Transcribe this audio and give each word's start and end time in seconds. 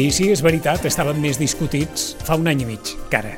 I 0.00 0.08
sí, 0.08 0.30
és 0.32 0.40
veritat, 0.40 0.86
estaven 0.88 1.18
més 1.20 1.36
discutits 1.36 2.14
fa 2.24 2.38
un 2.40 2.48
any 2.48 2.62
i 2.62 2.66
mig 2.70 2.92
que 3.10 3.18
ara. 3.18 3.34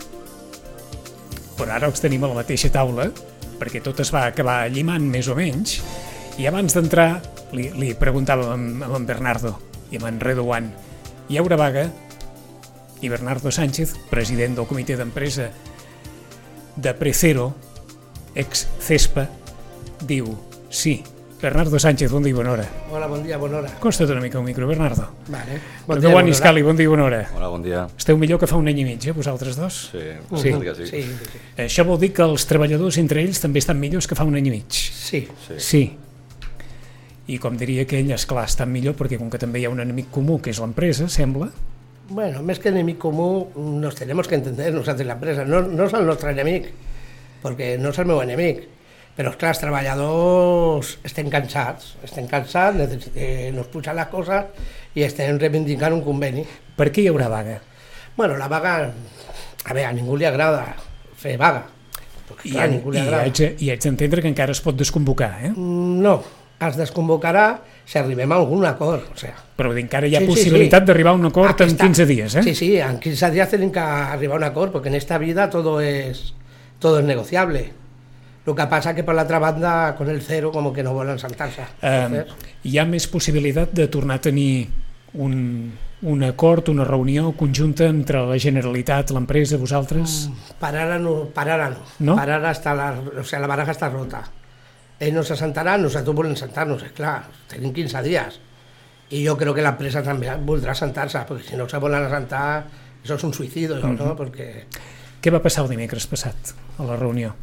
Però 1.58 1.72
ara 1.74 1.88
els 1.90 2.02
tenim 2.02 2.22
a 2.22 2.28
la 2.30 2.36
mateixa 2.38 2.70
taula, 2.70 3.08
perquè 3.58 3.80
tot 3.82 3.98
es 4.04 4.12
va 4.14 4.28
acabar 4.28 4.68
llimant 4.70 5.02
més 5.10 5.26
o 5.26 5.34
menys, 5.34 5.80
i 6.38 6.46
abans 6.46 6.76
d'entrar 6.76 7.08
li, 7.56 7.66
li 7.74 7.90
preguntava 7.98 8.52
amb, 8.54 8.78
amb 8.86 8.94
en 9.00 9.08
Bernardo 9.08 9.56
i 9.90 9.98
amb 9.98 10.06
en 10.12 10.20
Redowan, 10.22 10.68
hi 11.32 11.40
haurà 11.40 11.58
vaga? 11.58 11.88
I 13.02 13.10
Bernardo 13.10 13.50
Sánchez, 13.50 13.96
president 14.12 14.54
del 14.60 14.68
comitè 14.70 14.94
d'empresa 15.00 15.48
de 16.76 16.94
Precero, 16.94 17.48
ex-CESPA, 18.38 19.26
diu 20.06 20.30
sí. 20.70 21.00
Bernardo 21.42 21.76
Sánchez, 21.76 22.10
bon 22.12 22.22
dia 22.22 22.30
i 22.30 22.36
bona 22.38 22.52
hora. 22.52 22.64
Hola, 22.92 23.08
bon 23.10 23.24
dia, 23.26 23.36
bona 23.36 23.58
hora. 23.58 23.70
Costa't 23.82 24.06
una 24.12 24.20
mica 24.22 24.38
el 24.38 24.44
micro, 24.44 24.66
Bernardo. 24.68 25.08
Vale. 25.26 25.58
Bon 25.88 25.98
dia, 25.98 26.10
Joan 26.12 26.28
Iscali, 26.30 26.62
bon 26.62 26.76
dia 26.78 26.84
i 26.86 26.90
bona 26.92 27.02
hora. 27.08 27.18
Hola, 27.34 27.48
bon 27.50 27.64
dia. 27.64 27.80
Esteu 27.98 28.14
millor 28.16 28.38
que 28.38 28.46
fa 28.46 28.54
un 28.60 28.68
any 28.70 28.78
i 28.78 28.84
mig, 28.86 29.02
eh, 29.10 29.10
vosaltres 29.16 29.56
dos? 29.58 29.90
Sí, 29.90 29.98
Sí. 30.36 30.52
sí. 30.52 30.52
Sí. 30.52 30.86
Sí, 30.86 31.02
sí, 31.02 31.40
Això 31.64 31.84
vol 31.84 31.98
dir 31.98 32.12
que 32.14 32.22
els 32.22 32.46
treballadors 32.46 32.98
entre 33.02 33.24
ells 33.26 33.40
també 33.42 33.58
estan 33.58 33.80
millors 33.80 34.06
que 34.06 34.14
fa 34.14 34.22
un 34.24 34.36
any 34.38 34.46
i 34.46 34.50
mig. 34.54 34.70
sí. 34.70 35.26
sí. 35.48 35.58
Sí. 35.58 35.82
I 37.26 37.38
com 37.38 37.56
diria 37.56 37.82
aquell, 37.82 38.10
esclar, 38.12 38.44
estan 38.46 38.70
millor 38.70 38.94
perquè 38.94 39.18
com 39.18 39.28
que 39.30 39.38
també 39.38 39.58
hi 39.60 39.64
ha 39.66 39.70
un 39.70 39.80
enemic 39.80 40.10
comú, 40.10 40.40
que 40.40 40.50
és 40.50 40.58
l'empresa, 40.60 41.08
sembla, 41.08 41.50
Bueno, 42.08 42.42
más 42.42 42.58
que 42.58 42.68
enemigo 42.68 42.98
común, 42.98 43.80
nos 43.80 43.94
tenemos 43.94 44.28
que 44.28 44.34
entender 44.34 44.74
nosotros 44.74 45.06
la 45.06 45.14
empresa. 45.14 45.44
No, 45.44 45.62
no 45.62 45.84
es 45.86 45.92
el 45.94 46.04
nuestro 46.04 46.28
enemigo, 46.30 46.66
porque 47.40 47.78
no 47.78 47.88
es 47.88 47.98
el 47.98 48.06
meu 48.06 48.20
enemic. 48.20 48.68
Però, 49.16 49.28
esclar, 49.30 49.50
els 49.52 49.60
treballadors 49.60 50.94
estem 51.04 51.28
cansats, 51.30 51.96
estem 52.06 52.26
cansats, 52.30 53.10
eh, 53.14 53.50
nos 53.52 53.66
pujan 53.68 53.96
les 53.96 54.06
coses 54.08 54.44
i 54.96 55.02
estem 55.04 55.36
reivindicant 55.38 55.92
un 55.92 56.02
conveni. 56.04 56.44
per 56.76 56.88
què 56.90 57.02
hi 57.04 57.08
haurà 57.10 57.28
vaga? 57.28 57.60
Bueno, 58.16 58.36
la 58.38 58.48
vaga, 58.48 58.90
a 59.64 59.72
veure, 59.74 59.86
a 59.88 59.92
ningú 59.92 60.16
li 60.16 60.24
agrada 60.24 60.74
fer 61.16 61.36
vaga. 61.38 61.66
Perquè, 62.28 62.46
I, 62.48 62.50
clar, 62.52 62.64
a 62.64 62.68
ningú 62.72 62.90
li 62.90 62.98
i, 62.98 63.02
agrada. 63.02 63.22
haig, 63.24 63.36
de- 63.36 63.56
I 63.60 63.70
haig 63.70 63.80
d'entendre 63.82 64.22
que 64.22 64.28
encara 64.28 64.52
es 64.52 64.60
pot 64.60 64.76
desconvocar, 64.76 65.38
eh? 65.44 65.50
Mm, 65.54 66.00
No, 66.02 66.22
es 66.60 66.76
desconvocarà 66.76 67.60
si 67.84 67.98
arribem 67.98 68.32
a 68.32 68.36
algun 68.36 68.64
acord. 68.64 69.04
O 69.12 69.16
sea, 69.18 69.34
Però 69.56 69.76
encara 69.76 70.06
hi 70.08 70.16
ha 70.16 70.20
Sí, 70.20 70.24
sí, 70.26 70.30
possibilitat 70.32 70.82
sí. 70.82 70.86
d'arribar 70.86 71.12
a 71.12 71.16
un 71.16 71.26
acord 71.26 71.48
en 71.48 71.52
Aquesta- 71.54 71.84
15 71.84 72.06
dies, 72.06 72.34
eh? 72.36 72.42
Sí, 72.42 72.54
sí, 72.54 72.76
en 72.78 72.98
15 72.98 73.30
días 73.30 73.48
tienen 73.50 73.70
que 73.70 73.78
arribar 73.80 74.36
a 74.36 74.38
un 74.38 74.44
acuerdo, 74.44 74.72
porque 74.72 74.88
en 74.88 74.94
esta 74.94 75.18
vida 75.18 75.50
todo 75.50 75.80
es 75.82 76.34
todo 76.78 76.98
es 76.98 77.04
negociable. 77.04 77.72
Lo 78.44 78.54
que 78.54 78.66
pasa 78.66 78.94
que 78.94 79.04
por 79.04 79.14
la 79.14 79.22
otra 79.22 79.38
banda, 79.38 79.94
con 79.96 80.10
el 80.10 80.20
cero, 80.20 80.50
como 80.50 80.72
que 80.72 80.82
no 80.82 80.92
vuelven 80.92 81.14
a 81.14 81.18
saltarse. 81.18 81.62
Eh, 81.80 82.24
hi 82.66 82.78
ha 82.78 82.84
més 82.86 83.06
possibilitat 83.06 83.70
de 83.70 83.86
tornar 83.86 84.18
a 84.18 84.24
tenir 84.24 84.66
un, 85.14 85.70
un 86.02 86.24
acord, 86.26 86.68
una 86.72 86.82
reunió 86.84 87.30
conjunta 87.38 87.86
entre 87.86 88.24
la 88.26 88.38
Generalitat, 88.38 89.12
l'empresa, 89.14 89.56
vosaltres? 89.56 90.28
para 90.58 90.82
ahora 90.82 90.98
no, 90.98 91.26
para 91.26 91.52
ahora 91.52 91.70
no. 91.70 91.82
¿No? 92.00 92.16
Para 92.16 92.36
ahora 92.36 92.50
está 92.50 92.74
la, 92.74 92.98
o 93.20 93.24
sea, 93.24 93.38
la 93.38 93.46
baraja 93.46 93.70
está 93.70 93.88
rota. 93.88 94.24
Ells 94.98 95.14
no 95.14 95.22
se 95.22 95.36
sentaran, 95.36 95.82
nosaltres 95.82 96.14
volem 96.14 96.34
sentar-nos, 96.38 96.82
és 96.82 96.92
clar, 96.94 97.22
tenim 97.50 97.72
15 97.74 98.02
dies. 98.02 98.40
I 99.12 99.22
jo 99.26 99.36
crec 99.38 99.54
que 99.54 99.62
l'empresa 99.62 100.02
també 100.02 100.30
voldrà 100.46 100.74
sentar-se, 100.74 101.22
perquè 101.28 101.52
si 101.52 101.58
no 101.58 101.68
se 101.70 101.78
volen 101.78 102.08
sentar, 102.10 102.64
això 103.02 103.18
és 103.18 103.24
un 103.26 103.34
suïcido, 103.34 103.78
no? 103.82 104.16
Perquè 104.18 104.66
Què 105.22 105.30
va 105.30 105.38
passar 105.38 105.62
el 105.62 105.70
dimecres 105.70 106.08
passat 106.10 106.54
a 106.82 106.86
la 106.86 106.96
reunió? 106.98 107.36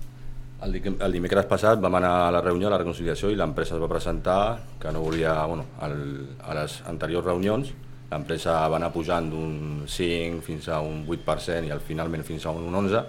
El, 0.61 0.73
el 0.75 1.11
dimecres 1.15 1.45
passat 1.47 1.79
vam 1.79 1.95
anar 1.95 2.11
a 2.27 2.31
la 2.35 2.41
reunió, 2.43 2.67
a 2.67 2.71
la 2.73 2.79
reconciliació, 2.81 3.29
i 3.31 3.37
l'empresa 3.39 3.77
es 3.77 3.81
va 3.81 3.87
presentar 3.87 4.39
que 4.81 4.91
no 4.91 4.99
volia, 5.05 5.37
bueno, 5.47 5.65
el, 5.87 6.01
a 6.43 6.55
les 6.57 6.81
anteriors 6.91 7.23
reunions, 7.25 7.69
l'empresa 8.11 8.57
va 8.67 8.75
anar 8.79 8.89
pujant 8.91 9.29
d'un 9.31 9.85
5 9.87 10.41
fins 10.43 10.67
a 10.67 10.81
un 10.83 11.05
8% 11.07 11.69
i 11.69 11.71
al 11.71 11.79
finalment 11.79 12.25
fins 12.27 12.45
a 12.45 12.51
un 12.51 12.67
11%, 12.75 13.05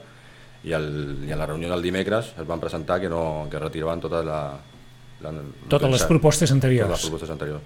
i, 0.63 0.75
el, 0.77 1.25
i 1.27 1.33
a 1.33 1.39
la 1.41 1.47
reunió 1.49 1.71
del 1.73 1.83
dimecres 1.83 2.35
es 2.39 2.47
van 2.47 2.61
presentar 2.61 3.01
que, 3.01 3.09
no, 3.09 3.49
que 3.51 3.59
retiraven 3.59 4.01
tota 4.05 4.23
la, 4.23 4.41
la, 5.25 5.33
Totes 5.73 5.91
les 5.91 6.05
propostes 6.07 6.53
anteriors. 6.53 6.87
Totes 6.87 7.01
les 7.03 7.09
propostes 7.11 7.31
anteriors. 7.35 7.63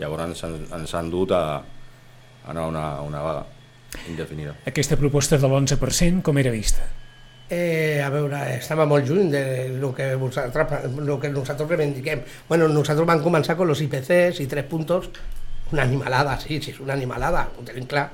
Llavors 0.00 0.24
ens, 0.26 0.44
han- 0.44 0.66
ens 0.82 0.94
han 0.98 1.08
dut 1.08 1.32
a, 1.32 1.42
a 1.62 2.50
anar 2.52 2.66
a 2.66 2.68
una, 2.68 2.84
una 3.00 3.22
vaga 3.24 3.46
indefinida. 4.10 4.56
Aquesta 4.66 4.98
proposta 5.00 5.38
de 5.38 5.46
l'11%, 5.48 6.20
com 6.26 6.36
era 6.42 6.50
vista? 6.52 6.84
Eh, 7.48 8.02
a 8.02 8.08
veure, 8.10 8.40
estava 8.56 8.88
molt 8.90 9.06
lluny 9.06 9.30
de 9.30 9.42
lo 9.78 9.92
que 9.94 10.16
nosaltres, 10.18 10.90
lo 10.98 11.20
que 11.20 11.30
nosaltres 11.30 11.68
reivindiquem. 11.68 12.24
Bueno, 12.48 12.66
nosaltres 12.66 13.06
vam 13.06 13.22
començar 13.22 13.54
con 13.56 13.70
los 13.70 13.82
IPCs 13.84 14.40
i 14.42 14.48
tres 14.50 14.66
puntos, 14.66 15.10
una 15.70 15.82
animalada, 15.82 16.34
sí, 16.42 16.58
sí, 16.62 16.72
és 16.74 16.80
una 16.82 16.96
animalada, 16.98 17.46
ho 17.54 17.62
tenim 17.66 17.86
clar. 17.86 18.08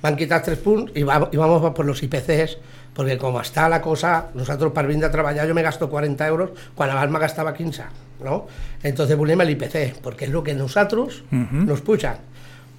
Van 0.00 0.16
quitar 0.16 0.40
tres 0.46 0.60
punts 0.64 0.94
i, 0.96 1.04
va, 1.04 1.20
i 1.32 1.36
vamos 1.36 1.68
por 1.76 1.84
los 1.84 2.00
IPCs, 2.06 2.56
perquè 2.96 3.18
com 3.20 3.36
està 3.38 3.68
la 3.68 3.82
cosa, 3.84 4.30
nosaltres 4.34 4.72
per 4.72 4.86
vindre 4.88 5.10
a 5.10 5.12
treballar 5.12 5.44
jo 5.46 5.54
me 5.54 5.62
gasto 5.62 5.90
40 5.90 6.26
euros 6.26 6.50
quan 6.74 6.90
abans 6.90 7.12
me 7.12 7.20
gastava 7.20 7.52
15, 7.54 7.84
¿no? 8.24 8.46
Entonces 8.82 9.20
volem 9.20 9.44
el 9.44 9.52
IPC, 9.52 10.00
perquè 10.02 10.26
és 10.26 10.32
lo 10.32 10.42
que 10.42 10.54
nosaltres 10.54 11.20
uh 11.28 11.44
-huh. 11.44 11.66
nos 11.66 11.82
pujan. 11.82 12.16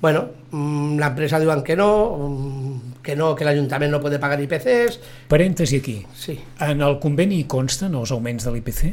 Bueno, 0.01 0.29
mm, 0.51 0.97
la 0.97 1.07
empresa 1.07 1.39
diuen 1.39 1.61
que 1.63 1.75
no, 1.75 1.89
mm, 2.17 3.01
que 3.03 3.15
no, 3.15 3.33
que 3.35 3.43
l'Ajuntament 3.45 3.91
no 3.91 3.99
puede 3.99 4.19
pagar 4.19 4.39
IPCs, 4.41 4.99
Parèntesi 5.27 5.77
aquí. 5.77 6.05
sí. 6.15 6.39
En 6.59 6.81
el 6.81 6.99
conveni 6.99 7.41
hi 7.41 7.47
consten 7.47 7.95
els 7.95 8.11
augments 8.11 8.45
de 8.45 8.51
l'IPC? 8.55 8.83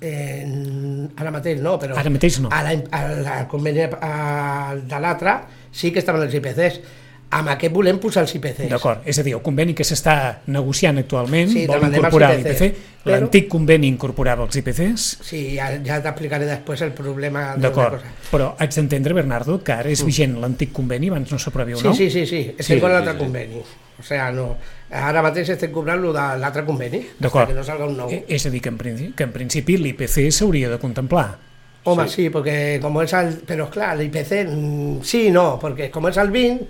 Eh, 0.00 1.08
ara 1.16 1.30
mateix 1.32 1.60
no, 1.64 1.78
però... 1.80 1.96
Ara 1.96 2.10
mateix 2.12 2.38
no. 2.40 2.50
A 2.52 2.62
la, 2.62 2.74
a 2.92 3.02
la 3.24 3.36
conveni 3.48 3.86
a, 3.86 4.76
de 4.76 5.00
l'altre 5.00 5.38
sí 5.72 5.90
que 5.92 6.00
estaven 6.00 6.22
els 6.26 6.34
IPCs. 6.36 6.80
Amb 7.28 7.48
aquest 7.50 7.72
volem 7.74 7.96
posar 7.98 8.22
els 8.22 8.32
IPCs. 8.38 8.68
D'acord, 8.70 9.00
és 9.04 9.18
a 9.18 9.22
dir, 9.26 9.32
el 9.34 9.40
conveni 9.42 9.74
que 9.74 9.82
s'està 9.84 10.38
negociant 10.46 10.96
actualment 11.00 11.48
Sí, 11.50 11.64
vol 11.66 11.82
incorporar 11.88 12.28
IPC, 12.38 12.46
l'IPC. 12.46 12.76
però- 13.02 13.16
L'antic 13.18 13.48
conveni 13.48 13.88
incorporava 13.88 14.44
els 14.44 14.54
IPCs? 14.56 15.18
Sí, 15.26 15.56
ja, 15.56 15.72
ja 15.84 15.98
t'explicaré 16.02 16.46
després 16.46 16.82
el 16.82 16.92
problema 16.92 17.56
de 17.56 17.62
D'acord, 17.66 18.00
però 18.30 18.54
haig 18.58 18.70
d'entendre, 18.72 19.12
Bernardo, 19.12 19.58
que 19.62 19.72
ara 19.72 19.90
és 19.90 20.04
vigent 20.04 20.38
l'antic 20.40 20.72
conveni, 20.72 21.08
abans 21.08 21.32
no 21.32 21.38
s'aprovi 21.38 21.72
un 21.74 21.78
Sí, 21.80 21.84
nou? 21.84 21.94
sí, 21.96 22.10
sí, 22.10 22.24
sí, 22.26 22.54
estem 22.56 22.78
Sí, 22.78 22.80
sí, 22.80 22.86
l'altre 22.92 23.12
sí. 23.12 23.18
conveni. 23.18 23.62
O 23.98 24.02
sea, 24.02 24.30
no. 24.30 24.56
Ara 24.90 25.20
mateix 25.22 25.48
estem 25.48 25.72
cobrant 25.72 26.00
lo 26.00 26.12
de 26.12 26.20
l'altre 26.38 26.64
conveni, 26.64 27.00
que 27.18 27.54
no 27.54 27.64
salga 27.64 27.86
un 27.86 27.96
nou. 27.96 28.10
Eh, 28.10 28.24
És 28.28 28.46
a 28.46 28.50
dir, 28.50 28.60
que 28.62 28.68
en, 28.68 28.78
principi, 28.78 29.12
que 29.16 29.24
en 29.24 29.32
principi 29.32 29.76
l'IPC 29.78 30.30
s'hauria 30.30 30.68
de 30.70 30.78
contemplar. 30.78 31.38
Home, 31.84 32.08
sí, 32.08 32.30
perquè 32.30 32.80
com 32.80 33.00
és 33.02 33.12
el... 33.14 33.36
Però 33.46 33.68
clar, 33.70 33.96
l'IPC 33.96 34.44
mm, 34.48 35.02
sí 35.02 35.30
no, 35.30 35.58
perquè 35.60 35.90
com 35.90 36.06
és 36.08 36.16
el 36.18 36.30
20, 36.30 36.66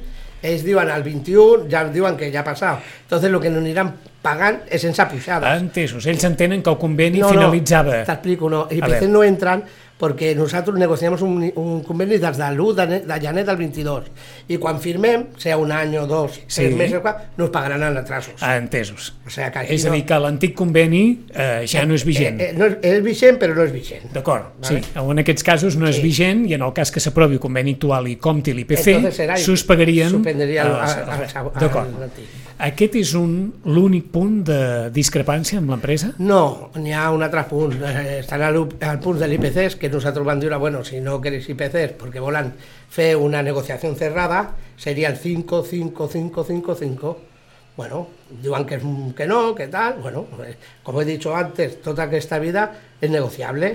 ells 0.46 0.64
diuen 0.66 0.90
el 0.92 1.02
21, 1.06 1.66
ja 1.72 1.84
diuen 1.92 2.18
que 2.18 2.30
ja 2.32 2.42
ha 2.42 2.46
passat. 2.46 2.84
Entonces 3.06 3.30
lo 3.30 3.40
que 3.40 3.50
no 3.50 3.62
aniran 3.62 3.94
pagant 4.26 4.62
és 4.70 4.82
sense 4.82 5.04
pujades. 5.10 5.60
Entesos, 5.62 6.06
ells 6.10 6.24
entenen 6.28 6.62
que 6.62 6.72
el 6.72 6.78
conveni 6.80 7.22
finalitzava... 7.22 8.00
No, 8.00 8.06
t'explico, 8.08 8.50
no. 8.52 8.64
A 8.66 8.74
IPC 8.74 8.96
veure. 8.96 9.10
no 9.12 9.22
entran 9.26 9.62
perquè 9.96 10.34
nosaltres 10.36 10.76
negociamos 10.76 11.22
un, 11.22 11.38
un 11.56 11.82
conveni 11.82 12.18
des 12.20 12.36
de 12.36 12.48
l'1 12.52 12.74
de, 12.76 12.98
de 13.08 13.16
gener 13.20 13.44
del 13.46 13.56
22 13.56 14.10
i 14.52 14.58
quan 14.60 14.76
firmem, 14.80 15.28
sea 15.40 15.56
un 15.56 15.72
any 15.72 15.96
o 15.96 16.06
dos, 16.06 16.40
Sí. 16.46 16.66
tres 16.66 16.76
mesos, 16.76 17.00
qua, 17.00 17.30
nos 17.38 17.48
pagaran 17.50 17.82
en 17.82 17.96
atrasos. 17.96 18.34
Ah, 18.40 18.56
entesos. 18.58 19.14
o 19.26 19.30
sea, 19.30 19.50
que 19.50 19.64
És 19.74 19.86
a 19.86 19.88
no, 19.88 19.94
dir, 19.94 20.04
que 20.04 20.18
l'antic 20.20 20.54
conveni 20.54 21.24
eh, 21.34 21.64
ja 21.66 21.86
no 21.86 21.94
és 21.94 22.04
vigent. 22.04 22.40
Eh, 22.40 22.50
eh, 22.50 22.54
no 22.58 22.66
és, 22.66 22.76
és 22.82 23.02
vigent, 23.02 23.38
però 23.40 23.54
no 23.56 23.62
és 23.64 23.72
vigent. 23.72 24.04
D'acord, 24.12 24.52
Vale. 24.60 24.82
sí. 24.82 24.92
En 25.00 25.18
aquests 25.24 25.42
casos 25.42 25.76
no 25.76 25.88
és 25.88 25.96
Sí. 25.96 26.02
vigent 26.02 26.44
i 26.46 26.54
en 26.54 26.62
el 26.62 26.72
cas 26.76 26.92
que 26.92 27.00
s'aprovi 27.00 27.34
el 27.40 27.40
conveni 27.40 27.72
actual 27.78 28.06
i 28.08 28.16
compti 28.16 28.52
l'IPC, 28.52 29.00
s'us 29.40 29.64
pagarien... 29.64 30.12
el- 30.26 30.28
el- 30.28 30.58
el- 30.58 31.50
D'acord. 31.58 31.88
Aquest 32.56 32.94
és 32.96 33.10
un 33.18 33.32
l'únic 33.68 34.06
punt 34.08 34.38
de 34.48 34.58
discrepància 34.88 35.58
amb 35.60 35.68
l'empresa? 35.74 36.14
No, 36.24 36.70
n'hi 36.80 36.94
ha 36.96 37.10
un 37.12 37.20
altre 37.26 37.42
punt. 37.50 37.74
Eh, 37.84 38.20
estan 38.22 38.40
al, 38.46 38.56
al 38.80 39.00
punt 39.04 39.20
de 39.20 39.28
l'IPCs, 39.28 39.76
que 39.76 39.90
nosaltres 39.92 40.24
vam 40.24 40.40
dir, 40.40 40.48
bueno, 40.56 40.80
si 40.84 41.02
no 41.04 41.18
queréis 41.20 41.50
IPCs 41.52 41.98
perquè 42.00 42.22
volen 42.24 42.54
fer 42.88 43.10
una 43.20 43.42
negociació 43.44 43.92
cerrada, 43.94 44.54
seria 44.80 45.10
el 45.12 45.18
5, 45.20 45.62
5, 45.68 46.08
5, 46.08 46.44
5, 46.48 46.78
5. 46.80 47.16
Bueno, 47.76 48.06
diuen 48.42 48.64
que, 48.64 48.80
que 49.14 49.26
no, 49.26 49.54
que 49.54 49.68
tal. 49.68 50.00
Bueno, 50.00 50.24
eh, 50.46 50.56
como 50.82 51.02
he 51.02 51.04
dicho 51.04 51.36
antes, 51.36 51.82
tota 51.82 52.08
aquesta 52.08 52.38
vida 52.38 52.70
és 53.02 53.10
negociable. 53.12 53.74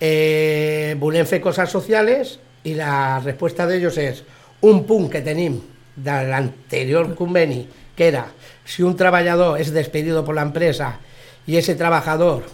Eh, 0.00 0.96
volem 0.98 1.30
fer 1.30 1.38
coses 1.38 1.70
sociales 1.70 2.40
i 2.66 2.74
la 2.74 3.20
resposta 3.22 3.70
d'ells 3.70 4.02
és 4.02 4.24
un 4.66 4.82
punt 4.88 5.06
que 5.12 5.22
tenim 5.22 5.60
de 5.94 6.16
l'anterior 6.26 7.14
conveni, 7.14 7.60
que 8.00 8.08
era 8.08 8.28
si 8.64 8.82
un 8.82 8.96
treballador 8.96 9.60
es 9.60 9.72
despedido 9.72 10.24
por 10.24 10.34
la 10.34 10.40
empresa 10.40 11.00
y 11.46 11.58
ese 11.58 11.74
trabajador 11.74 12.44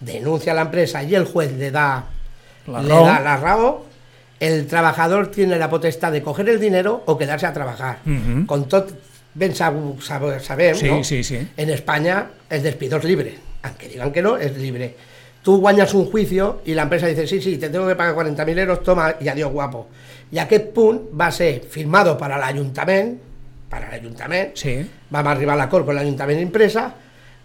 denuncia 0.00 0.52
a 0.52 0.54
la 0.54 0.62
empresa 0.62 1.02
y 1.02 1.14
el 1.14 1.26
juez 1.26 1.52
le 1.52 1.70
da 1.70 2.06
La 2.66 2.80
le 2.80 2.88
da 2.88 3.20
la 3.20 3.36
raó, 3.36 3.84
el 4.40 4.66
trabajador 4.66 5.30
tiene 5.30 5.58
la 5.58 5.68
potestad 5.68 6.10
de 6.10 6.22
coger 6.22 6.48
el 6.48 6.58
dinero 6.58 7.02
o 7.04 7.18
quedarse 7.18 7.44
a 7.44 7.52
trabajar. 7.52 7.98
Con 8.46 8.64
tot 8.66 8.92
ben 9.34 9.52
sab- 9.52 10.00
Sí, 10.74 10.86
no? 10.88 11.04
sí, 11.04 11.22
sí. 11.22 11.48
En 11.54 11.68
España 11.68 12.28
el 12.48 12.62
despido 12.62 12.96
es 12.96 13.04
libre, 13.04 13.34
aunque 13.62 13.88
digan 13.88 14.10
que 14.10 14.22
no, 14.22 14.38
es 14.38 14.56
libre. 14.56 14.96
tú 15.42 15.58
guanyes 15.60 15.92
un 15.92 16.06
juicio 16.10 16.62
y 16.64 16.72
la 16.72 16.84
empresa 16.84 17.06
dice, 17.08 17.26
sí, 17.26 17.42
sí, 17.42 17.58
te 17.58 17.68
tengo 17.68 17.86
que 17.86 17.94
pagar 17.94 18.14
40.000 18.14 18.58
euros, 18.58 18.82
toma 18.82 19.16
y 19.20 19.28
adiós 19.28 19.52
guapo. 19.52 19.88
I 20.32 20.38
aquest 20.38 20.72
punt 20.72 21.02
va 21.12 21.30
ser 21.30 21.60
firmado 21.68 22.16
para 22.16 22.38
para 23.68 23.90
l'Ajuntament, 23.90 24.54
Sí. 24.54 24.88
vam 25.10 25.26
arribar 25.26 25.54
a 25.54 25.58
l'acord 25.58 25.84
con 25.84 25.94
l'Ajuntament 25.94 26.40
impresa 26.40 26.94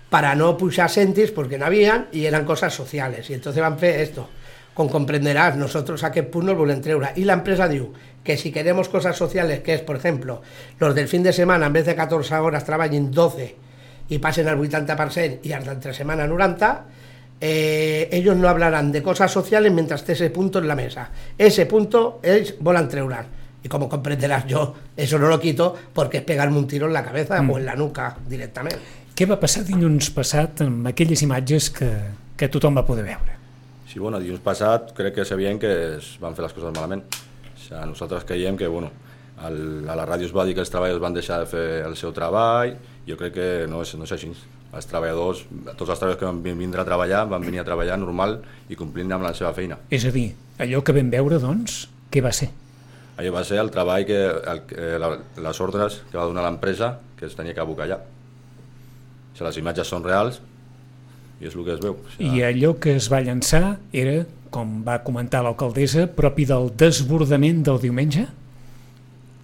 para 0.10 0.36
no 0.36 0.58
pujar 0.58 0.90
cèntims 0.90 1.32
porque 1.32 1.58
no 1.58 1.66
habían 1.66 2.08
y 2.12 2.26
eran 2.26 2.46
cosas 2.46 2.74
sociales. 2.74 3.30
Y 3.30 3.34
entonces 3.36 3.62
van 3.62 3.78
fer 3.78 4.00
esto. 4.02 4.30
Con 4.74 4.88
comprenderás, 4.90 5.56
nosotros 5.58 6.04
a 6.04 6.08
aquest 6.08 6.30
punt 6.30 6.46
no 6.48 6.64
el 6.64 6.82
treure. 6.82 7.12
I 7.16 7.26
l'empresa 7.26 7.68
diu 7.68 7.92
que 8.24 8.38
si 8.38 8.52
queremos 8.52 8.90
cosas 8.90 9.18
sociales, 9.18 9.60
que 9.60 9.74
es, 9.74 9.82
por 9.82 9.98
ejemplo, 9.98 10.42
los 10.80 10.96
del 10.96 11.08
fin 11.08 11.24
de 11.24 11.34
semana, 11.34 11.68
en 11.68 11.74
vez 11.74 11.86
de 11.86 11.96
14 11.96 12.36
horas, 12.36 12.64
treballin 12.64 13.12
12 13.12 13.56
y 14.10 14.20
pasen 14.20 14.48
al 14.48 14.58
80% 14.58 15.40
y 15.44 15.52
hasta 15.52 15.72
entre 15.72 15.94
semana 15.94 16.26
90, 16.28 16.86
eh, 17.42 18.10
ellos 18.12 18.36
no 18.36 18.48
hablarán 18.50 18.92
de 18.92 19.04
cosas 19.04 19.32
sociales 19.32 19.72
mientras 19.72 20.02
esté 20.02 20.14
ese 20.14 20.30
punto 20.30 20.60
en 20.60 20.68
la 20.68 20.76
mesa. 20.76 21.10
Ese 21.38 21.66
punto 21.66 22.20
ells 22.24 22.56
volen 22.60 22.88
treure'l. 22.88 23.26
Y 23.64 23.68
como 23.68 23.90
comprenderás 23.90 24.46
yo, 24.48 24.76
eso 24.96 25.20
no 25.20 25.28
lo 25.28 25.40
quito 25.40 25.76
porque 25.94 26.18
es 26.20 26.24
pegarme 26.24 26.58
un 26.58 26.68
tiro 26.68 26.88
en 26.88 26.94
la 26.94 27.04
cabeza 27.04 27.42
o 27.42 27.58
en 27.58 27.66
la 27.66 27.76
nuca 27.76 28.16
directament. 28.30 28.78
Què 29.16 29.26
va 29.28 29.36
passar 29.40 29.66
dilluns 29.68 30.08
passat 30.16 30.62
amb 30.64 30.88
aquelles 30.88 31.20
imatges 31.26 31.68
que, 31.76 31.90
que 32.40 32.48
tothom 32.48 32.78
va 32.80 32.86
poder 32.88 33.04
veure? 33.04 33.36
Sí, 33.90 34.00
bueno, 34.00 34.20
dilluns 34.24 34.40
passat 34.46 34.94
crec 34.96 35.16
que 35.18 35.26
sabien 35.28 35.60
que 35.60 35.74
es 35.98 36.14
van 36.22 36.38
fer 36.38 36.46
les 36.46 36.54
coses 36.56 36.72
malament. 36.72 37.04
O 37.04 37.60
sigui, 37.60 37.82
nosaltres 37.92 38.24
creiem 38.24 38.56
que, 38.56 38.68
bueno, 38.72 38.94
el, 39.44 39.90
a 39.92 39.96
la 40.00 40.06
ràdio 40.08 40.30
es 40.30 40.36
va 40.36 40.46
dir 40.48 40.54
que 40.56 40.64
els 40.64 40.72
treballadors 40.72 41.04
van 41.04 41.18
deixar 41.20 41.42
de 41.44 41.50
fer 41.52 41.66
el 41.84 41.98
seu 42.00 42.14
treball, 42.16 42.78
jo 43.08 43.18
crec 43.20 43.34
que 43.36 43.50
no 43.68 43.84
és, 43.84 43.92
no 44.00 44.08
és 44.08 44.16
així. 44.16 44.32
Els 44.70 44.86
treballadors, 44.86 45.44
tots 45.76 45.90
els 45.90 45.98
treballadors 46.00 46.20
que 46.22 46.28
van 46.30 46.40
vin- 46.46 46.60
vindre 46.64 46.80
a 46.84 46.88
treballar, 46.88 47.26
van 47.28 47.42
venir 47.44 47.60
a 47.60 47.68
treballar 47.68 47.98
normal 48.00 48.38
i 48.70 48.78
complint 48.80 49.12
amb 49.12 49.26
la 49.28 49.34
seva 49.34 49.52
feina. 49.58 49.80
És 49.90 50.06
a 50.06 50.12
dir, 50.16 50.30
allò 50.62 50.80
que 50.86 50.94
vam 50.96 51.10
veure, 51.12 51.40
doncs, 51.42 51.88
què 52.14 52.22
va 52.24 52.32
ser? 52.32 52.52
Allò 53.20 53.34
va 53.36 53.44
ser 53.44 53.60
el 53.60 53.70
treball 53.74 54.06
que, 54.08 54.20
el, 54.54 54.62
la, 55.02 55.12
les 55.44 55.60
ordres 55.60 56.00
que 56.08 56.18
va 56.18 56.28
donar 56.30 56.46
l'empresa 56.46 56.94
que 57.20 57.28
es 57.28 57.36
tenia 57.36 57.54
que 57.54 57.60
abocar 57.60 57.88
allà. 57.88 58.00
O 58.00 59.36
sigui, 59.36 59.48
les 59.50 59.60
imatges 59.60 59.92
són 59.92 60.06
reals 60.08 60.40
i 61.40 61.48
és 61.48 61.56
el 61.56 61.66
que 61.68 61.76
es 61.76 61.82
veu. 61.84 61.98
O 62.00 62.14
sigui, 62.16 62.40
I 62.40 62.46
allò 62.48 62.74
que 62.80 62.96
es 62.96 63.10
va 63.12 63.20
llançar 63.24 63.78
era, 63.92 64.22
com 64.52 64.80
va 64.88 65.02
comentar 65.04 65.44
l'alcaldessa, 65.44 66.08
propi 66.16 66.48
del 66.48 66.72
desbordament 66.80 67.64
del 67.68 67.82
diumenge? 67.84 68.28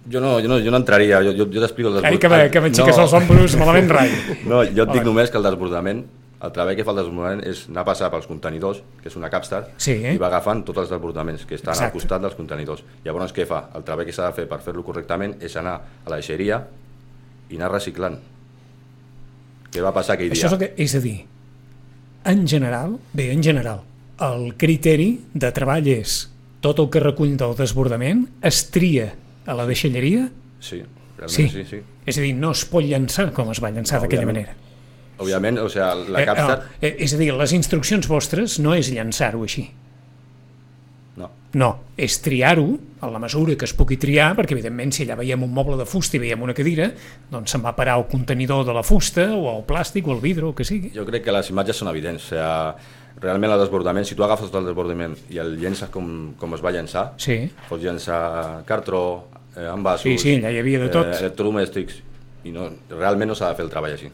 jo, 0.08 0.20
no, 0.20 0.40
jo, 0.40 0.48
no, 0.48 0.60
jo 0.62 0.70
no 0.70 0.78
entraria, 0.78 1.20
jo, 1.22 1.32
jo, 1.34 1.46
jo 1.50 1.62
t'explico 1.62 1.90
el 1.90 2.04
Ai, 2.04 2.18
que, 2.18 2.28
que 2.52 2.62
m'aixeques 2.62 3.00
els 3.02 3.14
ombros 3.18 3.56
malament 3.58 3.90
rai. 3.90 4.12
No, 4.50 4.62
jo 4.62 4.86
et 4.86 4.92
dic 4.94 5.06
només 5.06 5.32
que 5.32 5.40
el 5.40 5.46
desbordament, 5.48 6.04
el 6.42 6.52
treball 6.52 6.76
que 6.76 6.84
fa 6.84 6.90
el 6.92 6.98
desbordament 6.98 7.40
és 7.48 7.62
anar 7.70 7.80
a 7.80 7.84
passar 7.88 8.10
pels 8.12 8.26
contenidors, 8.28 8.82
que 9.02 9.08
és 9.08 9.16
una 9.16 9.30
capstar, 9.32 9.70
Sí. 9.78 9.92
i 10.04 10.16
va 10.20 10.26
agafant 10.28 10.64
tots 10.64 10.78
els 10.78 10.90
desbordaments 10.90 11.46
que 11.46 11.54
estan 11.56 11.72
Exacte. 11.72 11.86
al 11.86 11.92
costat 11.92 12.20
dels 12.22 12.34
contenidors. 12.34 12.82
Llavors, 13.04 13.32
què 13.34 13.46
fa? 13.46 13.70
El 13.74 13.82
treball 13.84 14.04
que 14.06 14.12
s'ha 14.12 14.26
de 14.26 14.32
fer 14.36 14.46
per 14.48 14.60
fer-lo 14.60 14.84
correctament 14.84 15.36
és 15.40 15.56
anar 15.56 15.74
a 16.04 16.10
la 16.10 16.16
deixeria 16.16 16.66
i 17.48 17.56
anar 17.56 17.70
reciclant. 17.72 18.18
Què 19.72 19.82
va 19.82 19.92
passar 19.94 20.14
aquell 20.16 20.30
Això 20.32 20.34
dia? 20.34 20.46
és, 20.46 20.52
el 20.52 20.58
que, 20.58 20.82
és 20.84 20.94
a 20.94 21.00
dir, 21.00 21.16
en 22.24 22.46
general, 22.46 22.98
bé, 23.12 23.30
en 23.32 23.42
general, 23.42 23.80
el 24.20 24.54
criteri 24.56 25.20
de 25.34 25.50
treball 25.52 25.86
és 25.88 26.30
tot 26.60 26.78
el 26.80 26.88
que 26.90 27.00
recull 27.00 27.36
del 27.36 27.54
desbordament 27.58 28.26
es 28.42 28.70
tria 28.70 29.12
a 29.46 29.54
la 29.54 29.66
deixalleria, 29.66 30.30
Sí, 30.60 30.82
realment 31.18 31.30
Sí. 31.30 31.48
sí, 31.48 31.64
sí. 31.64 31.82
és 32.06 32.18
a 32.18 32.20
dir, 32.20 32.34
no 32.34 32.50
es 32.52 32.64
pot 32.64 32.82
llançar 32.84 33.32
com 33.32 33.50
es 33.50 33.60
va 33.62 33.70
llançar 33.70 33.98
No, 34.00 34.02
d'aquella 34.06 34.26
manera. 34.26 34.54
Òbviament, 35.18 35.58
o 35.62 35.68
sigui, 35.72 36.10
la 36.12 36.20
Eh, 36.22 36.26
capstar... 36.28 36.58
no, 36.58 36.76
eh, 36.80 36.94
és 37.06 37.14
a 37.14 37.18
dir, 37.20 37.32
les 37.34 37.52
instruccions 37.56 38.06
vostres 38.10 38.58
no 38.60 38.74
és 38.76 38.90
llançar-ho 38.92 39.42
així. 39.46 39.66
No. 41.16 41.30
No, 41.56 41.70
és 41.96 42.18
triar-ho 42.20 42.66
a 43.00 43.08
la 43.08 43.18
mesura 43.22 43.54
que 43.56 43.64
es 43.64 43.72
pugui 43.72 43.96
triar, 43.96 44.34
perquè 44.36 44.52
evidentment 44.52 44.92
si 44.92 45.06
allà 45.06 45.16
veiem 45.16 45.42
un 45.46 45.52
moble 45.56 45.78
de 45.80 45.86
fusta 45.88 46.18
i 46.18 46.20
veiem 46.20 46.42
una 46.44 46.52
cadira, 46.52 46.90
doncs 47.32 47.54
se'n 47.54 47.62
va 47.64 47.72
parar 47.78 47.94
al 47.96 48.04
contenidor 48.10 48.66
de 48.68 48.74
la 48.76 48.82
fusta 48.84 49.30
o 49.32 49.46
al 49.54 49.64
plàstic 49.64 50.06
o 50.08 50.12
al 50.12 50.20
vidre 50.20 50.44
o 50.44 50.50
el 50.52 50.54
que 50.58 50.66
sigui. 50.68 50.90
Jo 50.94 51.06
crec 51.08 51.24
que 51.24 51.32
les 51.32 51.48
imatges 51.54 51.80
són 51.80 51.88
evidents. 51.94 52.26
O 52.28 52.34
sigui, 52.34 52.92
realment 53.24 53.54
el 53.54 53.62
desbordament, 53.64 54.04
si 54.04 54.14
tu 54.14 54.26
agafes 54.26 54.50
tot 54.52 54.60
el 54.60 54.66
desbordament 54.68 55.16
i 55.32 55.40
el 55.40 55.54
llences 55.56 55.88
com, 55.88 56.34
com 56.36 56.52
es 56.52 56.60
va 56.60 56.74
llançar, 56.76 57.14
Sí, 57.16 57.38
pots 57.70 57.80
llançar 57.88 58.20
cartró, 58.68 59.00
eh, 59.56 59.64
envasos... 59.72 60.02
Sí, 60.04 60.18
sí, 60.20 60.34
allà 60.36 60.52
hi 60.52 60.60
havia 60.60 60.82
de 60.84 60.90
tot. 60.92 61.08
Eh, 61.14 61.22
electrodomèstics, 61.24 62.02
i 62.44 62.52
no, 62.52 62.68
realment 62.92 63.32
no 63.32 63.34
s'ha 63.38 63.48
de 63.54 63.56
fer 63.56 63.64
el 63.64 63.72
treball 63.72 63.96
així. 63.96 64.12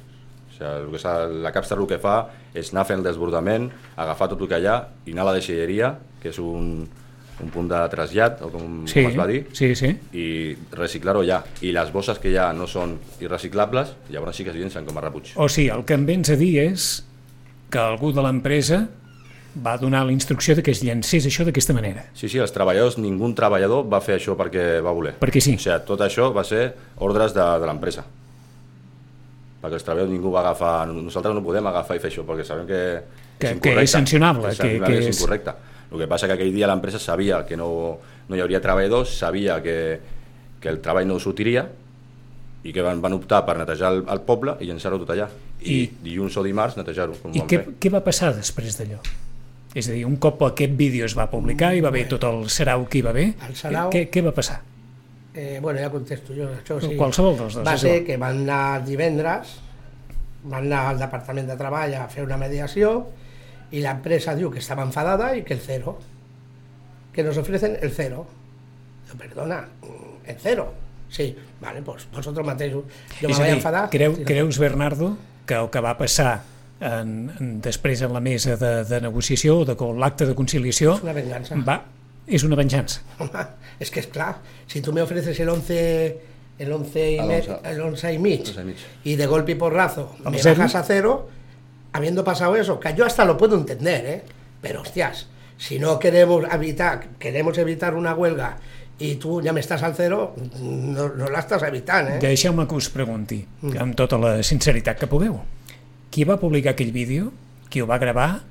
Sigui, 0.62 0.86
el 0.86 0.90
que 0.94 1.42
la 1.42 1.52
Capstar 1.52 1.78
el 1.78 1.86
que 1.90 1.98
fa 1.98 2.16
és 2.54 2.72
anar 2.72 2.86
fent 2.88 3.00
el 3.00 3.06
desbordament, 3.06 3.70
agafar 3.96 4.30
tot 4.32 4.42
el 4.42 4.50
que 4.50 4.60
hi 4.62 4.68
ha 4.70 4.78
i 5.06 5.14
anar 5.14 5.26
a 5.26 5.30
la 5.32 5.38
deixalleria, 5.38 5.94
que 6.22 6.30
és 6.30 6.38
un, 6.42 6.86
un 7.42 7.50
punt 7.52 7.68
de 7.70 7.80
trasllat, 7.92 8.42
o 8.46 8.50
com, 8.52 8.80
sí, 8.86 9.02
com 9.02 9.10
es 9.10 9.18
va 9.18 9.26
dir, 9.30 9.42
sí, 9.56 9.72
sí. 9.78 9.92
i 10.14 10.26
reciclar-ho 10.76 11.24
allà. 11.24 11.42
I 11.64 11.74
les 11.74 11.92
bosses 11.94 12.20
que 12.22 12.34
ha 12.38 12.50
no 12.56 12.68
són 12.70 12.96
irreciclables, 13.24 13.96
llavors 14.12 14.38
sí 14.38 14.46
que 14.46 14.54
es 14.54 14.58
llencen 14.60 14.86
com 14.88 14.98
a 14.98 15.06
repuig. 15.06 15.34
O 15.36 15.48
sigui, 15.50 15.70
el 15.74 15.86
que 15.88 15.98
em 15.98 16.06
vens 16.08 16.32
a 16.32 16.38
dir 16.38 16.54
és 16.62 16.90
que 17.72 17.80
algú 17.80 18.12
de 18.12 18.24
l'empresa 18.24 18.84
va 19.52 19.76
donar 19.76 20.06
la 20.06 20.12
instrucció 20.12 20.54
de 20.56 20.62
que 20.64 20.72
es 20.72 20.80
llancés 20.84 21.26
això 21.28 21.44
d'aquesta 21.44 21.74
manera. 21.76 22.06
Sí, 22.16 22.28
sí, 22.28 22.40
els 22.40 22.54
treballadors, 22.54 22.96
ningú 23.00 23.28
treballador 23.36 23.84
va 23.88 24.00
fer 24.00 24.16
això 24.16 24.36
perquè 24.38 24.80
va 24.84 24.94
voler. 24.96 25.18
Perquè 25.20 25.42
sí. 25.44 25.58
O 25.58 25.60
sigui, 25.60 25.78
tot 25.88 26.00
això 26.04 26.30
va 26.32 26.44
ser 26.44 26.70
ordres 27.04 27.36
de, 27.36 27.44
de 27.60 27.68
l'empresa. 27.68 28.06
Perquè 29.62 29.74
els 29.78 29.84
treballadors 29.86 30.10
ningú 30.12 30.32
va 30.34 30.40
agafar... 30.40 30.88
Nosaltres 30.90 31.34
no 31.36 31.42
podem 31.44 31.66
agafar 31.70 31.94
i 31.96 32.00
fer 32.02 32.10
això 32.10 32.24
perquè 32.26 32.44
sabem 32.44 32.66
que, 32.66 32.80
Que- 33.38 33.46
que 33.46 33.52
incorrecte. 33.54 33.84
és 33.84 33.90
sancionable, 33.94 34.48
Que, 34.50 34.56
que- 34.56 34.78
que, 34.80 34.84
que 34.86 34.98
és 34.98 35.06
és- 35.06 35.20
incorrecte. 35.20 35.52
El 35.92 35.98
que 36.00 36.08
passa 36.08 36.26
que 36.26 36.32
aquell 36.34 36.52
dia 36.54 36.66
l'empresa 36.66 36.98
sabia 36.98 37.44
que 37.46 37.56
no, 37.56 37.68
no 38.28 38.36
hi 38.36 38.40
hauria 38.40 38.60
treballadors, 38.64 39.12
sabia 39.18 39.60
que, 39.62 40.00
que 40.60 40.68
el 40.68 40.80
treball 40.80 41.06
no 41.06 41.18
sortiria 41.20 41.66
i 42.64 42.72
que 42.72 42.82
van, 42.82 43.00
van 43.02 43.12
optar 43.12 43.44
per 43.46 43.56
netejar 43.58 43.92
el, 43.92 44.04
el 44.08 44.20
poble 44.26 44.54
i 44.60 44.66
llançar-ho 44.70 44.98
tot 45.02 45.10
allà. 45.14 45.28
I, 45.62 45.74
I- 45.82 45.90
dilluns 46.02 46.36
o 46.38 46.42
dimarts 46.42 46.76
netejar-ho, 46.80 47.14
com 47.22 47.34
I 47.34 47.42
què, 47.46 47.58
fer. 47.60 47.74
què 47.78 47.90
va 47.92 48.00
passar 48.02 48.32
després 48.34 48.78
d'allò? 48.78 48.98
És 49.74 49.88
a 49.88 49.92
dir, 49.94 50.02
un 50.06 50.16
cop 50.20 50.42
aquest 50.48 50.74
vídeo 50.76 51.04
es 51.06 51.14
va 51.16 51.28
publicar 51.30 51.70
i 51.74 51.80
va 51.80 51.88
haver 51.88 52.06
tot 52.10 52.24
el 52.28 52.48
sarau 52.50 52.86
que 52.88 52.98
hi 52.98 53.02
va 53.06 53.10
haver, 53.14 53.28
sarau- 53.54 53.90
què, 53.94 54.08
què 54.10 54.22
va 54.24 54.32
passar? 54.36 54.60
Eh, 55.34 55.58
bueno, 55.62 55.80
ja 55.80 55.88
contesto 55.90 56.34
jo, 56.36 56.50
això 56.52 56.76
sí. 56.82 56.92
Qualsevol 56.98 57.38
dels 57.38 57.54
dos, 57.56 57.64
Va 57.66 57.76
ser 57.80 58.02
que 58.04 58.18
van 58.20 58.42
anar 58.44 58.84
divendres, 58.84 59.54
van 60.44 60.66
anar 60.66 60.82
al 60.90 61.00
Departament 61.00 61.48
de 61.48 61.56
Treball 61.56 61.94
a 61.96 62.06
fer 62.12 62.24
una 62.26 62.36
mediació 62.36 63.06
y 63.70 63.80
la 63.80 63.94
empresa 63.96 64.34
diu 64.36 64.50
que 64.52 64.60
estaba 64.60 64.82
enfadada 64.84 65.34
y 65.36 65.42
que 65.42 65.54
el 65.54 65.60
cero, 65.60 65.96
que 67.12 67.24
nos 67.24 67.38
ofrecen 67.38 67.78
el 67.80 67.92
cero. 67.92 68.26
Yo, 69.08 69.16
perdona, 69.16 69.68
el 70.26 70.36
cero. 70.38 70.72
Sí, 71.08 71.36
vale, 71.60 71.82
pues 71.82 72.06
vosotros 72.12 72.44
mateixos. 72.46 72.84
Jo 73.20 73.28
me 73.28 73.36
vaig 73.36 73.52
enfadar. 73.56 73.88
creu, 73.90 74.16
Sí, 74.16 74.24
creus, 74.24 74.58
Bernardo, 74.58 75.16
que 75.46 75.54
el 75.54 75.68
que 75.70 75.80
va 75.80 75.96
passar 75.96 76.42
en, 76.80 77.30
en, 77.38 77.60
després 77.60 78.00
en 78.02 78.12
la 78.12 78.20
mesa 78.20 78.56
de, 78.56 78.84
de 78.84 79.00
negociació, 79.00 79.60
o 79.60 79.64
de 79.64 79.76
l'acte 80.00 80.26
de 80.26 80.34
conciliació, 80.34 80.96
va, 81.68 81.82
és 82.26 82.42
una 82.44 82.56
venjança. 82.56 83.00
Home, 83.18 83.30
es 83.80 83.90
que 83.90 84.00
es 84.00 84.06
claro, 84.06 84.38
si 84.66 84.80
tú 84.80 84.92
me 84.92 85.02
ofreces 85.02 85.38
el 85.40 85.48
11, 85.48 86.20
el 86.58 86.72
11 86.72 87.12
y, 87.12 87.18
Al 87.18 87.26
me- 87.28 87.36
11. 87.40 87.56
el 87.64 87.80
11 87.80 88.12
y 88.14 88.16
11 88.16 88.74
y 89.04 89.16
de 89.16 89.26
golpe 89.26 89.52
y 89.52 89.54
porrazo 89.56 90.14
me 90.30 90.38
cero. 90.38 90.54
bajas 90.58 90.74
a 90.76 90.82
cero, 90.84 91.28
habiendo 91.92 92.24
pasado 92.24 92.56
eso, 92.56 92.78
que 92.80 92.94
yo 92.94 93.04
hasta 93.04 93.24
lo 93.24 93.36
puedo 93.36 93.56
entender, 93.56 94.06
¿eh? 94.06 94.22
pero 94.60 94.82
hostias, 94.82 95.26
si 95.58 95.78
no 95.78 95.98
queremos 95.98 96.44
evitar, 96.52 97.08
queremos 97.18 97.58
evitar 97.58 97.94
una 97.94 98.14
huelga 98.14 98.58
y 98.98 99.16
tú 99.16 99.42
ya 99.42 99.52
me 99.52 99.60
estás 99.60 99.82
al 99.82 99.94
cero, 99.96 100.36
no, 100.60 101.08
no 101.08 101.28
la 101.28 101.40
estás 101.40 101.62
evitando, 101.64 102.12
¿eh? 102.12 102.18
Deixeu-me 102.20 102.68
que 102.68 102.74
us 102.78 102.86
pregunti, 102.94 103.40
amb 103.80 103.96
tota 103.98 104.18
la 104.20 104.36
sinceritat 104.46 105.00
que 105.00 105.08
pugueu. 105.10 105.40
Qui 106.12 106.22
va 106.28 106.36
publicar 106.38 106.76
aquell 106.76 106.92
vídeo? 106.94 107.32
Qui 107.72 107.80
ho 107.82 107.86
va 107.88 107.98
gravar? 107.98 108.44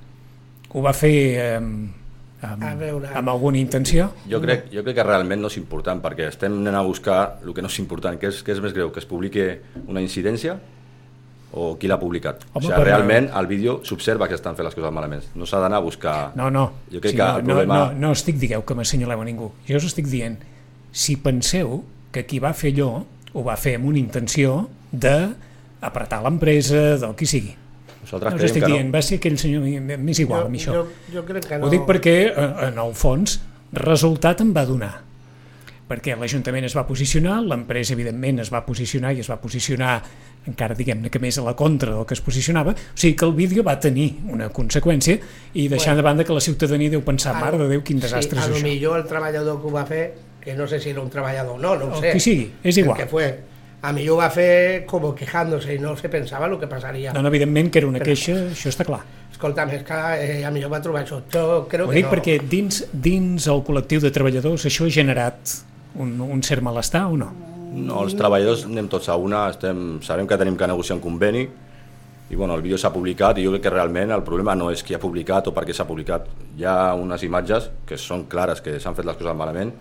Ho 0.74 0.82
va 0.84 0.92
fer 0.98 1.14
eh, 1.40 1.62
amb, 2.42 2.64
A 2.64 2.74
veure. 2.76 3.10
amb 3.14 3.30
alguna 3.30 3.58
intenció? 3.60 4.10
Jo 4.30 4.40
crec, 4.42 4.68
jo 4.74 4.84
crec 4.84 4.96
que 4.98 5.04
realment 5.06 5.42
no 5.42 5.48
és 5.52 5.58
important, 5.58 6.02
perquè 6.02 6.28
estem 6.32 6.54
anant 6.62 6.76
a 6.80 6.82
buscar 6.86 7.40
el 7.46 7.54
que 7.54 7.62
no 7.62 7.68
és 7.70 7.80
important, 7.80 8.18
que 8.20 8.28
és, 8.32 8.42
que 8.44 8.52
és 8.56 8.62
més 8.62 8.74
greu, 8.74 8.92
que 8.92 9.00
es 9.00 9.06
publiqui 9.06 9.46
una 9.88 10.02
incidència 10.02 10.58
o 11.54 11.76
qui 11.78 11.88
l'ha 11.92 11.98
publicat. 12.00 12.46
Home, 12.54 12.64
o 12.66 12.70
sigui, 12.70 12.84
realment 12.88 13.30
al 13.36 13.48
vídeo 13.48 13.82
s'observa 13.84 14.28
que 14.32 14.36
estan 14.40 14.56
fent 14.56 14.66
les 14.66 14.76
coses 14.76 14.94
malament. 14.96 15.26
No 15.36 15.46
s'ha 15.46 15.60
d'anar 15.60 15.82
a 15.82 15.84
buscar... 15.84 16.32
No, 16.40 16.50
no. 16.50 16.66
Jo 16.92 17.02
crec 17.04 17.12
Sí, 17.12 17.18
que 17.18 17.24
no, 17.24 17.38
el 17.42 17.44
problema... 17.46 17.78
no, 17.78 17.86
no, 17.92 18.00
no 18.08 18.12
estic 18.16 18.38
digueu 18.40 18.64
que 18.64 18.74
m'assenyaleu 18.78 19.20
a 19.22 19.26
ningú. 19.28 19.52
Jo 19.68 19.76
us 19.82 19.90
estic 19.90 20.08
dient, 20.08 20.38
si 20.92 21.18
penseu 21.20 21.84
que 22.12 22.26
qui 22.26 22.40
va 22.40 22.54
fer 22.56 22.72
allò 22.74 23.04
ho 23.34 23.44
va 23.44 23.58
fer 23.60 23.76
amb 23.78 23.86
una 23.92 24.00
intenció 24.00 24.70
de 24.92 25.34
apretar 25.82 26.22
l'empresa, 26.24 26.98
del 27.04 27.16
qui 27.20 27.26
sigui. 27.28 27.54
Nosaltres 28.12 28.34
No 28.34 28.36
us 28.36 28.42
creiem 28.42 28.52
estic 28.52 28.64
que 28.66 28.72
dient, 28.74 28.90
no. 28.90 28.98
va 28.98 29.02
ser 29.02 29.18
aquell 29.22 29.38
senyor, 29.40 29.64
m'és 30.04 30.20
igual, 30.20 30.46
a 30.46 30.50
mi 30.52 30.60
això. 30.60 30.74
jo, 30.76 30.84
jo 31.14 31.24
crec 31.26 31.48
que 31.48 31.58
no. 31.58 31.66
Ho 31.66 31.72
dic 31.72 31.88
perquè, 31.88 32.18
eh, 32.28 32.50
en 32.68 32.78
el 32.84 32.94
fons, 32.94 33.40
resultat 33.72 34.42
em 34.44 34.52
va 34.54 34.66
donar. 34.68 34.92
perquè 35.92 36.14
l'Ajuntament 36.16 36.64
es 36.64 36.72
va 36.72 36.86
posicionar, 36.88 37.42
l'empresa 37.44 37.92
evidentment 37.92 38.40
es 38.40 38.52
va 38.54 38.62
posicionar 38.64 39.12
i 39.12 39.20
es 39.20 39.28
va 39.30 39.36
posicionar 39.42 39.98
encara 40.48 40.74
diguem-ne 40.74 41.10
que 41.12 41.20
més 41.20 41.38
a 41.38 41.44
la 41.44 41.52
contra 41.54 41.92
del 41.92 42.06
que 42.08 42.16
es 42.16 42.22
posicionava, 42.24 42.72
o 42.72 42.96
sigui 42.96 43.14
que 43.20 43.26
el 43.26 43.34
vídeo 43.36 43.62
va 43.62 43.76
tenir 43.78 44.08
una 44.32 44.48
conseqüència 44.50 45.20
i 45.54 45.68
deixant 45.68 45.92
bueno, 45.92 45.98
de 45.98 46.02
banda 46.08 46.24
que 46.24 46.34
la 46.34 46.40
ciutadania 46.40 46.90
deu 46.90 47.04
pensar, 47.04 47.36
mare 47.36 47.60
de 47.60 47.68
Déu, 47.68 47.84
quin 47.84 48.00
desastre 48.00 48.40
sí, 48.40 48.42
és 48.42 48.48
a 48.48 48.50
això. 48.50 48.58
lo 48.64 48.70
millor 48.70 49.00
el 49.02 49.06
treballador 49.06 49.60
que 49.60 49.68
ho 49.68 49.72
va 49.76 49.86
fer, 49.86 50.14
que 50.40 50.56
no 50.56 50.66
sé 50.66 50.80
si 50.80 50.90
era 50.90 51.02
un 51.02 51.10
treballador 51.10 51.60
o 51.60 51.62
no, 51.62 51.76
no 51.76 51.92
ho 51.92 52.00
sé. 52.00 52.08
El 52.08 52.14
que 52.14 52.24
sigui, 52.24 52.48
és 52.64 52.78
igual. 52.78 52.98
El 52.98 53.04
que 53.04 53.10
fue. 53.12 53.28
A 53.82 53.92
millor 53.96 54.20
ho 54.20 54.22
va 54.22 54.30
fer 54.30 54.86
com 54.86 55.08
quejándose 55.18 55.74
i 55.74 55.80
no 55.82 55.96
se 55.98 56.10
pensava 56.10 56.46
el 56.46 56.60
que 56.62 56.70
passaria. 56.70 57.16
No, 57.16 57.24
no, 57.26 57.32
evidentment 57.34 57.72
que 57.74 57.82
era 57.82 57.90
una 57.90 58.02
queixa, 58.04 58.36
això 58.52 58.70
està 58.70 58.86
clar. 58.86 59.02
Escolta, 59.32 59.66
més 59.66 59.82
que 59.88 59.98
eh, 60.22 60.44
a 60.46 60.52
millor 60.54 60.70
va 60.70 60.82
trobar 60.86 61.02
això. 61.02 61.18
Jo 61.34 61.64
crec 61.70 61.88
Ho 61.88 61.90
que 61.90 61.98
dic 61.98 62.06
no. 62.06 62.12
perquè 62.14 62.38
dins, 62.46 62.84
dins 62.94 63.48
el 63.50 63.64
col·lectiu 63.66 64.04
de 64.04 64.14
treballadors 64.14 64.68
això 64.70 64.86
ha 64.86 64.94
generat 64.94 65.56
un, 65.98 66.14
un 66.22 66.46
cert 66.46 66.62
malestar 66.62 67.08
o 67.10 67.18
no? 67.18 67.32
No, 67.72 68.04
els 68.04 68.14
treballadors 68.20 68.68
anem 68.68 68.90
tots 68.92 69.10
a 69.10 69.18
una, 69.18 69.48
estem, 69.50 69.98
sabem 70.06 70.30
que 70.30 70.38
tenim 70.38 70.60
que 70.60 70.70
negociar 70.70 71.00
un 71.00 71.04
conveni 71.04 71.48
i 72.32 72.38
bueno, 72.38 72.54
el 72.54 72.62
vídeo 72.62 72.78
s'ha 72.80 72.94
publicat 72.94 73.40
i 73.42 73.46
jo 73.48 73.52
crec 73.56 73.66
que 73.66 73.72
realment 73.74 74.14
el 74.14 74.22
problema 74.24 74.54
no 74.56 74.70
és 74.72 74.86
qui 74.86 74.94
ha 74.96 75.02
publicat 75.02 75.50
o 75.50 75.56
per 75.56 75.66
què 75.66 75.74
s'ha 75.74 75.88
publicat. 75.90 76.30
Hi 76.60 76.68
ha 76.70 76.94
unes 76.96 77.26
imatges 77.26 77.72
que 77.88 77.98
són 78.00 78.28
clares 78.32 78.62
que 78.62 78.78
s'han 78.80 78.96
fet 78.96 79.10
les 79.10 79.18
coses 79.18 79.36
malament 79.36 79.74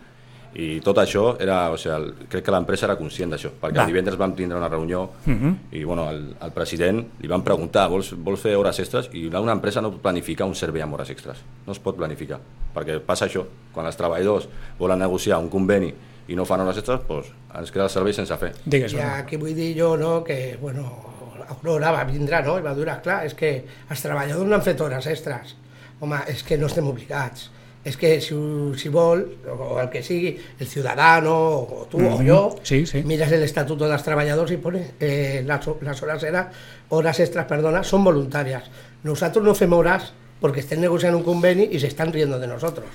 i 0.54 0.80
tot 0.82 0.98
això 0.98 1.36
era, 1.40 1.70
o 1.70 1.76
sigui, 1.78 1.94
el, 1.94 2.26
crec 2.30 2.44
que 2.44 2.54
l'empresa 2.54 2.88
era 2.88 2.96
conscient 2.98 3.30
d'això, 3.30 3.52
perquè 3.60 3.76
Va. 3.76 3.84
el 3.84 3.92
divendres 3.92 4.18
vam 4.18 4.34
tindre 4.34 4.58
una 4.58 4.68
reunió 4.68 5.02
Uh 5.26 5.32
-huh. 5.32 5.54
i 5.72 5.84
bueno, 5.84 6.08
el, 6.10 6.34
el 6.42 6.52
president 6.52 7.06
li 7.20 7.28
van 7.28 7.42
preguntar 7.42 7.88
vols, 7.88 8.14
vols 8.16 8.40
fer 8.40 8.56
hores 8.56 8.78
extres? 8.80 9.08
I 9.12 9.26
una 9.26 9.52
empresa 9.52 9.80
no 9.80 9.90
pot 9.90 10.02
planificar 10.02 10.46
un 10.46 10.54
servei 10.54 10.82
amb 10.82 10.94
hores 10.94 11.10
extres, 11.10 11.38
no 11.66 11.72
es 11.72 11.78
pot 11.78 11.96
planificar, 11.96 12.40
perquè 12.74 12.98
passa 13.00 13.26
això, 13.26 13.44
quan 13.72 13.86
els 13.86 13.96
treballadors 13.96 14.48
volen 14.78 14.98
negociar 14.98 15.38
un 15.38 15.48
conveni 15.48 15.94
i 16.28 16.34
no 16.34 16.44
fan 16.44 16.60
hores 16.60 16.78
extres, 16.78 17.00
doncs 17.08 17.32
ens 17.58 17.70
queda 17.70 17.84
el 17.84 17.90
servei 17.90 18.12
sense 18.12 18.36
fer. 18.36 18.52
Digues, 18.64 18.92
I 18.92 19.00
aquí 19.00 19.36
vull 19.36 19.54
dir 19.54 19.76
jo 19.78 19.96
no, 19.96 20.24
que 20.24 20.58
bueno, 20.60 21.10
Aurora 21.50 21.90
va 21.92 22.04
vindrà 22.04 22.42
no? 22.44 22.58
i 22.58 22.62
va 22.62 22.74
durar, 22.74 23.00
clar, 23.02 23.24
és 23.26 23.34
que 23.34 23.64
els 23.90 24.02
treballadors 24.02 24.48
no 24.48 24.54
han 24.54 24.62
fet 24.62 24.80
hores 24.80 25.06
extres. 25.06 25.56
Home, 26.00 26.16
és 26.28 26.42
que 26.46 26.56
no 26.56 26.66
estem 26.70 26.86
obligats. 26.88 27.50
És 27.82 27.96
que 27.96 28.20
si, 28.20 28.34
si 28.76 28.90
vol, 28.92 29.22
o 29.48 29.78
el 29.80 29.88
que 29.88 30.02
sigui, 30.04 30.34
el 30.58 30.66
ciudadano, 30.66 31.32
o 31.64 31.86
tu 31.90 31.96
o 31.96 32.18
Mhm. 32.18 32.28
jo, 32.28 32.56
Sí, 32.62 32.84
sí. 32.84 33.02
miras 33.04 33.32
el 33.32 33.42
estatuto 33.42 33.84
de 33.86 33.92
los 33.92 34.02
trabajadores 34.02 34.52
y 34.52 34.58
pone 34.58 34.90
eh, 35.00 35.42
las, 35.46 35.64
las 35.80 36.02
horas 36.02 36.22
era, 36.22 36.50
horas 36.90 37.18
extras, 37.20 37.46
perdona, 37.46 37.82
son 37.82 38.04
voluntarias. 38.04 38.64
Nosotros 39.02 39.42
no 39.42 39.54
fem 39.54 39.72
horas 39.72 40.12
porque 40.40 40.60
estén 40.60 40.80
negociando 40.82 41.16
un 41.18 41.24
conveni 41.24 41.68
y 41.72 41.80
se 41.80 41.86
están 41.86 42.12
riendo 42.12 42.38
de 42.38 42.46
nosotros. 42.48 42.86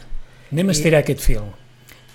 Anem 0.51 0.69
a 0.69 0.71
estirar 0.77 1.01
aquest 1.01 1.19
fil. 1.19 1.41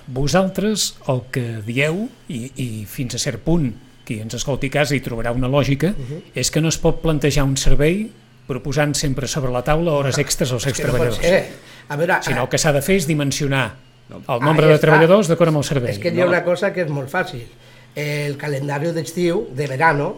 Vosaltres 0.07 0.97
el 1.09 1.23
que 1.31 1.43
dieu, 1.67 2.09
i, 2.29 2.51
i 2.57 2.69
fins 2.87 3.15
a 3.15 3.19
cert 3.23 3.43
punt, 3.45 3.73
qui 4.07 4.21
ens 4.23 4.35
escolti 4.35 4.71
a 4.71 4.75
casa 4.81 4.97
hi 4.97 5.03
trobarà 5.05 5.31
una 5.35 5.47
lògica, 5.51 5.93
és 6.35 6.51
que 6.51 6.63
no 6.63 6.71
es 6.73 6.79
pot 6.83 7.03
plantejar 7.03 7.45
un 7.47 7.57
servei 7.61 8.09
proposant 8.49 8.95
sempre 8.99 9.29
sobre 9.31 9.53
la 9.55 9.63
taula 9.63 9.93
hores 9.95 10.19
extres 10.19 10.51
als 10.51 10.65
seus 10.67 10.79
no. 10.83 11.21
A 11.91 11.97
veure, 11.99 12.21
Sinó 12.23 12.45
el 12.47 12.51
que 12.53 12.59
s'ha 12.63 12.73
de 12.73 12.83
fer 12.87 13.01
és 13.01 13.07
dimensionar 13.09 13.65
el 14.11 14.43
nombre 14.43 14.67
Ahí 14.67 14.73
de 14.73 14.77
està. 14.79 14.87
treballadors 14.87 15.29
d'acord 15.31 15.51
amb 15.53 15.61
el 15.63 15.67
servei. 15.67 15.91
Es 15.95 15.99
que 16.03 16.11
hi 16.15 16.21
ha 16.23 16.27
una 16.29 16.45
cosa 16.47 16.73
que 16.73 16.85
és 16.87 16.91
molt 16.91 17.11
fàcil. 17.11 17.47
El 17.99 18.37
calendari 18.39 18.93
d'estiu, 18.95 19.49
de 19.55 19.67
verano, 19.67 20.13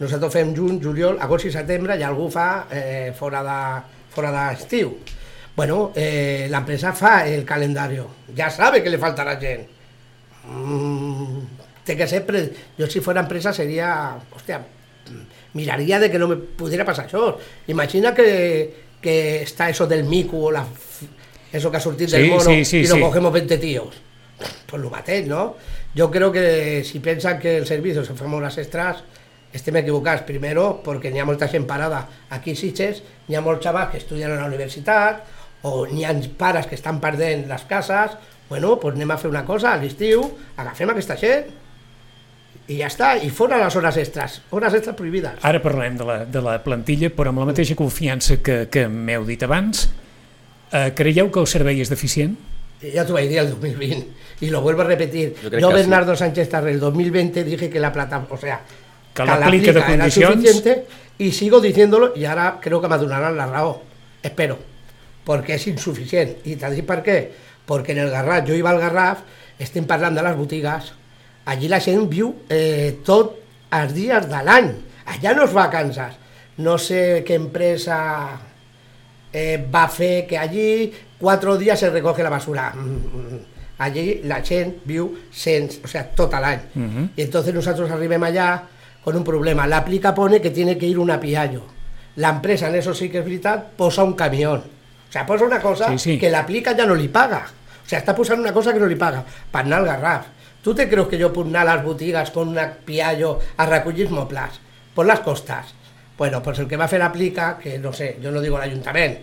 nosaltres 0.00 0.32
fem 0.32 0.54
juny, 0.56 0.80
juliol, 0.82 1.18
agost 1.20 1.50
i 1.50 1.52
setembre 1.52 1.98
i 2.00 2.02
algú 2.02 2.30
fa 2.32 2.66
eh, 2.72 3.12
fora 3.16 3.42
de 3.44 3.58
fora 4.14 4.32
d'estiu. 4.32 4.94
Bueno, 5.54 5.92
eh, 5.94 6.48
l'empresa 6.50 6.92
fa 6.96 7.26
el 7.28 7.44
calendari, 7.44 8.00
ja 8.36 8.48
sabe 8.50 8.82
que 8.82 8.90
le 8.90 8.98
faltarà 8.98 9.36
gent. 9.40 9.68
Mm, 10.48 11.44
té 11.84 11.96
que 11.96 12.08
ser... 12.08 12.24
Pre... 12.26 12.46
Jo 12.78 12.88
si 12.90 13.00
fora 13.04 13.22
empresa 13.22 13.52
seria... 13.52 14.16
Hòstia, 14.34 14.62
miraria 15.54 16.00
de 16.00 16.10
que 16.10 16.18
no 16.18 16.28
me 16.28 16.36
pudiera 16.36 16.84
passar 16.84 17.06
això. 17.06 17.36
Imagina 17.68 18.14
que, 18.14 18.84
que 19.00 19.42
está 19.42 19.68
eso 19.70 19.86
del 19.86 20.04
mico 20.04 20.40
o 20.48 20.50
la, 20.50 20.64
eso 21.54 21.70
que 21.70 21.76
ha 21.78 21.80
sortit 21.80 22.10
Sí, 22.10 22.16
del 22.18 22.30
mono 22.30 22.50
sí, 22.50 22.64
sí, 22.64 22.76
y 22.78 22.86
lo 22.86 22.96
sí. 22.96 23.00
cogemos 23.00 23.32
20 23.32 23.58
tíos. 23.58 23.94
Pues 24.66 24.82
lo 24.82 24.90
mateix, 24.90 25.26
¿no? 25.28 25.54
Yo 25.94 26.10
creo 26.10 26.32
que 26.32 26.82
si 26.84 26.98
piensan 26.98 27.38
que 27.38 27.56
el 27.58 27.66
servicio 27.66 28.04
se 28.04 28.14
fem 28.18 28.34
hores 28.34 28.58
extras, 28.58 29.04
estem 29.54 29.76
equivocats. 29.78 30.24
Primero, 30.26 30.80
perquè 30.82 31.12
n'hi 31.14 31.22
ha 31.22 31.26
molta 31.28 31.46
gent 31.48 31.68
parada 31.70 32.00
aquí 32.34 32.52
a 32.52 32.58
Sitges, 32.58 33.04
n'hi 33.28 33.36
ha 33.38 33.42
molts 33.44 33.62
xavals 33.62 33.92
que 33.92 34.00
estudien 34.02 34.32
a 34.34 34.40
la 34.40 34.48
universitat, 34.50 35.22
o 35.62 35.86
n'hi 35.86 36.02
ha 36.04 36.10
pares 36.36 36.66
que 36.66 36.74
estan 36.74 36.98
perdent 37.00 37.46
les 37.48 37.62
cases, 37.70 38.18
bueno, 38.50 38.74
pues 38.82 38.96
anem 38.98 39.14
a 39.14 39.16
fer 39.16 39.30
una 39.30 39.44
cosa, 39.46 39.72
a 39.72 39.78
l'estiu, 39.78 40.26
agafem 40.58 40.90
aquesta 40.90 41.14
gent, 41.16 41.46
i 42.66 42.80
ja 42.80 42.88
està, 42.90 43.14
i 43.22 43.30
fora 43.30 43.60
les 43.62 43.76
hores 43.78 43.96
extras, 44.02 44.40
hores 44.50 44.74
extras 44.74 44.96
prohibides. 44.98 45.38
Ara 45.46 45.62
parlem 45.62 45.96
de 46.00 46.04
la, 46.08 46.18
de 46.26 46.42
la 46.42 46.58
plantilla, 46.64 47.10
però 47.14 47.30
amb 47.30 47.44
la 47.44 47.48
mateixa 47.52 47.76
confiança 47.78 48.40
que, 48.42 48.64
que 48.72 48.88
m'heu 48.90 49.24
dit 49.28 49.42
abans, 49.46 49.86
eh, 50.74 50.90
creieu 50.98 51.30
que 51.30 51.40
el 51.40 51.48
servei 51.48 51.80
és 51.80 51.88
deficient? 51.88 52.34
Ya 52.82 53.06
te 53.06 53.12
voy 53.12 53.22
a 53.22 53.30
ir 53.30 53.40
al 53.40 53.48
2020 53.48 54.08
y 54.40 54.50
lo 54.50 54.60
vuelvo 54.60 54.82
a 54.82 54.84
repetir. 54.84 55.34
Yo 55.58 55.70
Bernardo 55.70 56.16
Sánchez 56.16 56.50
Tarre, 56.50 56.72
el 56.72 56.80
2020 56.80 57.44
dije 57.44 57.70
que 57.70 57.80
la 57.80 57.92
plata, 57.92 58.26
o 58.28 58.36
sea, 58.36 58.60
Que 59.14 59.24
l'aplica 59.24 59.72
de 59.72 59.94
era 59.94 60.10
suficiente 60.10 60.86
y 61.18 61.30
sigo 61.30 61.60
diciéndolo 61.60 62.12
y 62.16 62.24
ahora 62.24 62.58
creo 62.60 62.80
que 62.80 62.88
madurarán 62.88 63.36
la 63.36 63.46
raó. 63.46 63.82
Espero, 64.22 64.58
porque 65.22 65.54
es 65.54 65.66
insuficiente. 65.68 66.40
¿Y 66.44 66.56
te 66.56 66.70
dic 66.70 66.84
per 66.84 67.02
què? 67.04 67.30
Porque 67.64 67.92
en 67.92 67.98
el 67.98 68.10
Garraf, 68.10 68.44
yo 68.44 68.54
iba 68.54 68.70
al 68.70 68.80
Garraf, 68.80 69.22
estem 69.58 69.86
parlant 69.86 70.16
de 70.16 70.24
les 70.26 70.34
botigues, 70.36 70.90
allí 71.46 71.68
la 71.70 71.78
gent 71.80 72.08
viu 72.10 72.32
eh, 72.50 72.98
tot 73.06 73.38
els 73.70 73.94
dies 73.94 74.26
de 74.28 74.42
l'any. 74.42 74.72
Allà 75.14 75.34
no 75.38 75.46
es 75.46 75.54
vacances. 75.54 76.18
No 76.58 76.74
sé 76.78 77.22
què 77.24 77.38
empresa 77.38 77.96
eh, 79.34 79.66
fer 79.90 80.26
que 80.26 80.38
allí 80.38 80.92
cuatro 81.18 81.58
días 81.58 81.78
se 81.78 81.90
recoge 81.90 82.22
la 82.22 82.30
basura. 82.30 82.72
Mm, 82.74 83.52
Allí 83.76 84.20
la 84.22 84.40
gent 84.40 84.76
viu 84.86 85.08
sense, 85.34 85.80
o 85.82 85.88
sea, 85.88 86.04
tot 86.14 86.32
l'any. 86.32 86.60
Mhm. 86.74 87.10
Y 87.16 87.22
entonces 87.22 87.52
nosotros 87.52 87.90
arribem 87.90 88.22
allá 88.22 88.62
con 89.02 89.16
un 89.16 89.24
problema. 89.24 89.66
La 89.66 89.78
aplica 89.78 90.14
pone 90.14 90.40
que 90.40 90.50
tiene 90.50 90.78
que 90.78 90.86
ir 90.86 90.96
un 90.96 91.10
apiallo. 91.10 91.62
La 92.16 92.28
empresa, 92.28 92.68
en 92.68 92.76
eso 92.76 92.94
sí 92.94 93.08
que 93.10 93.18
es 93.18 93.24
veritat, 93.24 93.72
posa 93.74 94.04
un 94.04 94.12
camión. 94.14 94.60
O 95.08 95.12
sea, 95.12 95.26
posa 95.26 95.44
una 95.44 95.60
cosa 95.60 95.88
Sí, 95.90 95.98
sí. 95.98 96.18
que 96.20 96.30
la 96.30 96.40
aplica 96.46 96.70
ya 96.76 96.86
no 96.86 96.94
li 96.94 97.08
paga. 97.08 97.46
O 97.84 97.88
sea, 97.88 97.98
està 97.98 98.14
posant 98.14 98.38
una 98.40 98.52
cosa 98.54 98.72
que 98.72 98.78
no 98.78 98.86
li 98.86 98.94
paga. 98.96 99.24
Per 99.50 99.60
anar 99.66 99.80
al 99.80 99.86
Garraf. 99.86 100.26
Tu 100.62 100.72
te 100.72 100.88
creus 100.88 101.08
que 101.08 101.18
jo 101.20 101.32
puc 101.34 101.46
anar 101.50 101.66
a 101.68 101.74
les 101.74 101.84
botigues 101.84 102.30
con 102.30 102.48
un 102.54 102.58
apiallo 102.58 103.40
a 103.58 103.66
recollir 103.66 104.08
mobles? 104.08 104.60
Por 104.94 105.04
las 105.04 105.20
costas. 105.20 105.74
Bueno, 106.18 106.42
pues 106.42 106.58
el 106.60 106.68
que 106.68 106.76
va 106.76 106.86
fer 106.88 107.00
l'aplica, 107.00 107.58
que 107.58 107.78
no 107.78 107.92
sé, 107.92 108.16
jo 108.22 108.30
no 108.30 108.40
digo 108.40 108.56
l'Ajuntament, 108.58 109.16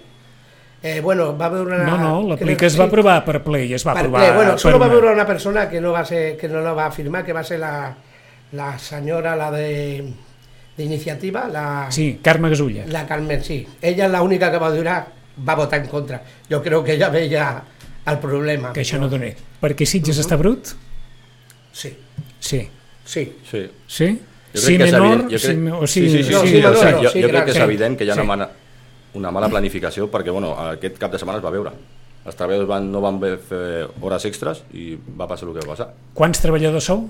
eh, 0.83 1.00
bueno, 1.00 1.38
va 1.38 1.48
veure 1.50 1.75
una... 1.75 1.86
No, 1.86 1.98
no, 1.98 2.36
crec 2.36 2.41
l'aplica 2.41 2.65
es 2.67 2.75
va 2.79 2.86
aprovar 2.89 3.24
per 3.24 3.38
ple 3.43 3.62
i 3.65 3.74
es 3.74 3.86
va 3.88 3.93
Per 3.93 4.01
aprovar 4.01 4.21
ple. 4.25 4.36
Bueno, 4.36 4.51
per 4.51 4.60
solo 4.60 4.79
va 4.79 4.86
una- 4.88 4.93
veure 4.95 5.13
una 5.13 5.25
persona 5.27 5.69
que 5.69 5.79
no 5.79 5.91
va 5.93 6.03
ser, 6.03 6.36
que 6.38 6.50
no 6.50 6.60
la 6.62 6.74
va 6.74 6.89
firmar, 6.91 7.24
que 7.24 7.31
va 7.33 7.43
ser 7.43 7.60
la, 7.60 7.95
la 8.53 8.77
senyora, 8.79 9.36
la 9.36 9.51
de 9.51 10.12
d'iniciativa, 10.77 11.48
la, 11.48 11.88
Sí, 11.91 12.19
Carme 12.24 12.50
Gasulla. 12.50 12.86
la 12.88 13.05
Carmen, 13.05 13.43
sí. 13.43 13.67
Ella 13.81 14.05
es 14.07 14.12
la 14.12 14.21
única 14.21 14.50
que 14.51 14.57
va 14.57 14.71
durar, 14.71 15.07
va 15.48 15.55
votar 15.55 15.79
en 15.81 15.88
contra. 15.88 16.21
Yo 16.50 16.62
creo 16.63 16.83
que 16.83 16.93
ella 16.93 17.10
veía 17.10 17.62
el 18.05 18.17
problema. 18.19 18.74
Que 18.74 18.81
això 18.81 18.98
no 19.00 19.07
doni. 19.07 19.31
Perquè 19.62 19.86
Sitges 19.86 20.17
està 20.19 20.38
brut? 20.39 20.74
Sí, 21.71 21.95
Sí. 22.39 22.67
sí. 23.05 23.38
Sí. 23.45 23.69
Sí? 23.88 24.19
Jo 24.53 24.60
sí 24.62 24.75
crec 24.75 24.79
que 24.79 24.86
és 24.88 24.91
menor, 24.93 25.08
evident, 25.08 25.31
jo 25.31 25.39
sí, 25.39 25.48
crec- 25.48 25.74
o 25.81 25.88
sí, 25.88 26.01
sí, 26.01 26.10
sí, 26.10 26.24
sí, 26.24 26.34
sí, 26.34 26.48
sí, 26.48 26.53
menor, 26.58 26.75
jo, 26.75 27.10
sí, 27.10 27.22
jo 27.22 27.29
crec 27.29 27.46
que 27.46 27.51
és 27.51 27.58
sí. 27.58 27.63
evident 27.63 27.98
que 27.98 28.05
hi 28.05 28.10
ha 28.10 28.13
una, 28.15 28.22
Sí. 28.24 28.27
mala, 28.27 28.50
una 29.13 29.31
mala 29.31 29.50
planificació 29.50 30.10
perquè 30.12 30.31
bueno, 30.31 30.53
aquest 30.60 30.98
cap 30.98 31.12
de 31.12 31.20
setmana 31.20 31.39
es 31.39 31.46
va 31.46 31.50
veure. 31.51 31.72
Els 32.25 32.36
treballadors 32.38 32.67
van, 32.70 32.91
no 32.91 33.01
van 33.01 33.17
fer 33.50 33.88
hores 34.01 34.25
extres 34.25 34.63
i 34.74 34.93
va 35.17 35.27
passar 35.27 35.48
el 35.50 35.55
que 35.55 35.65
va 35.65 35.72
passar. 35.74 35.88
Quants 36.13 36.39
treballadors 36.43 36.84
sou? 36.86 37.08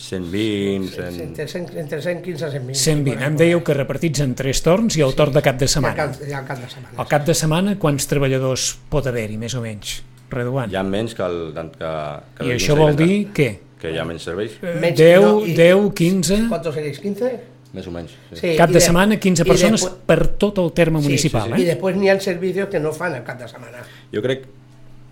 120, 0.00 0.88
100... 0.96 1.20
Entre, 1.20 1.46
cent- 1.46 1.76
entre 1.76 2.00
115 2.00 2.46
i 2.46 2.50
120. 2.50 2.74
120. 2.74 3.24
Em 3.26 3.36
dèieu 3.36 3.60
que 3.62 3.74
repartits 3.76 4.22
en 4.24 4.32
tres 4.34 4.62
torns 4.64 4.96
i 4.96 5.02
el 5.04 5.12
torn 5.14 5.34
de 5.36 5.42
cap 5.44 5.58
de 5.60 5.68
setmana. 5.68 5.94
cal, 5.94 6.14
ja 6.28 6.40
cal 6.48 6.58
de 6.62 6.68
setmana. 6.72 6.94
Al 6.96 7.08
cap 7.10 7.26
de 7.28 7.34
setmana, 7.36 7.74
quants 7.78 8.08
treballadors 8.08 8.70
pot 8.90 9.06
haver-hi, 9.06 9.36
més 9.36 9.54
o 9.54 9.60
menys? 9.64 9.98
Reduant. 10.30 10.72
Hi 10.72 10.78
ha 10.80 10.82
menys 10.86 11.14
que 11.18 11.22
el... 11.26 11.52
Que, 11.54 11.90
que 12.38 12.46
I 12.48 12.54
el 12.54 12.56
això 12.56 12.76
vol 12.78 12.96
dir 12.96 13.28
què? 13.36 13.50
Que 13.80 13.90
hi 13.94 13.98
ha 13.98 14.04
menys 14.04 14.22
serveis, 14.28 14.58
Menys- 14.60 14.96
10, 14.98 15.20
no, 15.24 15.46
i- 15.46 15.54
10, 15.56 15.94
15... 15.94 16.38
¿Cuántos 16.48 16.74
seréis? 16.74 17.00
¿15? 17.02 17.30
més 17.72 17.86
o 17.86 17.90
menys. 17.94 18.10
Sí. 18.32 18.36
Sí, 18.40 18.48
Cap 18.58 18.70
i 18.70 18.74
de 18.74 18.80
setmana, 18.82 19.16
15 19.22 19.44
i 19.44 19.46
persones 19.46 19.80
després- 19.84 20.00
per 20.06 20.26
tot 20.42 20.58
el 20.58 20.72
terme 20.74 20.98
sí, 21.00 21.06
municipal, 21.06 21.52
sí, 21.54 21.60
I 21.62 21.62
eh? 21.62 21.66
després 21.76 21.96
n'hi 21.96 22.08
ha 22.10 22.16
servicios 22.20 22.68
que 22.68 22.80
no 22.80 22.90
fan 22.92 23.14
el 23.14 23.22
cap 23.22 23.38
de 23.38 23.46
setmana. 23.48 23.84
Jo 24.12 24.20
crec... 24.22 24.48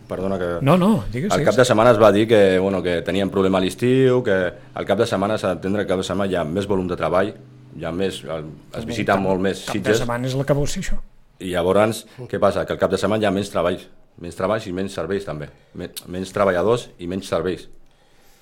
Perdona 0.08 0.38
que... 0.40 0.46
No, 0.64 0.78
no, 0.80 1.04
digues. 1.12 1.30
Al 1.30 1.44
cap 1.44 1.54
de 1.54 1.64
setmana 1.68 1.90
es 1.92 1.98
va 2.00 2.10
dir 2.10 2.26
que, 2.26 2.58
bueno, 2.58 2.82
que 2.82 3.02
tenien 3.04 3.28
problema 3.30 3.58
a 3.58 3.60
l'estiu, 3.60 4.22
que 4.24 4.38
al 4.74 4.86
cap 4.88 4.98
de 4.98 5.06
setmana 5.06 5.36
s'ha 5.38 5.50
d'entendre 5.52 5.84
que 5.84 5.92
al 5.92 5.98
cap 5.98 6.02
de 6.02 6.06
setmana 6.08 6.32
hi 6.32 6.34
ha 6.40 6.44
més 6.48 6.66
volum 6.66 6.88
de 6.88 6.96
treball, 6.96 7.34
hi 7.76 7.84
ha 7.84 7.92
més, 7.92 8.22
el- 8.24 8.46
es 8.74 8.86
visita 8.88 9.16
molt 9.20 9.38
més 9.44 9.66
Cap 9.66 9.74
de 9.76 9.78
sitges, 9.82 9.98
setmana 10.00 10.26
és 10.26 10.34
el 10.34 10.44
que 10.48 10.56
vol 10.56 10.66
ser 10.66 10.80
això. 10.82 10.96
i 11.38 11.50
llavors, 11.52 12.06
què 12.26 12.40
passa? 12.40 12.64
Que 12.66 12.72
al 12.72 12.78
cap 12.80 12.90
de 12.90 12.98
setmana 12.98 13.22
hi 13.22 13.26
ha 13.26 13.30
menys 13.30 13.50
treballs, 13.52 13.84
menys 14.18 14.34
treballs 14.34 14.66
i 14.66 14.72
menys 14.72 14.94
serveis 14.96 15.24
també, 15.28 15.46
Men 15.74 15.92
menys 16.08 16.32
treballadors 16.32 16.88
i 16.98 17.06
menys 17.06 17.28
serveis. 17.28 17.68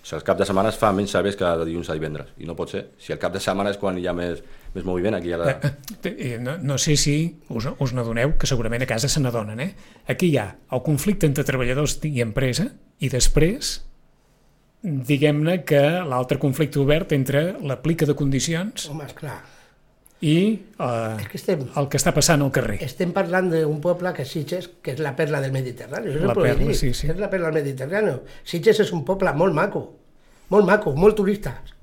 O 0.07 0.09
sigui, 0.09 0.21
el 0.21 0.27
cap 0.29 0.39
de 0.39 0.47
setmana 0.47 0.71
es 0.71 0.77
fa 0.79 0.93
menys 0.95 1.11
serveis 1.17 1.35
que 1.35 1.49
de 1.59 1.65
dilluns 1.67 1.89
a 1.91 1.95
divendres, 1.99 2.29
i 2.39 2.47
no 2.47 2.55
pot 2.55 2.71
ser. 2.71 2.83
Si 3.03 3.11
el 3.11 3.19
cap 3.19 3.33
de 3.35 3.41
setmana 3.43 3.73
és 3.75 3.79
quan 3.81 3.97
hi 3.99 4.05
ha 4.07 4.13
més, 4.15 4.39
més 4.71 4.85
moviment, 4.87 5.17
aquí 5.19 5.33
hi 5.33 5.35
ha 5.35 5.41
la... 5.41 5.49
Eh, 5.51 6.13
eh, 6.13 6.37
No, 6.39 6.55
no 6.63 6.77
sé 6.79 6.95
si 6.95 7.17
us, 7.51 7.67
us 7.67 7.95
n'adoneu, 7.97 8.37
que 8.39 8.47
segurament 8.47 8.85
a 8.87 8.87
casa 8.87 9.11
se 9.11 9.19
n'adonen, 9.19 9.59
eh? 9.65 9.73
Aquí 10.07 10.29
hi 10.31 10.39
ha 10.39 10.47
el 10.71 10.85
conflicte 10.87 11.27
entre 11.27 11.43
treballadors 11.49 11.99
i 12.07 12.23
empresa 12.23 12.69
i 13.03 13.11
després, 13.11 13.81
diguem-ne 14.87 15.65
que 15.67 15.83
l'altre 16.07 16.39
conflicte 16.39 16.79
obert 16.79 17.11
entre 17.17 17.57
l'aplica 17.67 18.07
de 18.07 18.15
condicions 18.15 18.87
Home, 18.93 19.11
esclar. 19.11 19.41
I 20.27 20.37
eh, 20.83 21.17
És 21.21 21.29
que 21.31 21.39
estem, 21.39 21.63
el 21.79 21.89
que 21.93 22.01
està 22.01 22.13
passant 22.17 22.43
al 22.43 22.51
carrer. 22.55 22.81
estem 22.83 23.13
parlant 23.15 23.51
d'un 23.53 23.79
poble 23.85 24.11
que 24.17 24.25
és 24.27 24.33
Sitges, 24.33 24.69
que 24.83 24.97
és 24.97 25.03
la 25.05 25.15
perla 25.19 25.41
del 25.45 25.55
Mediterrani. 25.55 26.11
Això 26.11 26.33
La 26.33 26.35
perla, 26.35 26.75
sí, 26.75 26.93
sí. 26.97 27.11
És 27.13 27.21
la 27.21 27.31
perla 27.31 27.53
del 27.53 27.63
Mediterrani. 27.63 28.17
Sitges 28.45 28.83
és 28.87 28.93
un 28.97 29.05
poble 29.07 29.33
molt 29.39 29.55
maco, 29.55 29.85
molt 30.51 30.67
maco, 30.67 30.95
molt 30.99 31.19
turistes, 31.21 31.75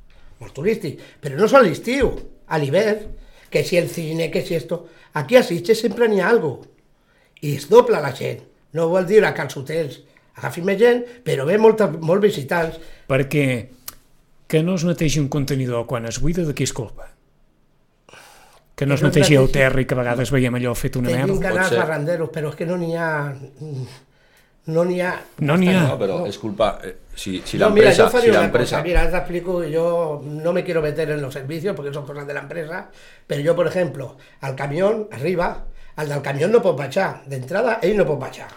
molt 0.42 0.56
turístic, 0.58 1.00
però 1.24 1.40
no 1.40 1.48
sol 1.48 1.70
l'estiu, 1.70 2.12
a 2.48 2.60
l'hivern, 2.60 3.06
que 3.50 3.64
si 3.64 3.78
el 3.78 3.90
cine, 3.90 4.30
que 4.32 4.42
si 4.42 4.56
esto... 4.56 4.88
Aquí 5.14 5.38
a 5.38 5.44
Sitges 5.46 5.80
sempre 5.80 6.08
n'hi 6.10 6.24
ha 6.24 6.30
algo 6.34 6.56
i 7.46 7.54
es 7.56 7.68
dobla 7.70 8.02
la 8.02 8.12
gent. 8.18 8.42
No 8.74 8.88
vol 8.90 9.06
dir 9.06 9.22
que 9.22 9.42
als 9.44 9.56
hotels 9.60 10.00
agafin 10.34 10.66
més 10.66 10.80
gent, 10.82 11.04
però 11.24 11.46
ve 11.46 11.60
molta, 11.62 11.88
molt 11.88 12.24
visitants. 12.24 12.80
Perquè 13.08 13.46
que 14.50 14.64
no 14.66 14.76
es 14.76 14.86
netegi 14.86 15.22
un 15.22 15.30
contenidor 15.30 15.86
quan 15.86 16.10
es 16.10 16.20
buida, 16.20 16.44
de 16.44 16.58
qui 16.58 16.66
és 16.66 16.74
culpa? 16.74 17.13
Que 18.76 18.86
no 18.86 18.96
es 18.96 19.00
Que 19.02 19.04
no 19.06 19.10
es 19.10 19.16
netegi 19.16 19.36
el 19.36 19.52
terri, 19.52 19.86
que 19.86 19.94
a 19.94 19.98
vegades 19.98 20.32
veiem 20.32 20.56
allò 20.56 20.74
fet 20.76 20.96
una 20.98 21.10
Tenim 21.10 21.28
merda. 21.36 21.50
canals 21.50 21.70
ser. 21.70 21.78
barranderos, 21.80 22.30
però 22.34 22.50
és 22.50 22.56
que 22.56 22.66
no 22.66 22.78
n'hi 22.78 22.96
ha... 22.96 23.34
No 24.66 24.86
n'hi 24.88 25.02
ha... 25.02 25.12
No 25.44 25.58
n'hi 25.60 25.68
ha. 25.76 25.82
No, 25.90 25.98
però 26.00 26.22
és 26.26 26.38
culpa... 26.40 26.78
Eh, 26.84 26.94
si 27.16 27.42
si 27.46 27.58
No, 27.60 27.68
l'empresa... 27.70 28.08
Si 28.10 28.30
una 28.30 28.40
l'empresa... 28.46 28.78
cosa, 28.78 28.84
mira, 28.84 29.04
te 29.12 29.18
explico, 29.18 29.64
yo 29.66 30.22
no 30.24 30.54
me 30.54 30.64
quiero 30.64 30.82
meter 30.82 31.10
en 31.12 31.22
los 31.22 31.34
servicios 31.34 31.76
porque 31.76 31.94
son 31.94 32.06
cosas 32.06 32.26
de 32.26 32.34
la 32.34 32.40
empresa, 32.42 32.90
pero 33.28 33.42
yo, 33.42 33.56
por 33.56 33.68
ejemplo, 33.68 34.18
al 34.42 34.56
camión, 34.56 35.08
arriba, 35.12 35.66
al 35.98 36.08
del 36.10 36.22
camión 36.22 36.52
no 36.52 36.62
pot 36.64 36.78
baixar, 36.80 37.24
d'entrada, 37.28 37.80
ell 37.84 37.98
no 37.98 38.06
pot 38.08 38.20
baixar. 38.20 38.48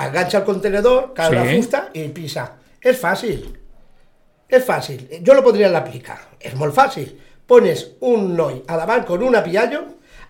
Engancha 0.00 0.38
el 0.38 0.44
contenedor, 0.44 1.12
cae 1.14 1.28
Sí. 1.28 1.34
la 1.36 1.44
fusta 1.44 1.82
i 1.92 2.08
pisa. 2.08 2.46
És 2.80 2.96
fàcil, 2.98 3.44
és 4.48 4.64
fàcil. 4.64 5.04
Jo 5.22 5.34
lo 5.34 5.44
podria 5.44 5.68
aplicar, 5.76 6.16
és 6.40 6.54
molt 6.56 6.72
fàcil. 6.74 7.12
Pones 7.50 7.82
un 8.06 8.28
noi 8.38 8.60
a 8.70 8.76
davant 8.78 9.02
con 9.08 9.24
un 9.26 9.34
apiallo, 9.34 9.82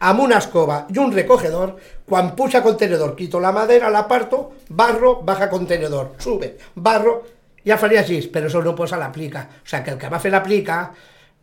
amb 0.09 0.23
una 0.25 0.39
escoba 0.41 0.87
i 0.89 0.97
un 0.99 1.12
recogedor, 1.12 1.75
quan 2.09 2.33
puja 2.37 2.62
contenedor, 2.65 3.12
quito 3.17 3.41
la 3.41 3.53
madera, 3.53 3.91
la 3.93 4.07
parto, 4.09 4.55
barro, 4.71 5.19
baja 5.23 5.50
contenedor, 5.50 6.15
sube, 6.19 6.55
barro, 6.75 7.21
ja 7.67 7.77
faria 7.77 8.00
així, 8.00 8.23
però 8.33 8.49
això 8.49 8.62
no 8.65 8.75
posa 8.77 8.99
l'aplica. 9.00 9.45
O 9.61 9.69
sigui, 9.69 9.85
que 9.85 9.95
el 9.95 10.00
que 10.00 10.12
va 10.12 10.21
fer 10.23 10.33
l'aplica, 10.33 10.81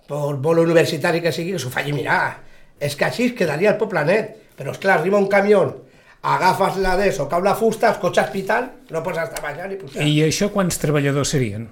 per 0.08 0.36
molt 0.42 0.66
universitari 0.66 1.22
que 1.22 1.34
sigui, 1.36 1.54
que 1.56 1.62
s'ho 1.62 1.74
faci 1.74 1.94
mirar. 1.94 2.38
És 2.80 2.96
que 2.98 3.06
així 3.06 3.32
quedaria 3.38 3.76
el 3.76 3.82
poble 3.82 4.04
net. 4.08 4.34
Però, 4.58 4.74
és 4.74 4.82
clar, 4.82 4.98
arriba 4.98 5.22
un 5.22 5.30
camió, 5.30 5.62
agafes 6.26 6.80
la 6.82 6.96
d'eso, 6.98 7.28
cau 7.30 7.44
la 7.46 7.54
fusta, 7.56 7.92
el 7.94 8.00
cotxe 8.02 8.24
hospital, 8.26 8.72
no 8.90 9.04
pots 9.06 9.22
estar 9.22 9.44
baixant 9.44 9.74
i 9.74 9.78
pujar. 9.78 10.02
I 10.02 10.24
això 10.26 10.50
quants 10.54 10.82
treballadors 10.82 11.36
serien? 11.36 11.68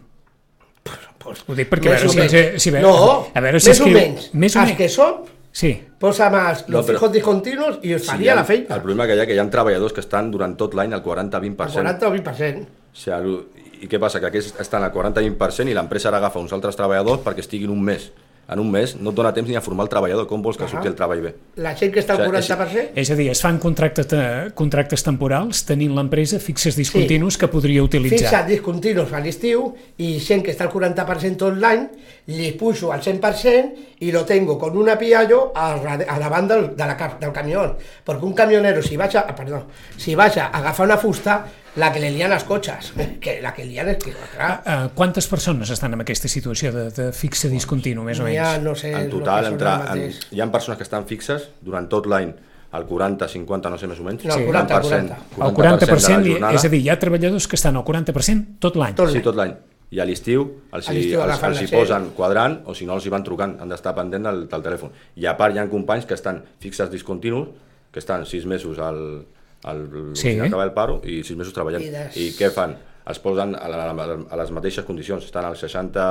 Pues, 1.18 1.44
Ho 1.48 1.56
dic 1.58 1.70
perquè 1.72 1.88
a 1.90 1.92
més 1.96 2.04
veure 2.16 2.26
o 2.26 2.30
si 2.30 2.60
si 2.60 2.72
ve- 2.72 2.82
no, 2.82 3.28
a 3.34 3.42
veure 3.42 3.60
si 3.60 3.70
més 3.70 3.80
o 3.80 3.84
escriu- 3.84 3.98
menys. 3.98 4.30
més 4.34 4.56
o 4.56 4.60
Els 4.60 4.66
menys. 4.68 4.78
que 4.78 4.90
són, 4.90 5.16
Sí. 5.52 5.82
posa 5.98 6.30
més 6.30 6.68
No, 6.70 6.78
los 6.78 6.86
però- 6.86 7.00
fijos 7.00 7.12
discontinus 7.14 7.80
i 7.82 7.94
es 7.94 8.02
Sí, 8.04 8.08
faria 8.10 8.26
hi 8.26 8.30
ha- 8.30 8.36
la 8.36 8.44
feina. 8.46 8.76
El 8.76 8.82
problema 8.82 9.08
que 9.08 9.16
hi 9.16 9.20
ha 9.20 9.26
que 9.26 9.34
hi 9.34 9.40
ha 9.40 9.50
treballadors 9.50 9.94
que 9.94 10.02
estan 10.02 10.30
durant 10.30 10.56
tot 10.56 10.74
l'any 10.76 10.94
al 10.94 11.02
40-20%. 11.02 11.74
40 11.82 12.08
o 12.08 12.12
20%. 12.12 12.62
O 12.68 12.96
sigui, 12.96 13.16
el- 13.18 13.46
I 13.82 13.88
què 13.90 14.00
passa? 14.00 14.20
Que 14.22 14.28
aquests 14.28 14.54
estan 14.60 14.84
al 14.84 14.92
40-20% 14.92 15.70
i 15.70 15.74
l'empresa 15.74 16.08
ara 16.10 16.18
agafa 16.18 16.40
uns 16.40 16.54
altres 16.54 16.76
treballadors 16.78 17.20
perquè 17.22 17.40
estiguin 17.40 17.70
un 17.70 17.82
mes. 17.84 18.12
En 18.48 18.60
un 18.62 18.70
mes 18.70 18.92
no 19.02 19.10
et 19.10 19.16
dona 19.18 19.32
temps 19.34 19.48
ni 19.50 19.56
a 19.58 19.62
formar 19.62 19.86
el 19.86 19.90
treballador. 19.90 20.28
Com 20.30 20.42
vols 20.46 20.58
que 20.58 20.66
Ahà. 20.66 20.70
surti 20.70 20.88
el 20.88 20.94
treball 20.96 21.22
bé? 21.22 21.32
La 21.58 21.72
gent 21.76 21.92
que 21.92 22.00
està 22.04 22.14
al 22.14 22.22
O 22.22 22.26
sigui, 22.26 22.38
és- 22.38 22.50
40%, 22.52 22.92
És 22.96 23.10
a 23.12 23.16
dir, 23.16 23.30
es 23.32 23.42
fan 23.42 23.58
contractes, 23.58 24.08
te- 24.08 24.52
contractes 24.54 25.04
temporals 25.04 25.64
tenint 25.66 25.96
l'empresa 25.96 26.38
fixes 26.40 26.76
discontinus 26.76 27.38
que 27.38 27.48
podria 27.48 27.82
utilitzar. 27.82 28.20
fixat 28.20 28.48
discontinus 28.48 29.12
a 29.14 29.20
l'estiu 29.20 29.74
i 29.98 30.20
gent 30.20 30.44
que 30.44 30.52
està 30.54 30.62
al 30.68 30.70
40% 30.72 31.38
tot 31.38 31.58
l'any, 31.58 31.88
li 32.28 32.52
pujo 32.54 32.92
al 32.92 33.02
100% 33.02 33.74
i 34.00 34.12
lo 34.12 34.26
tengo 34.26 34.60
con 34.60 34.78
un 34.78 34.90
apiallo 34.90 35.52
a, 35.56 35.74
a 36.08 36.20
davant 36.20 36.48
del, 36.48 36.76
de 36.76 36.86
la, 36.86 37.18
del 37.20 37.32
camió. 37.32 37.76
Perquè 38.06 38.24
un 38.24 38.34
camionero, 38.34 38.82
si 38.84 38.96
baixa, 38.96 39.26
ah, 39.28 39.36
perdó, 39.36 39.66
si 39.98 40.14
baixa 40.14 40.48
a 40.48 40.60
agafar 40.60 40.86
una 40.86 40.98
fusta, 40.98 41.46
la 41.76 41.92
que 41.92 42.00
li 42.00 42.10
lien 42.16 42.32
els 42.32 42.44
cotxes, 42.48 42.94
que 43.20 43.40
la 43.44 43.52
que 43.54 43.66
lien 43.66 43.88
és 43.92 43.98
que, 44.04 44.14
clar, 44.36 44.62
Uh, 44.66 44.90
quantes 44.96 45.28
persones 45.28 45.70
estan 45.70 45.94
en 45.94 46.02
aquesta 46.02 46.28
situació 46.32 46.72
de, 46.72 46.86
de 46.96 47.12
fixe 47.12 47.50
discontinu, 47.52 48.04
més 48.04 48.20
o 48.20 48.24
menys? 48.24 48.40
ha, 48.40 48.58
no 48.64 48.76
sé, 48.76 48.92
En 48.94 49.02
el 49.06 49.10
total, 49.12 49.46
entre, 49.54 49.74
en, 49.94 50.12
hi 50.32 50.42
ha 50.42 50.48
persones 50.52 50.78
que 50.78 50.84
estan 50.88 51.06
fixes 51.06 51.50
durant 51.62 51.88
tot 51.92 52.08
l'any 52.08 52.32
al 52.76 52.86
40, 52.86 53.28
50, 53.28 53.70
no 53.72 53.78
sé 53.78 53.88
més 53.88 54.00
o 54.00 54.04
menys. 54.04 54.26
No, 54.26 54.34
al 54.36 54.46
40, 54.46 54.80
40%, 54.82 55.16
El 55.38 55.54
40%, 55.56 55.86
de 55.86 56.18
la 56.18 56.28
i- 56.28 56.32
jornada. 56.34 56.56
és 56.56 56.66
a 56.66 56.70
dir, 56.70 56.82
hi 56.84 56.90
ha 56.90 56.98
treballadors 57.00 57.48
que 57.48 57.56
estan 57.56 57.76
al 57.78 57.84
40% 57.88 58.58
tot 58.60 58.76
l'any. 58.76 58.96
Tot 58.96 59.12
Sí, 59.12 59.22
tot 59.24 59.36
l'any. 59.36 59.54
I 59.96 60.00
a 60.02 60.06
l'estiu 60.06 60.42
els, 60.74 60.90
A 60.90 60.92
els, 60.92 61.06
els 61.14 61.46
la 61.46 61.62
hi 61.62 61.68
posen 61.72 62.10
quadrant 62.18 62.62
o 62.66 62.74
si 62.76 62.86
no 62.88 62.96
els 62.98 63.06
hi 63.06 63.10
van 63.14 63.24
trucant, 63.24 63.54
han 63.62 63.70
d'estar 63.70 63.94
pendent 63.96 64.24
del, 64.26 64.48
del 64.50 64.64
telèfon. 64.66 64.92
I 65.16 65.28
a 65.30 65.36
part 65.38 65.56
hi 65.56 65.60
ha 65.62 65.68
companys 65.70 66.06
que 66.10 66.16
estan 66.18 66.42
fixes 66.60 66.90
discontinus, 66.92 67.48
que 67.94 68.00
estan 68.00 68.26
sis 68.26 68.46
mesos 68.46 68.80
al, 68.80 69.26
al 69.66 69.86
Sí. 70.16 70.34
sí. 70.36 70.40
acabar 70.40 70.68
el 70.70 70.74
paro 70.74 71.02
i 71.04 71.24
sis 71.24 71.36
mesos 71.38 71.54
treballant. 71.54 71.82
I 71.84 71.88
I, 71.90 71.96
des- 72.00 72.18
I 72.22 72.28
què 72.38 72.52
fan? 72.54 72.76
Els 73.06 73.20
posen 73.22 73.52
a, 73.54 73.68
la, 73.70 73.92
a 73.94 74.38
les 74.40 74.50
mateixes 74.50 74.82
condicions, 74.84 75.22
estan 75.28 75.46
al 75.46 75.54
60, 75.56 76.06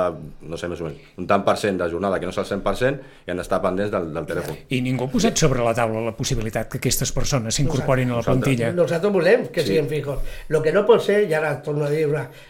no 0.47 0.55
sé 0.55 0.69
més 0.71 0.79
o 0.79 0.85
menys, 0.85 1.01
un 1.19 1.25
tant 1.27 1.41
per 1.43 1.57
cent 1.59 1.75
de 1.81 1.89
jornada 1.91 2.21
que 2.21 2.25
no 2.29 2.31
és 2.31 2.37
el 2.39 2.45
100% 2.47 3.01
i 3.27 3.31
han 3.33 3.41
d'estar 3.41 3.59
pendents 3.65 3.91
del, 3.91 4.13
del 4.15 4.25
telèfon. 4.29 4.55
I 4.71 4.79
ningú 4.85 5.03
ha 5.03 5.11
posat 5.11 5.35
sobre 5.43 5.59
la 5.65 5.73
taula 5.75 5.99
la 6.05 6.13
possibilitat 6.15 6.69
que 6.71 6.79
aquestes 6.79 7.11
persones 7.11 7.53
s'incorporin 7.59 8.13
a 8.15 8.21
la 8.21 8.23
plantilla. 8.23 8.71
Nosaltres 8.71 9.11
volem 9.11 9.43
que 9.51 9.59
Sí. 9.65 9.73
siguin 9.73 9.89
fijos. 9.91 10.19
Lo 10.47 10.61
que 10.63 10.71
no 10.71 10.85
pot 10.87 11.03
ser, 11.03 11.25
i 11.27 11.33
ara 11.35 11.57
torno 11.61 11.83
a 11.83 11.89
dir 11.91 12.07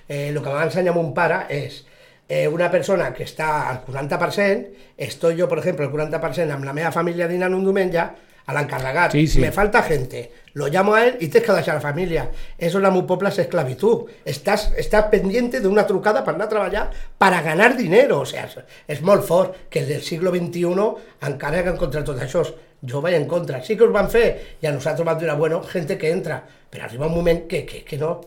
eh, 0.07 0.29
el 0.29 0.37
que 0.39 0.49
m'ha 0.53 0.67
ensenyat 0.69 0.93
mon 0.93 1.09
pare 1.17 1.47
és 1.49 1.81
eh, 2.29 2.47
una 2.47 2.69
persona 2.69 3.09
que 3.17 3.23
està 3.25 3.49
al 3.71 3.81
40%, 3.83 4.67
estoy 4.95 5.37
yo, 5.37 5.47
por 5.49 5.57
ejemplo, 5.57 5.85
al 5.87 5.91
40% 5.91 6.51
amb 6.53 6.65
la 6.65 6.73
meva 6.73 6.91
família 6.91 7.27
dinant 7.27 7.53
un 7.57 7.63
diumenge, 7.65 8.05
a 8.45 8.53
l'encarregat, 8.53 9.11
Sí, 9.11 9.27
sí. 9.27 9.39
me 9.39 9.51
falta 9.51 9.81
gente, 9.83 10.31
lo 10.53 10.67
llamo 10.67 10.93
a 10.93 11.05
él 11.05 11.17
y 11.19 11.27
tens 11.29 11.43
que 11.45 11.51
deixar 11.51 11.75
la 11.75 11.81
família. 11.81 12.29
Eso 12.57 12.77
en 12.77 12.83
la 12.83 12.91
meu 12.91 13.03
poble 13.05 13.27
és 13.29 13.39
esclavitud. 13.41 14.05
Estàs, 14.23 14.69
estàs 14.79 15.09
pendiente 15.11 15.59
d'una 15.59 15.83
trucada 15.89 16.21
per 16.23 16.35
anar 16.35 16.45
a 16.45 16.51
treballar 16.53 16.83
para 17.17 17.41
ganar 17.41 17.75
dinero. 17.75 18.21
O 18.21 18.25
sea, 18.25 18.45
és, 18.45 18.55
és 18.87 19.01
molt 19.01 19.25
fort 19.27 19.57
que 19.69 19.81
el 19.81 19.89
del 19.89 20.01
siglo 20.05 20.31
XXI 20.31 20.85
encara 21.27 21.63
que 21.63 21.73
en 21.73 21.77
contra 21.81 22.01
de 22.01 22.07
tot 22.07 22.21
això. 22.21 22.45
Jo 22.85 23.01
vaig 23.01 23.15
en 23.17 23.27
contra. 23.27 23.63
Sí 23.65 23.75
que 23.75 23.83
us 23.83 23.91
van 23.91 24.07
fer 24.13 24.57
i 24.61 24.67
a 24.69 24.71
nosaltres 24.71 25.05
vam 25.05 25.17
dir, 25.19 25.31
bueno, 25.35 25.63
gente 25.63 25.97
que 25.97 26.11
entra, 26.11 26.43
però 26.69 26.85
arriba 26.85 27.07
un 27.07 27.15
moment 27.15 27.47
que, 27.49 27.65
que, 27.65 27.83
que 27.83 27.97
no. 27.97 28.21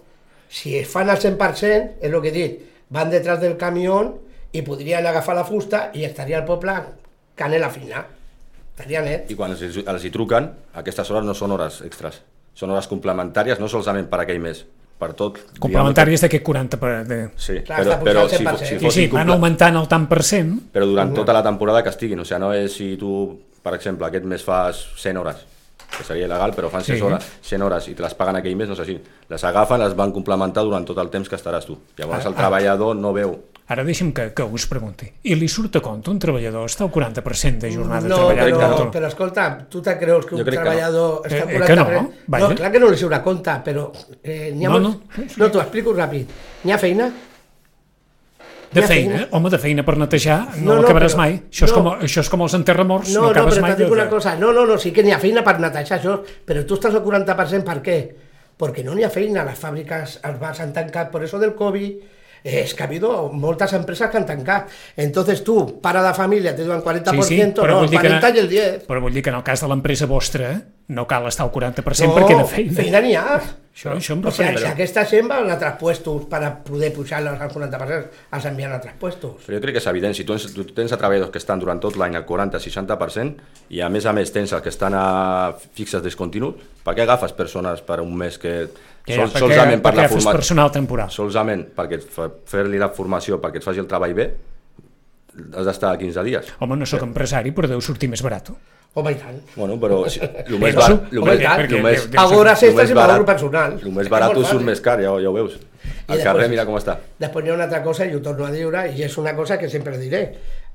Si 0.51 0.77
es 0.77 0.89
fan 0.89 1.09
al 1.09 1.19
100%, 1.23 1.97
és 2.03 2.11
el 2.13 2.21
que 2.21 2.29
he 2.29 2.33
dit, 2.37 2.61
van 2.91 3.09
detrás 3.09 3.41
del 3.41 3.57
camió 3.57 4.19
i 4.53 4.63
podrien 4.67 5.07
agafar 5.07 5.37
la 5.37 5.45
fusta 5.45 5.91
i 5.95 6.05
estaria 6.05 6.39
el 6.43 6.45
poble 6.45 6.75
canela 7.37 7.71
fina. 7.71 8.05
Estaria 8.79 9.01
net. 9.03 9.27
I 9.27 9.35
quan 9.35 9.51
els, 9.51 9.63
els 9.83 10.05
hi 10.07 10.11
truquen, 10.15 10.45
aquestes 10.79 11.09
hores 11.11 11.27
no 11.27 11.35
són 11.35 11.51
hores 11.57 11.81
extras, 11.83 12.21
són 12.55 12.71
hores 12.71 12.87
complementàries, 12.87 13.59
no 13.59 13.67
solament 13.71 14.07
per 14.07 14.21
aquell 14.23 14.39
mes, 14.39 14.61
per 14.99 15.09
tot. 15.19 15.41
Complementàries 15.59 16.23
d'aquest 16.23 16.45
40%. 16.47 16.79
Per, 16.79 16.93
de... 17.09 17.19
Sí, 17.35 17.59
Clar, 17.67 17.81
però, 17.83 17.97
però 18.07 18.25
si, 18.31 18.39
100%. 18.45 18.63
si 18.63 18.71
Sí, 18.77 18.79
fossin 18.85 19.09
sí, 19.09 19.13
van 19.17 19.35
augmentant 19.35 19.81
el 19.83 19.89
tant 19.91 20.07
per 20.11 20.23
cent. 20.23 20.55
però 20.73 20.87
durant 20.87 21.11
tota 21.15 21.35
la 21.35 21.43
temporada 21.43 21.83
que 21.83 21.91
estiguin, 21.91 22.23
o 22.23 22.25
sigui, 22.29 22.41
no 22.45 22.53
és 22.55 22.79
si 22.79 22.93
tu, 23.01 23.11
per 23.63 23.75
exemple, 23.75 24.07
aquest 24.07 24.25
mes 24.31 24.47
fas 24.47 24.85
100 25.03 25.19
hores, 25.25 25.43
que 25.99 26.05
seria 26.07 26.29
il·legal, 26.31 26.55
però 26.55 26.71
fan 26.71 26.85
100 26.87 26.97
Sí. 26.99 27.03
hores, 27.03 27.29
100 27.43 27.63
hores 27.67 27.89
i 27.89 27.95
te 27.99 28.03
les 28.07 28.15
paguen 28.15 28.37
aquell 28.39 28.55
mes, 28.57 28.69
no 28.71 28.75
és 28.79 28.87
així. 28.87 28.99
Les 29.29 29.43
agafen, 29.45 29.81
les 29.83 29.97
van 29.99 30.13
complementar 30.15 30.63
durant 30.63 30.87
tot 30.87 30.99
el 31.03 31.11
temps 31.11 31.29
que 31.29 31.35
estaràs 31.35 31.67
tu. 31.67 31.79
Llavors 31.99 32.25
Ah, 32.25 32.29
el 32.29 32.35
treballador 32.39 32.95
no 32.95 33.13
veu 33.13 33.35
Ara 33.69 33.83
deixa'm 33.85 34.15
que, 34.17 34.31
que 34.33 34.43
us 34.49 34.65
pregunti. 34.67 35.11
I 35.29 35.35
li 35.37 35.47
surt 35.53 35.75
a 35.77 35.81
compte 35.85 36.09
un 36.09 36.19
treballador 36.19 36.65
està 36.71 36.87
al 36.87 36.91
40% 36.91 37.59
de 37.67 37.71
jornada 37.75 38.09
no, 38.09 38.17
treballant? 38.17 38.55
però, 38.57 38.69
que 38.79 38.85
no. 38.85 38.91
però 38.95 39.07
escolta, 39.11 39.45
tu 39.69 39.83
te 39.85 39.93
creus 40.01 40.25
que 40.25 40.37
Jo 40.37 40.41
un 40.41 40.45
crec 40.47 40.55
que 40.57 40.65
no. 40.65 40.71
treballador 40.71 41.27
Eh, 41.27 41.29
està 41.29 41.37
eh, 41.51 41.57
al 41.61 41.67
que 41.67 41.77
no, 41.77 41.85
40%? 41.85 42.13
vaja. 42.27 42.49
no, 42.49 42.55
clar 42.57 42.73
que 42.73 42.81
no 42.81 42.89
li 42.89 42.97
surt 42.97 43.13
a 43.19 43.23
compte, 43.23 43.57
però 43.67 43.91
eh, 44.23 44.55
ha 44.55 44.69
No, 44.71 44.79
molts... 44.81 45.19
no. 45.19 45.25
no 45.45 45.51
t'ho 45.53 45.61
explico 45.61 45.93
ràpid. 45.93 46.33
N'hi 46.65 46.73
ha 46.73 46.79
feina? 46.81 47.11
De 48.73 48.83
feina, 48.83 49.15
feina. 49.19 49.29
home, 49.33 49.49
de 49.53 49.59
feina 49.59 49.83
per 49.85 49.95
netejar 49.97 50.39
no, 50.39 50.57
No, 50.57 50.65
no 50.65 50.75
no, 50.75 50.83
l'acabaràs 50.83 51.15
però- 51.15 51.23
mai. 51.23 51.39
Això, 51.51 51.65
és 51.65 51.73
no. 51.73 51.77
com, 51.79 51.87
això 52.05 52.21
és 52.21 52.29
com 52.29 52.43
els 52.45 52.55
enterramorts, 52.55 53.13
no, 53.15 53.21
No, 53.21 53.27
no, 53.27 53.31
acabes 53.33 53.55
però 53.57 53.63
mai. 53.63 53.71
dic 53.77 53.87
de- 53.87 53.93
una 53.93 54.09
cosa. 54.09 54.35
No, 54.37 54.53
no, 54.53 54.67
no, 54.67 54.77
sí 54.79 54.93
que 54.93 55.03
n'hi 55.03 55.13
ha 55.13 55.19
feina 55.19 55.43
per 55.45 55.59
netejar 55.61 56.01
això, 56.01 56.19
però 56.45 56.65
tu 56.67 56.75
estàs 56.77 56.95
al 56.95 57.03
40% 57.05 57.65
per 57.65 57.79
què? 57.83 57.99
Perquè 58.59 58.85
no 58.85 58.95
n'hi 58.95 59.05
ha 59.05 59.11
feina, 59.11 59.45
les 59.45 59.59
fàbriques, 59.59 60.19
els 60.25 60.39
bars 60.41 60.61
han 60.61 60.73
tancat 60.73 61.11
per 61.13 61.23
eso 61.25 61.39
del 61.39 61.55
Covid, 61.55 62.17
eh, 62.45 62.63
és 62.65 62.75
que 62.75 62.83
ha 62.83 62.87
habido 62.87 63.31
moltes 63.33 63.73
empreses 63.73 64.11
que 64.11 64.17
han 64.17 64.27
tancat. 64.27 64.69
Entonces 64.97 65.43
tu, 65.45 65.81
pare 65.81 66.01
de 66.03 66.15
família, 66.15 66.55
te 66.57 66.65
diuen 66.65 66.83
40%, 66.83 67.67
no, 67.67 67.83
el 67.85 67.91
40 67.91 68.31
i 68.35 68.39
el 68.39 68.49
10. 68.49 68.87
Però 68.89 69.01
vull 69.01 69.13
dir 69.15 69.23
que 69.23 69.31
en 69.31 69.37
el 69.37 69.45
cas 69.47 69.61
de 69.63 69.69
l'empresa 69.69 70.07
vostra 70.07 70.55
no 70.89 71.07
cal 71.07 71.27
estar 71.29 71.45
al 71.45 71.53
40% 71.53 72.07
No, 72.09 72.15
perquè 72.17 72.37
de 72.39 72.45
feina. 72.49 72.73
feina 72.73 73.01
n'hi 73.05 73.15
ha. 73.15 73.41
Això, 73.79 73.93
això 73.95 74.15
em 74.17 74.23
O 74.27 74.31
sea, 74.33 74.47
refereix. 74.49 74.61
si 74.65 74.67
aquesta 74.73 75.05
gent 75.07 75.29
va 75.31 75.37
a 75.37 75.53
altres 75.53 75.75
puestos 75.79 76.25
para 76.27 76.65
poder 76.65 76.93
pujar-los 76.93 77.39
al 77.41 77.51
40%, 77.53 78.07
els 78.33 78.45
envien 78.47 78.73
a 78.73 78.75
altres 78.81 78.95
puestos. 78.99 79.45
Però 79.47 79.55
jo 79.55 79.61
crec 79.63 79.77
que 79.77 79.79
és 79.79 79.87
evident, 79.87 80.15
si 80.17 80.25
tu, 80.25 80.33
tens- 80.33 80.53
tu 80.55 80.65
tens 80.65 80.91
a 80.93 80.97
treballadors 80.97 81.31
que 81.31 81.39
estan 81.39 81.61
durant 81.61 81.79
tot 81.79 81.95
l'any 81.97 82.17
al 82.17 82.25
40-60% 82.27 83.37
i 83.71 83.81
a 83.85 83.89
més 83.93 84.07
a 84.07 84.13
més 84.17 84.33
tens 84.33 84.53
els 84.53 84.63
que 84.65 84.73
estan 84.73 84.95
a 84.99 85.53
fixes 85.77 86.03
discontinus, 86.03 86.55
per 86.83 86.95
què 86.97 87.05
agafes 87.05 87.33
persones 87.37 87.83
per 87.85 88.01
un 88.01 88.15
mes 88.17 88.39
que 88.39 88.69
Que, 89.09 89.17
sol, 89.17 89.31
perquè, 89.33 89.41
solament 89.41 89.83
per 89.83 89.91
perquè 89.95 90.05
la 90.05 90.13
formació 90.13 90.37
personal 90.37 90.73
temporal. 90.75 91.11
solament 91.11 91.67
perquè 91.77 91.99
fer-li 92.53 92.79
la 92.81 92.91
formació 92.95 93.41
perquè 93.43 93.63
et 93.63 93.67
faci 93.67 93.81
el 93.83 93.89
treball 93.91 94.15
bé 94.19 94.27
has 95.55 95.69
d'estar 95.69 95.95
15 95.99 96.25
dies 96.27 96.51
Home, 96.61 96.77
no 96.77 96.87
sóc 96.89 97.05
empresari, 97.07 97.53
però 97.55 97.71
deu 97.71 97.81
sortir 97.85 98.09
més 98.11 98.23
barat. 98.27 98.51
Home, 98.99 99.13
i 99.13 99.19
tant. 99.21 99.41
bueno, 99.55 99.77
però 99.79 100.01
si, 100.11 100.19
el 100.21 100.59
més, 100.59 100.75
Però 100.75 100.81
bar, 100.81 100.91
su- 100.91 101.01
el 101.13 101.19
home, 101.23 101.33
més, 101.33 101.41
i 101.41 101.45
tant, 101.45 101.65
está 101.69 102.83
més 102.83 102.89
sin 102.89 102.97
barat, 102.99 103.13
valor 103.15 103.27
personal. 103.29 103.77
el 103.79 103.93
més 103.93 104.07
És 104.07 104.13
barat 104.13 104.39
surt 104.49 104.65
més 104.67 104.81
car, 104.85 104.97
ja, 105.05 105.13
ja 105.23 105.31
ho 105.31 105.35
veus 105.37 105.59
I 106.09 106.17
al 106.17 106.23
carrer 106.25 106.49
mira 106.51 106.65
com 106.67 106.79
està 106.79 106.97
Després 107.21 107.47
hi 107.47 107.53
ha 107.53 107.57
una 107.59 107.67
altra 107.69 107.83
cosa, 107.85 108.07
i 108.09 108.17
ho 108.17 108.23
torno 108.25 108.47
a 108.47 108.51
dir, 108.51 108.65
i 108.97 109.03
és 109.07 109.19
una 109.21 109.35
cosa 109.37 109.59
que 109.59 109.69
sempre 109.69 109.97
diré. 109.99 110.23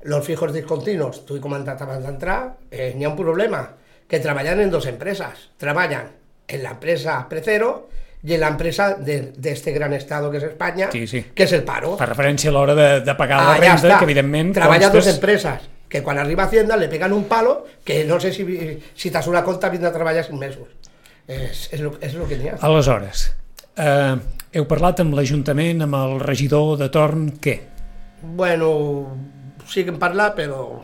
Los 0.04 0.24
fijos 0.26 0.52
discontinuos, 0.52 1.24
tu 1.26 1.36
he 1.36 1.40
comentat 1.40 1.80
abans 1.82 2.04
d'entrar, 2.06 2.38
eh, 2.70 2.92
n'hi 2.94 3.04
ha 3.04 3.10
un 3.10 3.16
problema, 3.18 3.64
que 4.08 4.20
treballen 4.20 4.60
en 4.60 4.70
dos 4.70 4.86
empreses. 4.86 5.48
Treballan 5.58 6.10
en 6.46 6.62
la 6.62 6.70
empresa 6.76 7.26
Precero 7.28 7.88
y 8.24 8.32
en 8.34 8.40
la 8.40 8.48
empresa 8.48 8.94
de, 8.94 9.32
de 9.36 9.52
este 9.52 9.72
gran 9.72 9.92
estado 9.92 10.30
que 10.30 10.38
es 10.38 10.42
España, 10.44 10.88
Sí, 10.90 11.06
sí. 11.06 11.26
que 11.34 11.42
es 11.44 11.52
el 11.52 11.62
paro. 11.62 11.96
Fa 12.00 12.06
referència 12.08 12.48
a 12.48 12.54
l'hora 12.56 12.74
de, 12.74 12.88
de 13.04 13.14
pagar 13.14 13.36
la 13.42 13.50
Ah, 13.52 13.56
ja 13.58 13.60
renda, 13.74 13.88
està. 13.90 13.98
que 14.00 14.04
evidentment... 14.08 14.54
Treballa 14.56 14.88
dos 14.88 15.04
constes- 15.04 15.14
empreses, 15.20 15.68
que 15.88 16.02
quan 16.02 16.16
arriba 16.18 16.44
a 16.44 16.46
Hacienda 16.46 16.76
le 16.80 16.88
pegan 16.88 17.12
un 17.12 17.24
palo 17.28 17.66
que 17.84 18.04
no 18.08 18.18
sé 18.18 18.32
si, 18.32 18.44
si 18.96 19.10
te 19.12 19.22
surt 19.22 19.36
a 19.36 19.44
compte 19.44 19.68
vindrà 19.70 19.90
a 19.92 19.92
treballar 19.92 20.24
cinc 20.24 20.40
mesos. 20.40 20.66
És, 21.28 21.68
és, 21.72 21.80
lo, 21.84 21.92
és 22.00 22.14
lo 22.16 22.24
que 22.26 22.36
n'hi 22.40 22.48
ha. 22.48 22.56
Aleshores, 22.64 23.26
eh, 23.76 24.16
heu 24.56 24.66
parlat 24.68 25.04
amb 25.04 25.14
l'Ajuntament, 25.16 25.84
amb 25.84 25.94
el 26.00 26.16
regidor 26.24 26.78
de 26.80 26.88
torn, 26.88 27.28
què? 27.44 27.58
Bueno, 28.22 28.72
sí 29.68 29.84
que 29.84 29.90
hem 29.92 29.98
parlat, 30.00 30.34
però... 30.40 30.80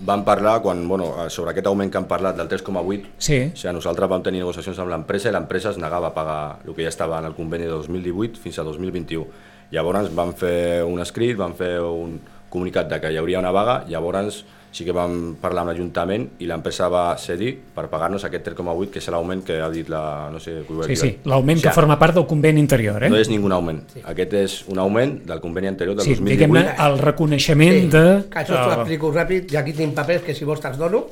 vam 0.00 0.24
parlar 0.24 0.60
quan, 0.62 0.86
bueno, 0.88 1.28
sobre 1.30 1.52
aquest 1.52 1.66
augment 1.66 1.90
que 1.92 1.98
han 1.98 2.08
parlat 2.10 2.36
del 2.36 2.48
3,8 2.48 3.14
Sí, 3.18 3.38
O 3.52 3.56
sigui, 3.56 3.74
nosaltres 3.76 4.10
vam 4.10 4.22
tenir 4.22 4.40
negociacions 4.42 4.78
amb 4.82 4.90
l'empresa 4.90 5.30
i 5.30 5.32
l'empresa 5.32 5.70
es 5.70 5.78
negava 5.78 6.10
a 6.10 6.14
pagar 6.14 6.58
el 6.66 6.74
que 6.74 6.82
ja 6.82 6.92
estava 6.92 7.18
en 7.18 7.30
el 7.30 7.34
conveni 7.34 7.64
de 7.64 7.76
2018 7.76 8.40
fins 8.40 8.58
a 8.58 8.64
2021. 8.66 9.26
Llavors 9.70 10.10
vam 10.14 10.34
fer 10.34 10.82
un 10.84 11.00
escrit, 11.00 11.36
vam 11.38 11.54
fer 11.54 11.78
un 11.80 12.18
comunicat 12.50 12.90
de 12.90 13.00
que 13.00 13.10
hi 13.10 13.18
hauria 13.18 13.40
una 13.40 13.52
vaga, 13.54 13.84
llavors 13.88 14.44
sí 14.74 14.84
que 14.84 14.92
vam 14.94 15.36
parlar 15.40 15.62
amb 15.62 15.70
l'Ajuntament 15.72 16.24
i 16.42 16.48
l'empresa 16.50 16.88
va 16.92 17.04
cedir 17.20 17.52
per 17.76 17.86
pagar-nos 17.92 18.24
aquest 18.26 18.48
3,8 18.50 18.90
que 18.90 18.98
és 19.02 19.08
l'augment 19.14 19.44
que 19.46 19.60
ha 19.62 19.68
dit 19.70 19.88
la... 19.92 20.02
no 20.32 20.40
sé, 20.42 20.56
qui 20.66 20.74
sí, 20.74 20.88
dir. 20.88 20.96
sí, 20.98 21.10
l'augment 21.30 21.60
que 21.60 21.68
O 21.68 21.70
sigui, 21.70 21.78
forma 21.78 21.98
part 22.00 22.18
del 22.18 22.26
conveni 22.26 22.60
interior, 22.60 23.04
eh? 23.06 23.10
No 23.12 23.20
és 23.20 23.30
ningú 23.30 23.52
augment. 23.54 23.80
Aquest 24.10 24.34
és 24.40 24.58
un 24.72 24.82
augment 24.82 25.20
del 25.28 25.40
conveni 25.44 25.70
anterior 25.70 25.94
del 25.96 26.04
sí, 26.08 26.16
2018. 26.18 26.34
diguem-ne, 26.34 26.66
el 26.88 26.98
reconeixement 26.98 27.80
Sí, 27.80 27.88
de... 27.94 28.04
que 28.30 28.42
això 28.42 28.58
t'ho 28.58 28.74
explico 28.80 29.14
ràpid, 29.14 29.54
i 29.54 29.62
aquí 29.62 29.72
tinc 29.78 29.94
papers 29.94 30.26
que 30.26 30.34
si 30.34 30.44
vols 30.48 30.60
te'ls 30.64 30.80
dono, 30.80 31.04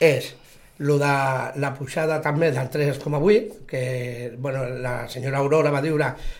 és 0.00 0.34
lo 0.80 0.96
de 0.98 1.12
la 1.60 1.74
pujada 1.76 2.22
també 2.24 2.48
del 2.50 2.70
3,8, 2.72 3.66
que 3.68 4.32
bueno, 4.38 4.64
la 4.80 5.06
señora 5.08 5.38
Aurora 5.38 5.70
va 5.70 5.82
dir 5.82 5.92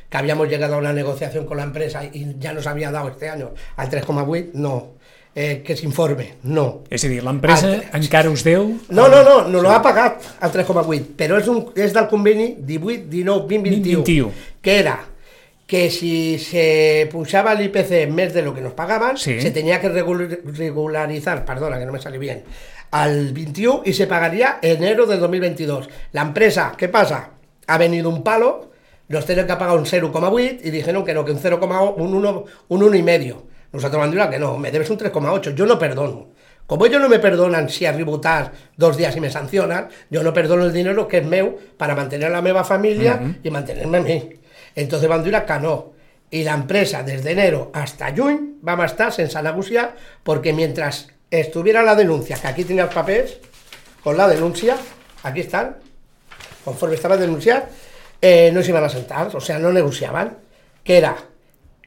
que 0.09 0.17
habíamos 0.17 0.49
llegado 0.49 0.75
a 0.77 0.79
una 0.79 0.95
negociación 0.95 1.45
con 1.45 1.59
la 1.59 1.65
empresa 1.65 2.03
y 2.05 2.39
ya 2.39 2.55
nos 2.55 2.67
había 2.67 2.91
dado 2.91 3.11
este 3.11 3.29
año 3.29 3.51
al 3.77 3.91
3,8, 3.91 4.53
no. 4.55 5.00
Eh, 5.33 5.63
que 5.65 5.77
s'informe, 5.77 6.35
no. 6.43 6.83
És 6.91 7.05
a 7.07 7.09
dir, 7.09 7.21
l'empresa 7.23 7.69
Ah, 7.93 7.99
encara 8.01 8.29
us 8.35 8.43
deu... 8.43 8.65
No, 8.91 9.07
no, 9.09 9.23
no, 9.23 9.47
no 9.47 9.61
lo 9.63 9.71
ha 9.71 9.81
pagat 9.81 10.25
al 10.43 10.51
3,8, 10.51 11.15
però 11.17 11.39
és, 11.39 11.47
un, 11.47 11.69
és 11.79 11.93
del 11.95 12.09
conveni 12.11 12.57
18, 12.59 13.05
19, 13.09 13.47
20, 13.47 13.71
21, 13.71 14.03
21. 14.03 14.33
que 14.61 14.79
era 14.81 14.97
que 15.71 15.89
si 15.89 16.37
se 16.41 17.09
pujaba 17.13 17.53
el 17.53 17.61
IPC 17.67 17.93
en 18.03 18.15
mes 18.17 18.35
de 18.35 18.43
lo 18.43 18.53
que 18.53 18.61
nos 18.61 18.73
pagaban, 18.73 19.17
Sí. 19.17 19.41
se 19.41 19.53
tenía 19.53 19.81
que 19.81 19.89
regul- 19.89 20.41
regularizar, 20.57 21.45
perdona 21.45 21.79
que 21.79 21.87
no 21.87 21.93
me 21.93 22.01
sale 22.03 22.19
bien, 22.19 22.43
al 22.91 23.33
21 23.33 23.83
y 23.85 23.93
se 23.93 24.09
pagaría 24.09 24.59
enero 24.63 25.07
del 25.07 25.21
2022. 25.21 25.89
La 26.11 26.23
empresa, 26.23 26.75
¿qué 26.77 26.89
pasa? 26.89 27.31
Ha 27.69 27.79
venido 27.79 28.09
un 28.09 28.25
palo, 28.25 28.73
nos 29.09 29.25
tienen 29.27 29.47
que 29.47 29.55
pagar 29.55 29.77
un 29.79 29.87
0,8 29.87 30.59
y 30.65 30.71
dijeron 30.71 31.05
que 31.05 31.15
no, 31.15 31.25
que 31.25 31.31
un 31.31 31.39
0,1, 31.39 31.95
un 31.97 32.15
1, 32.15 32.45
un 32.67 32.83
1 32.83 32.97
y 32.97 33.03
medio. 33.05 33.49
Nosotros 33.73 34.01
van 34.01 34.09
a 34.09 34.13
decir 34.13 34.31
que 34.31 34.39
no, 34.39 34.57
me 34.59 34.71
debes 34.71 34.91
un 34.91 34.99
3,8, 34.99 35.55
yo 35.55 35.67
no 35.67 35.79
perdono. 35.79 36.29
Como 36.67 36.87
ellos 36.87 37.01
no 37.01 37.09
me 37.09 37.19
perdonan 37.19 37.69
si 37.69 37.85
arribo 37.85 38.21
tard 38.21 38.53
dos 38.77 38.97
días 38.97 39.17
y 39.17 39.21
me 39.21 39.31
sancionan, 39.31 39.89
yo 40.09 40.23
no 40.23 40.33
perdono 40.33 40.65
el 40.65 40.73
dinero 40.73 41.09
que 41.09 41.19
es 41.19 41.27
meu 41.27 41.59
para 41.77 41.97
mantener 41.97 42.29
a 42.29 42.31
la 42.31 42.43
meva 42.43 42.63
familia 42.63 43.21
y 43.43 43.51
mantenerme 43.51 43.99
a 43.99 44.01
mí. 44.03 44.31
Entonces 44.77 45.09
van 45.09 45.21
a 45.21 45.23
decir 45.25 45.43
que 45.45 45.59
no. 45.59 45.93
Y 46.31 46.45
la 46.45 46.55
empresa 46.55 47.03
desde 47.03 47.33
enero 47.33 47.73
hasta 47.75 48.15
junio 48.15 48.55
vamos 48.63 48.85
a 48.85 48.87
estar 48.87 49.13
sense 49.13 49.43
negociar 49.43 49.97
porque 50.23 50.53
mientras 50.53 51.09
estuviera 51.29 51.83
la 51.83 51.97
denuncia, 51.97 52.37
que 52.37 52.47
aquí 52.47 52.65
tenía 52.65 52.85
los 52.85 52.95
papeles, 52.95 53.39
con 54.03 54.17
la 54.17 54.29
denuncia, 54.29 54.77
aquí 55.25 55.41
están, 55.41 55.77
conforme 56.65 56.95
estaba 56.95 57.17
denunciado, 57.17 57.65
eh, 58.21 58.51
no 58.53 58.63
se 58.63 58.71
iban 58.71 58.85
a 58.85 58.89
sentar, 58.89 59.35
o 59.35 59.41
sea, 59.41 59.59
no 59.59 59.73
negociaban, 59.73 60.39
que 60.85 60.99
era 60.99 61.17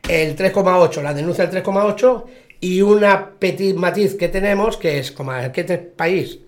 el 0.07 0.35
3,8, 0.35 1.01
la 1.01 1.13
denuncia 1.13 1.45
del 1.45 1.63
3,8 1.63 2.23
y 2.59 2.81
una 2.81 3.31
petit 3.31 3.75
matiz 3.75 4.15
que 4.15 4.29
tenemos, 4.29 4.77
que 4.77 4.99
es 4.99 5.11
como 5.11 5.33
este 5.35 5.77
país, 5.77 6.39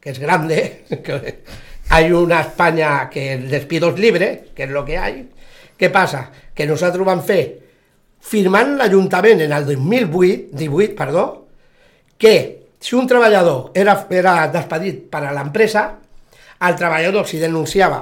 que 0.00 0.10
es 0.10 0.18
grande, 0.18 0.84
que 1.04 1.42
hay 1.88 2.12
una 2.12 2.40
España 2.40 3.08
que 3.10 3.34
el 3.34 3.50
despido 3.50 3.90
es 3.90 3.98
libre, 3.98 4.46
que 4.54 4.64
es 4.64 4.70
lo 4.70 4.84
que 4.84 4.98
hay. 4.98 5.30
¿Qué 5.76 5.90
pasa? 5.90 6.32
Que 6.54 6.66
nosotros 6.66 7.04
vam 7.04 7.20
fer, 7.22 7.60
firmant 8.26 8.78
l'Ajuntament 8.78 9.42
en 9.44 9.52
el 9.52 9.66
2008, 9.66 10.56
18, 10.56 10.96
perdó, 10.96 11.46
que 12.16 12.66
si 12.80 12.96
un 12.96 13.06
treballador 13.06 13.70
era, 13.74 14.06
era 14.10 14.48
despedit 14.48 15.04
per 15.12 15.26
a 15.28 15.34
l'empresa, 15.36 15.84
al 16.58 16.76
treballador 16.76 17.26
si 17.28 17.38
denunciava 17.38 18.00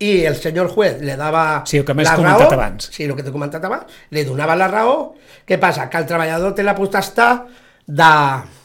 i 0.00 0.24
el 0.24 0.36
senyor 0.36 0.70
juez 0.72 1.00
le 1.04 1.14
dava 1.16 1.62
Sí, 1.68 1.76
el 1.78 1.84
que 1.84 1.94
la 1.94 2.16
raó, 2.16 2.46
abans. 2.52 2.88
Sí, 2.92 3.04
el 3.04 3.14
que 3.16 3.22
t'he 3.22 3.32
comentat 3.32 3.64
abans, 3.68 3.84
li 4.10 4.24
donava 4.24 4.56
la 4.56 4.68
raó, 4.68 5.14
què 5.46 5.58
passa? 5.60 5.88
Que 5.92 5.98
el 6.00 6.06
treballador 6.08 6.54
té 6.56 6.62
la 6.64 6.74
potestat 6.74 7.44
de, 7.86 8.12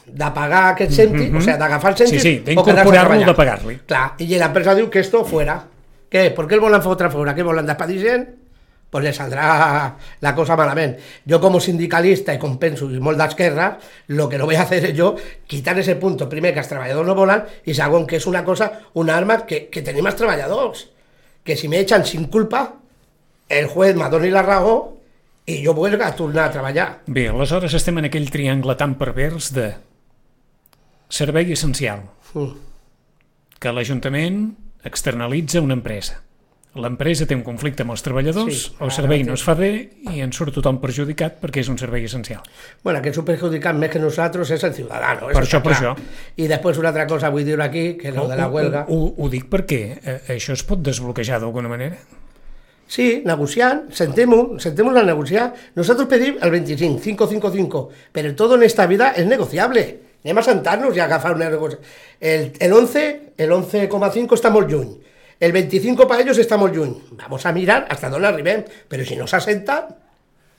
de 0.06 0.30
pagar 0.32 0.62
aquest 0.72 0.92
cèntim, 0.96 1.36
o 1.36 1.40
sigui, 1.44 1.58
d'agafar 1.58 1.92
el 1.92 1.98
cèntim 1.98 2.16
Mhm. 2.16 2.22
Sí, 2.22 2.32
sí, 2.38 2.42
d'incorporar-lo, 2.46 2.90
treballar. 2.90 3.26
de 3.28 3.34
pagar-li. 3.34 3.76
Clar, 3.86 4.06
i 4.18 4.26
l'empresa 4.38 4.74
diu 4.74 4.88
que 4.88 5.00
esto 5.00 5.24
fuera. 5.24 5.60
Què? 6.10 6.30
¿Por 6.34 6.46
qué 6.48 6.54
el 6.54 6.60
volen 6.60 6.80
fotre 6.82 7.10
fora? 7.10 7.34
Què 7.34 7.42
volen 7.44 7.66
despedir 7.66 8.00
gent? 8.00 8.28
Pues 8.88 9.02
le 9.04 9.12
saldrá 9.12 9.96
la 10.20 10.34
cosa 10.34 10.56
malament. 10.56 10.96
Yo 11.26 11.40
como 11.40 11.58
sindicalista 11.60 12.32
y 12.32 12.38
com 12.38 12.56
penso 12.56 12.86
i 12.88 13.00
molt 13.00 13.18
d'esquerra, 13.18 13.78
lo 14.06 14.28
que 14.28 14.38
no 14.38 14.46
voy 14.46 14.54
a 14.54 14.62
hacer 14.62 14.84
es 14.86 14.94
yo 14.94 15.16
quitar 15.46 15.76
ese 15.78 15.96
punto, 15.96 16.28
primer 16.28 16.54
que 16.54 16.60
els 16.60 16.68
treballadors 16.68 17.06
no 17.06 17.14
volen 17.16 17.42
i 17.66 17.74
segon 17.74 18.06
que 18.06 18.16
és 18.16 18.26
una 18.26 18.44
cosa, 18.44 18.70
una 18.94 19.16
arma 19.18 19.44
que, 19.44 19.66
que 19.68 19.82
tenim 19.82 20.06
els 20.06 20.14
treballadors, 20.16 20.86
que 21.46 21.56
si 21.56 21.68
me 21.70 21.78
echan 21.80 22.04
sin 22.04 22.26
culpa, 22.26 22.74
el 23.48 23.68
juez 23.70 23.94
m'adoni 23.96 24.28
la 24.34 24.42
raó 24.42 24.76
i 25.46 25.60
jo 25.64 25.72
vuelvo 25.72 26.02
a 26.04 26.10
tornar 26.18 26.48
a 26.48 26.52
treballar. 26.58 26.88
Bé, 27.06 27.28
aleshores 27.30 27.72
estem 27.78 28.02
en 28.02 28.08
aquell 28.10 28.26
triangle 28.34 28.74
tan 28.74 28.96
pervers 28.98 29.52
de 29.54 29.68
servei 31.08 31.52
essencial, 31.54 32.02
Mm. 32.34 32.52
que 33.62 33.72
l'Ajuntament 33.72 34.56
externalitza 34.84 35.62
una 35.62 35.74
empresa. 35.78 36.20
L'empresa 36.82 37.26
té 37.28 37.36
un 37.36 37.42
conflicte 37.46 37.84
amb 37.84 37.94
els 37.94 38.04
treballadors, 38.04 38.60
Sí, 38.66 38.74
el 38.84 38.92
servei 38.94 39.24
no 39.26 39.36
es 39.38 39.44
fa 39.46 39.54
bé 39.58 39.70
i 40.12 40.20
en 40.24 40.34
surt 40.36 40.54
tothom 40.56 40.80
perjudicat 40.82 41.40
perquè 41.42 41.62
és 41.64 41.70
un 41.72 41.78
servei 41.80 42.04
essencial. 42.04 42.42
Bueno, 42.84 43.00
que 43.02 43.14
un 43.16 43.24
perjudicat 43.24 43.76
més 43.78 43.90
que 43.92 44.02
nosaltres 44.02 44.50
és 44.56 44.64
el 44.68 44.74
ciudadano. 44.76 45.30
Per 45.32 45.42
això, 45.42 45.62
per 45.64 45.72
clar. 45.72 45.94
això. 45.94 46.20
I 46.36 46.48
després 46.50 46.78
una 46.82 46.92
altra 46.92 47.06
cosa 47.06 47.32
vull 47.34 47.46
dir 47.46 47.58
aquí, 47.60 47.94
que 47.96 48.10
és 48.12 48.14
lo 48.14 48.28
de 48.28 48.36
la 48.36 48.48
huelga. 48.48 48.86
Ho, 48.88 49.00
ho, 49.06 49.12
ho 49.16 49.32
dic 49.32 49.48
perquè 49.50 49.82
eh, 49.96 50.20
això 50.36 50.56
es 50.56 50.64
pot 50.66 50.82
desbloquejar 50.84 51.40
d'alguna 51.40 51.72
manera. 51.72 51.98
Sí, 52.86 53.22
negociant, 53.26 53.90
sentemos, 53.90 54.62
sentemos 54.62 54.96
a 54.96 55.02
negociar. 55.02 55.52
Nosotros 55.74 56.06
pedimos 56.06 56.42
el 56.42 56.50
25, 56.50 57.00
555, 57.00 57.88
pero 58.12 58.34
todo 58.36 58.54
en 58.54 58.62
esta 58.62 58.86
vida 58.86 59.12
es 59.16 59.26
negociable. 59.26 60.06
Anem 60.26 60.40
a 60.40 60.42
sentar-nos 60.42 60.96
i 60.96 61.00
agafar 61.02 61.36
una 61.36 61.46
negociació. 61.46 61.86
El, 62.18 62.52
el 62.58 62.72
11, 62.74 63.02
el 63.38 63.52
11,5 63.54 64.34
està 64.34 64.50
molt 64.50 64.70
lluny. 64.70 64.88
El 65.38 65.52
25 65.52 66.06
para 66.08 66.22
ellos 66.22 66.38
está 66.38 66.56
molt 66.56 66.74
lluny. 66.74 66.94
Vamos 67.12 67.44
a 67.44 67.52
mirar 67.52 67.86
hasta 67.90 68.08
on 68.08 68.24
arribem, 68.24 68.64
però 68.88 69.04
si 69.04 69.16
no 69.16 69.26
s'assenten, 69.26 69.90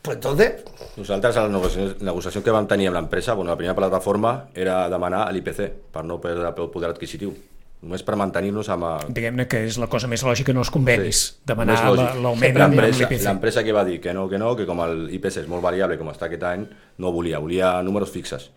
pues 0.02 0.18
entonces... 0.18 0.64
Nosaltres, 0.96 1.38
a 1.38 1.48
la 1.48 1.50
negociació, 1.50 1.96
negociació 2.06 2.44
que 2.44 2.54
vam 2.54 2.68
tenir 2.70 2.88
amb 2.92 3.00
l'empresa, 3.00 3.34
bueno, 3.34 3.52
la 3.52 3.58
primera 3.58 3.76
plataforma 3.76 4.50
era 4.54 4.88
demanar 4.90 5.32
l'IPC 5.34 5.72
per 5.92 6.06
no 6.06 6.20
perdre 6.22 6.48
el 6.54 6.70
poder 6.70 6.92
adquisitiu. 6.94 7.34
Només 7.82 8.02
per 8.06 8.16
mantenir-nos 8.18 8.70
amb... 8.74 8.86
El... 8.90 9.12
Diguem-ne 9.18 9.48
que 9.50 9.64
és 9.66 9.76
la 9.82 9.90
cosa 9.90 10.08
més 10.10 10.24
lògica 10.26 10.54
en 10.54 10.62
els 10.62 10.72
convenis, 10.74 11.24
Sí, 11.28 11.36
demanar 11.46 11.82
l'augment 11.90 12.62
amb, 12.62 12.78
L'empresa 12.78 13.04
l'IPC. 13.04 13.26
l'empresa 13.26 13.64
que 13.66 13.74
va 13.74 13.84
dir 13.86 14.00
que 14.02 14.14
no, 14.14 14.30
que 14.30 14.38
no, 14.42 14.56
que 14.58 14.66
com 14.70 14.82
el 14.86 15.10
IPC 15.18 15.44
és 15.44 15.50
molt 15.50 15.62
variable 15.66 15.98
com 15.98 16.10
està 16.14 16.26
aquest 16.30 16.46
any, 16.50 16.66
no 16.98 17.12
volia, 17.14 17.42
volia 17.42 17.76
números 17.86 18.14
fixes. 18.14 18.50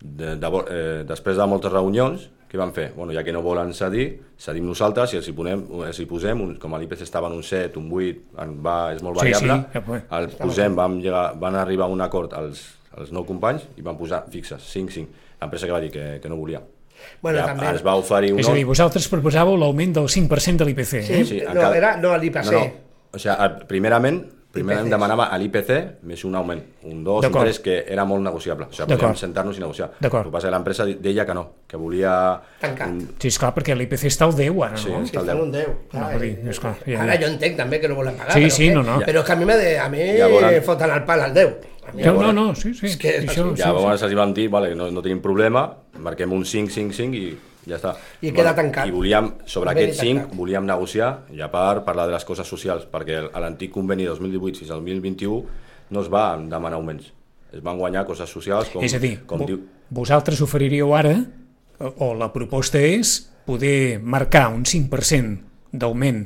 De, 0.00 0.36
de, 0.40 0.50
eh, 0.72 1.00
després 1.08 1.36
de 1.36 1.46
moltes 1.48 1.72
reunions 1.72 2.30
què 2.50 2.58
van 2.58 2.72
fer? 2.74 2.88
Bueno, 2.96 3.12
ja 3.14 3.22
que 3.22 3.32
no 3.32 3.42
volen 3.44 3.70
cedir, 3.76 4.08
cedim 4.40 4.64
nosaltres 4.66 5.12
i 5.14 5.20
els 5.20 5.28
hi, 5.30 5.32
ponem, 5.36 5.60
els 5.86 6.00
hi 6.02 6.06
posem, 6.10 6.40
un, 6.42 6.56
com 6.58 6.74
a 6.74 6.80
l'IPC 6.82 7.04
estava 7.06 7.28
en 7.30 7.36
un 7.38 7.44
7, 7.46 7.78
un 7.78 7.86
8, 7.94 8.24
en 8.42 8.56
va, 8.64 8.74
és 8.94 9.02
molt 9.06 9.20
Sí, 9.20 9.28
variable, 9.30 9.54
sí, 9.60 9.70
ja 9.76 9.84
puc. 9.86 10.10
el 10.18 10.28
posem, 10.40 10.74
vam, 10.74 10.98
llegar, 11.04 11.28
van 11.38 11.54
arribar 11.60 11.86
a 11.86 11.94
un 11.94 12.00
acord 12.02 12.34
els, 12.40 12.64
els 12.98 13.12
nou 13.14 13.22
companys 13.28 13.68
i 13.78 13.82
van 13.86 13.96
posar 13.96 14.24
fixes, 14.32 14.66
5, 14.72 14.90
5. 14.98 15.08
L'empresa 15.40 15.66
que 15.70 15.72
va 15.72 15.80
dir 15.80 15.92
que, 15.94 16.08
que 16.20 16.28
no 16.28 16.36
volia. 16.36 16.60
Bueno, 17.22 17.38
ja, 17.38 17.46
també- 17.46 17.70
ens 17.70 17.84
va 17.86 17.94
oferir 17.96 18.32
un... 18.34 18.40
És 18.42 18.48
a 18.50 18.52
dir, 18.58 18.66
vosaltres 18.68 19.06
proposàveu 19.08 19.54
l'augment 19.56 19.94
del 19.96 20.08
5% 20.10 20.56
de 20.60 20.66
l'IPC, 20.68 20.90
Sí, 21.06 21.12
eh? 21.14 21.24
Sí, 21.24 21.38
no, 21.46 21.54
encara- 21.54 21.76
era, 21.78 21.94
no, 22.02 22.16
l'IPC. 22.18 22.50
No, 22.50 22.58
no. 22.58 22.88
O 23.14 23.18
sigui, 23.18 23.64
primerament, 23.70 24.20
primerament 24.52 24.86
IPCs. 24.88 24.90
demanava 24.96 25.24
a 25.30 25.38
l'IPC 25.38 26.02
més 26.02 26.24
un 26.24 26.34
augment, 26.34 26.60
un 26.82 27.04
2, 27.04 27.16
un 27.16 27.22
D'acord. 27.22 27.44
3, 27.46 27.60
que 27.60 27.84
era 27.88 28.04
molt 28.04 28.22
negociable. 28.22 28.66
O 28.66 28.72
sigui, 28.72 28.88
podíem 28.96 29.14
sentar-nos 29.16 29.56
i 29.56 29.60
negociar. 29.60 29.90
El 30.00 30.10
que 30.10 30.22
passa 30.30 30.46
és 30.48 30.50
que 30.50 30.50
l'empresa 30.56 30.86
deia 30.86 31.24
que 31.26 31.34
no, 31.34 31.44
que 31.68 31.76
volia... 31.76 32.40
Tancar. 32.60 32.88
un- 32.88 33.14
Sí, 33.18 33.28
esclar, 33.28 33.52
perquè 33.54 33.76
l'IPC 33.76 34.06
està 34.10 34.24
al 34.26 34.34
10 34.34 34.50
ara, 34.62 34.76
Sí, 34.76 34.90
no? 34.90 35.04
Sí, 35.06 35.16
estan 35.16 35.40
un 35.40 35.52
10. 35.52 35.68
No, 35.92 36.10
vull 36.10 36.20
dir, 36.20 36.32
és 36.50 36.60
clar, 36.60 36.74
ja, 36.86 37.02
Ara 37.02 37.14
ja. 37.14 37.20
jo 37.26 37.32
entenc 37.32 37.56
també 37.56 37.80
que 37.80 37.88
no 37.88 37.94
volen 37.94 38.16
pagar, 38.16 38.32
Sí, 38.34 38.40
però, 38.46 38.50
sí, 38.50 38.68
que, 38.68 38.74
no, 38.74 38.82
no. 38.82 39.00
però 39.00 39.20
és 39.20 39.26
que 39.26 39.32
a 39.32 39.36
mi, 39.36 39.44
me 39.44 39.56
de, 39.56 39.78
a 39.78 39.88
mi 39.88 39.98
Ja 40.18 40.26
volen- 40.28 40.62
foten 40.62 40.90
el 40.90 41.04
pal 41.04 41.20
al 41.28 41.34
10. 41.34 41.54
A 41.86 41.92
mi, 41.92 42.02
No, 42.02 42.12
no, 42.22 42.32
no, 42.32 42.54
sí, 42.54 42.74
sí. 42.74 42.86
És 42.86 42.96
que 42.96 43.20
això, 43.20 43.48
sí, 43.54 43.56
Ja 43.56 43.68
sí. 43.68 43.70
llavors 43.70 44.02
els 44.02 44.14
vam 44.14 44.34
dir, 44.34 44.48
vale, 44.50 44.74
no, 44.74 44.90
no 44.90 45.00
tenim 45.02 45.20
problema, 45.22 45.64
marquem 45.98 46.32
un 46.32 46.44
5, 46.44 46.70
5, 46.70 46.92
5 46.92 47.14
i 47.16 47.38
ja 47.66 47.76
està. 47.76 47.94
I 48.22 48.32
queda 48.32 48.54
tancat. 48.56 48.86
I 48.88 48.90
volíem, 48.94 49.32
sobre 49.44 49.70
Conveni 49.70 49.90
aquest 49.90 50.00
5, 50.00 50.20
tancat. 50.20 50.36
volíem 50.38 50.66
negociar 50.66 51.10
i 51.34 51.40
a 51.40 51.50
part 51.52 51.84
parlar 51.84 52.06
de 52.06 52.12
les 52.14 52.24
coses 52.24 52.46
socials, 52.48 52.86
perquè 52.90 53.20
a 53.32 53.40
l'antic 53.40 53.70
conveni 53.70 54.04
2018 54.08 54.58
fins 54.62 54.70
al 54.70 54.80
2021 54.84 55.44
no 55.90 56.00
es 56.02 56.08
va 56.12 56.36
demanar 56.38 56.78
augments. 56.78 57.12
Es 57.52 57.62
van 57.62 57.78
guanyar 57.78 58.04
coses 58.06 58.30
socials 58.30 58.68
com, 58.70 58.82
És 58.84 58.94
a 58.94 58.98
dir, 59.02 59.20
com 59.26 59.40
vo- 59.42 59.46
diu... 59.46 59.58
vosaltres 59.90 60.40
oferiríeu 60.40 60.94
ara, 60.94 61.16
o, 61.80 61.92
o 62.10 62.14
la 62.14 62.32
proposta 62.32 62.78
és, 62.78 63.26
poder 63.44 63.98
marcar 64.00 64.48
un 64.54 64.62
5% 64.64 65.38
d'augment 65.72 66.20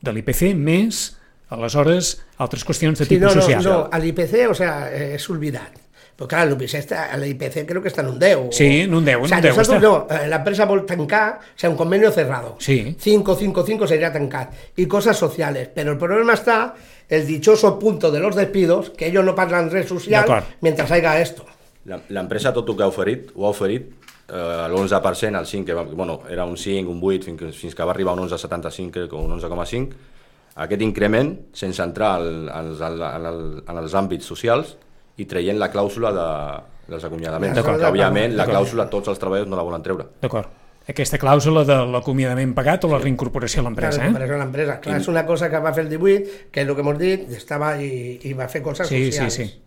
de 0.00 0.12
l'IPC 0.12 0.54
més, 0.56 1.16
aleshores, 1.50 2.14
altres 2.38 2.64
qüestions 2.64 2.98
de 2.98 3.04
Sí, 3.04 3.16
tipus 3.16 3.34
no, 3.34 3.34
no, 3.34 3.42
social. 3.42 3.62
no, 3.64 3.88
al 3.92 4.04
IPC, 4.06 4.46
o 4.48 4.54
sea, 4.54 4.88
eh, 4.92 5.14
es 5.16 5.28
olvidat. 5.28 5.72
Però 6.20 6.28
clar, 6.28 6.42
l'IPC, 6.50 6.74
està, 6.76 7.06
el 7.16 7.22
IPC 7.30 7.62
creo 7.64 7.80
que 7.80 7.88
está 7.88 8.02
en 8.02 8.08
un 8.08 8.18
10. 8.20 8.36
o- 8.36 8.52
Sí, 8.52 8.82
en 8.82 8.92
un 8.92 9.02
10, 9.06 9.16
en 9.16 9.24
o 9.24 9.28
sea, 9.28 9.38
un 9.38 9.42
10 9.42 9.56
nosotros 9.56 9.78
està. 9.78 9.80
no, 9.80 10.06
eh, 10.14 10.28
la 10.28 10.36
empresa 10.36 10.66
vol 10.66 10.84
tancar, 10.84 11.38
o 11.40 11.58
sea, 11.58 11.70
un 11.70 11.76
convenio 11.76 12.10
cerrado. 12.12 12.56
Sí. 12.58 12.94
5, 13.00 13.34
5, 13.34 13.64
5 13.64 13.86
sería 13.86 14.12
tancar. 14.12 14.50
Y 14.76 14.84
cosas 14.84 15.16
sociales. 15.16 15.70
Pero 15.74 15.92
el 15.92 15.96
problema 15.98 16.34
está 16.34 16.74
el 17.08 17.26
dichoso 17.26 17.78
punto 17.78 18.10
de 18.10 18.20
los 18.20 18.36
despidos, 18.36 18.90
que 18.90 19.06
ellos 19.06 19.24
no 19.24 19.34
pagan 19.34 19.70
red 19.70 19.86
social 19.88 20.26
mientras 20.60 20.90
haya 20.90 21.18
esto. 21.22 21.46
La- 21.86 21.98
L'empresa 22.10 22.52
tot 22.52 22.68
el 22.68 22.76
que 22.76 22.82
ha 22.82 22.88
oferit, 22.88 23.30
ho 23.34 23.46
ha 23.46 23.50
oferit 23.50 23.90
eh, 24.28 24.66
l'11%, 24.68 25.38
el 25.40 25.46
5, 25.46 25.64
que 25.64 25.72
va, 25.72 25.82
bueno, 25.84 26.20
era 26.28 26.44
un 26.44 26.58
5, 26.58 26.90
un 26.92 27.00
8, 27.02 27.24
fins 27.24 27.38
que, 27.40 27.50
fins 27.52 27.74
que 27.74 27.82
va 27.82 27.92
arribar 27.92 28.12
a 28.12 28.20
un 28.20 28.28
11,75, 28.28 28.90
crec, 28.92 29.12
o 29.14 29.16
un 29.24 29.32
11,5. 29.40 29.88
Aquest 30.56 30.82
increment, 30.82 31.32
sense 31.54 31.82
entrar 31.82 32.20
en, 32.20 32.46
en, 32.48 32.70
en, 32.76 33.26
el, 33.26 33.62
en 33.66 33.76
els 33.78 33.94
àmbits 33.94 34.26
socials 34.26 34.76
i 35.20 35.26
traient 35.28 35.58
la 35.60 35.68
clàusula 35.72 36.10
de, 36.16 36.26
dels 36.88 37.04
acomiadaments. 37.06 37.56
D'acord. 37.58 37.78
Que, 37.82 37.90
òbviament, 37.90 38.34
la 38.38 38.46
clàusula 38.48 38.88
tots 38.92 39.12
els 39.12 39.20
treballadors 39.20 39.50
no 39.52 39.58
la 39.60 39.66
volen 39.66 39.84
treure. 39.84 40.08
D'acord. 40.22 40.56
Aquesta 40.90 41.18
clàusula 41.22 41.62
de 41.68 41.76
l'acomiadament 41.92 42.54
pagat 42.56 42.84
o 42.88 42.88
la 42.90 42.98
reincorporació 42.98 43.60
a 43.60 43.64
l'empresa, 43.68 44.00
Claro, 44.00 44.10
eh? 44.10 44.12
para 44.14 44.24
eso 44.24 44.36
la 44.38 44.44
empresa. 44.48 44.80
Claro, 44.80 44.98
es 44.98 45.08
una 45.08 45.24
cosa 45.26 45.50
que 45.50 45.58
va 45.60 45.68
a 45.68 45.72
hacer 45.72 45.84
el 45.84 45.90
18, 45.90 46.48
que 46.50 46.60
es 46.62 46.66
lo 46.66 46.74
que 46.74 46.80
hemos 46.80 46.98
dicho, 46.98 47.24
estaba 47.36 47.76
y, 47.80 48.18
y 48.22 48.32
va 48.32 48.44
a 48.44 48.46
hacer 48.46 48.62
cosas 48.62 48.88
Sí, 48.88 48.96
sí, 48.96 49.12
sociales. 49.12 49.34
sí. 49.34 49.62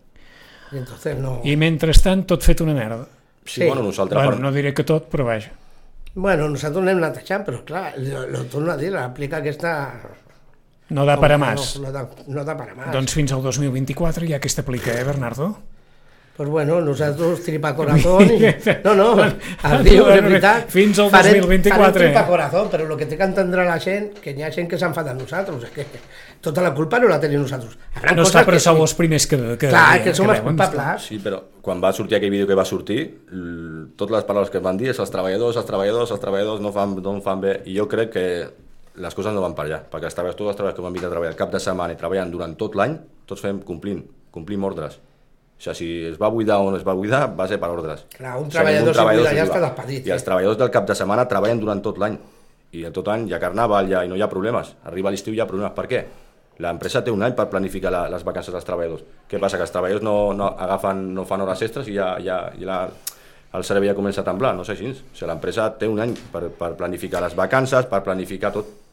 Y 0.72 0.76
entonces 0.78 1.16
no... 1.18 1.40
I 1.44 1.54
mentrestant 1.56 2.26
tot 2.26 2.42
fet 2.42 2.60
una 2.60 2.74
merda. 2.74 3.06
Sí, 3.44 3.60
Sí. 3.60 3.66
bueno, 3.68 3.82
nosaltres... 3.84 4.24
Bueno, 4.24 4.40
no 4.40 4.52
diré 4.52 4.74
que 4.74 4.82
tot, 4.84 5.08
però 5.08 5.24
vaja. 5.24 5.52
Bueno, 6.14 6.48
nosaltres 6.48 6.82
anem 6.82 7.00
netejant, 7.00 7.44
però 7.46 7.62
clar, 7.64 7.94
lo, 7.98 8.26
lo 8.26 8.44
torno 8.50 8.72
a 8.72 8.76
dir, 8.76 8.90
l'aplica 8.92 9.38
aquesta... 9.38 9.72
No 10.90 11.04
da 11.06 11.16
per 11.20 11.32
a 11.32 11.38
más. 11.38 11.76
No, 11.78 11.86
no, 11.86 11.92
da, 11.92 12.08
no 12.28 12.44
da 12.44 12.56
para 12.56 12.74
más. 12.74 12.92
Doncs 12.92 13.14
fins 13.16 13.32
al 13.32 13.42
2024 13.42 14.26
ja 14.28 14.38
que 14.40 14.48
t'aplica, 14.52 14.92
eh, 14.98 15.04
Bernardo? 15.04 15.54
Pues 16.36 16.48
bueno, 16.48 16.80
nosaltres 16.80 17.44
tripa 17.44 17.76
corazón 17.76 18.24
i... 18.28 18.40
No, 18.84 18.92
no, 18.98 19.14
el 19.22 19.84
diu, 19.86 20.02
de 20.04 20.20
veritat. 20.20 20.64
fins 20.68 20.98
al 20.98 21.06
farem- 21.12 21.38
2024, 21.38 21.78
Farem 21.78 21.94
tripa 22.10 22.24
corazón, 22.26 22.68
però 22.72 22.88
el 22.90 22.96
que 22.98 23.06
té 23.06 23.16
que 23.16 23.22
entendre 23.28 23.64
la 23.64 23.76
gent, 23.78 24.08
que 24.18 24.32
hi 24.34 24.42
ha 24.42 24.50
gent 24.50 24.66
que 24.68 24.76
s'enfada 24.76 25.12
amb 25.14 25.22
nosaltres, 25.22 25.62
és 25.62 25.70
que 25.70 25.86
tota 26.42 26.60
la 26.66 26.72
culpa 26.74 26.98
no 26.98 27.06
la 27.06 27.20
tenim 27.22 27.38
nosaltres. 27.44 27.78
Habrà 27.94 28.16
No 28.18 28.26
està, 28.26 28.42
però 28.42 28.58
que 28.58 28.64
sou 28.66 28.82
els 28.82 28.96
primers 28.98 29.28
que, 29.30 29.38
que, 29.54 29.68
Clar, 29.70 30.02
que 30.02 30.12
som 30.18 30.28
els 30.34 30.42
culpables. 30.42 31.06
Sí, 31.06 31.20
però 31.22 31.38
quan 31.62 31.78
va 31.80 31.92
sortir 31.94 32.18
aquell 32.18 32.34
vídeo 32.34 32.50
que 32.50 32.58
va 32.58 32.66
sortir, 32.66 32.98
totes 33.94 34.16
les 34.18 34.26
paraules 34.26 34.50
que 34.50 34.58
es 34.58 34.64
van 34.66 34.76
dir 34.76 34.90
és 34.90 34.98
els 34.98 35.14
treballadors, 35.14 35.56
els 35.62 35.70
treballadors, 35.70 36.10
els 36.10 36.20
treballadors 36.26 36.60
no 36.60 36.74
fan, 36.74 36.98
no 36.98 37.14
fan 37.22 37.46
bé, 37.46 37.60
i 37.70 37.78
jo 37.78 37.86
crec 37.86 38.10
que 38.10 38.26
les 38.96 39.14
coses 39.14 39.34
no 39.34 39.42
van 39.42 39.54
per 39.56 39.64
allà, 39.66 39.80
perquè 39.90 40.06
els 40.06 40.14
treballadors, 40.14 40.38
tots 40.38 40.52
els 40.52 40.56
treballadors 40.58 40.78
que 40.78 40.84
van 40.84 40.94
vindre 40.94 41.08
a 41.08 41.12
treballar 41.12 41.32
el 41.32 41.38
cap 41.38 41.50
de 41.50 41.60
setmana 41.62 41.94
i 41.94 41.98
treballant 41.98 42.30
durant 42.30 42.54
tot 42.58 42.76
l'any, 42.78 42.94
tots 43.26 43.42
fem 43.42 43.60
complint, 43.66 44.04
complim 44.34 44.64
ordres. 44.64 45.00
O 45.54 45.62
sigui, 45.62 45.74
si 45.78 45.88
es 46.10 46.18
va 46.20 46.28
buidar 46.28 46.58
o 46.60 46.70
no 46.70 46.76
es 46.76 46.84
va 46.86 46.94
buidar, 46.98 47.28
va 47.38 47.46
ser 47.48 47.58
per 47.62 47.70
ordres. 47.72 48.04
Clar, 48.14 48.36
un 48.38 48.46
O 48.46 48.50
sigui, 48.50 48.58
treballador 48.58 48.94
si 48.94 49.06
buida 49.08 49.34
ja 49.38 49.46
està 49.46 49.60
despedit, 49.62 50.06
I 50.06 50.14
els 50.14 50.22
eh? 50.22 50.26
treballadors 50.26 50.58
del 50.60 50.70
cap 50.74 50.86
de 50.86 50.96
setmana 50.98 51.24
treballen 51.30 51.62
durant 51.62 51.80
tot 51.82 51.98
l'any. 52.02 52.18
I 52.74 52.84
en 52.88 52.92
tot 52.92 53.08
any 53.08 53.28
hi 53.30 53.34
ha 53.34 53.40
carnaval 53.40 53.88
ja, 53.88 54.02
i 54.04 54.10
no 54.10 54.18
hi 54.18 54.22
ha 54.22 54.28
problemes. 54.28 54.74
Arriba 54.90 55.10
l'estiu 55.14 55.32
i 55.32 55.38
hi 55.38 55.42
ha 55.42 55.46
problemes. 55.46 55.74
Per 55.76 55.86
què? 55.90 56.04
L'empresa 56.62 57.02
té 57.02 57.10
un 57.10 57.22
any 57.22 57.34
per 57.34 57.48
planificar 57.50 57.90
la, 57.90 58.04
les 58.10 58.22
vacances 58.26 58.54
dels 58.54 58.66
treballadors. 58.66 59.02
Què 59.30 59.40
passa? 59.42 59.58
Que 59.58 59.66
els 59.66 59.74
treballadors 59.74 60.04
no, 60.06 60.32
no, 60.34 60.52
agafen, 60.66 61.06
no 61.14 61.24
fan 61.26 61.42
hores 61.42 61.62
extres 61.66 61.88
i 61.90 61.96
ja, 61.96 62.12
ja, 62.22 62.40
ja 62.58 62.68
la, 62.68 62.78
el 63.54 63.66
cervell 63.66 63.90
ja 63.90 63.96
comença 63.98 64.22
a 64.22 64.26
temblar, 64.26 64.54
no 64.58 64.66
sé 64.66 64.74
així. 64.74 64.90
O 64.90 65.14
sigui, 65.14 65.30
l'empresa 65.30 65.70
té 65.78 65.90
un 65.90 66.02
any 66.02 66.14
per, 66.34 66.48
per 66.58 66.74
planificar 66.78 67.22
les 67.24 67.34
vacances, 67.38 67.86
per 67.90 68.02
planificar 68.06 68.52
tot. 68.54 68.83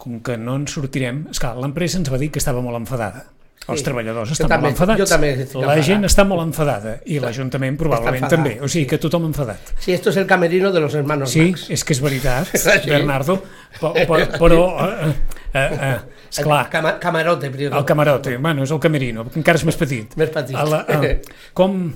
Com 0.00 0.20
que 0.24 0.38
no 0.40 0.54
en 0.56 0.64
sortirem... 0.70 1.26
Esclar, 1.30 1.58
l'empresa 1.60 1.98
ens 2.00 2.08
va 2.08 2.16
dir 2.16 2.30
que 2.32 2.40
estava 2.40 2.62
molt 2.64 2.78
enfadada. 2.80 3.26
Els 3.68 3.82
Sí. 3.82 3.84
treballadors 3.84 4.30
Jo 4.30 4.32
estan 4.32 4.48
també- 4.48 4.62
molt 4.70 4.72
enfadats. 4.72 4.98
jo 4.98 5.04
també 5.06 5.28
estic 5.34 5.60
la 5.62 5.74
gent 5.84 6.06
està 6.08 6.24
molt 6.26 6.40
enfadada 6.42 6.94
i 7.04 7.18
l'Ajuntament 7.20 7.76
probablement 7.78 8.26
també. 8.32 8.54
O 8.64 8.66
sigui 8.72 8.86
que 8.88 8.96
tothom 8.98 9.26
enfadat. 9.28 9.60
Sí, 9.78 9.92
esto 9.92 10.08
es 10.10 10.16
el 10.16 10.26
camerino 10.26 10.72
de 10.72 10.80
los 10.80 10.94
hermanos 10.94 11.30
Sí, 11.30 11.50
Max. 11.50 11.68
és 11.70 11.84
que 11.84 11.92
és 11.92 12.00
veritat, 12.00 12.48
Sí. 12.56 12.88
Bernardo, 12.88 13.42
però, 13.78 13.92
però, 14.40 14.62
eh, 14.88 15.14
eh, 15.52 15.78
eh, 15.82 15.98
esclar, 16.30 16.70
Cama, 16.70 16.98
camarote, 16.98 17.50
primero. 17.50 17.78
el 17.78 17.84
camarote, 17.84 18.38
bueno, 18.38 18.62
és 18.64 18.70
el 18.70 18.80
camerino, 18.80 19.26
encara 19.36 19.58
és 19.58 19.64
més 19.68 19.76
petit. 19.76 20.16
Més 20.16 20.30
petit. 20.30 20.56
La, 20.56 20.86
eh, 20.88 21.20
com 21.52 21.92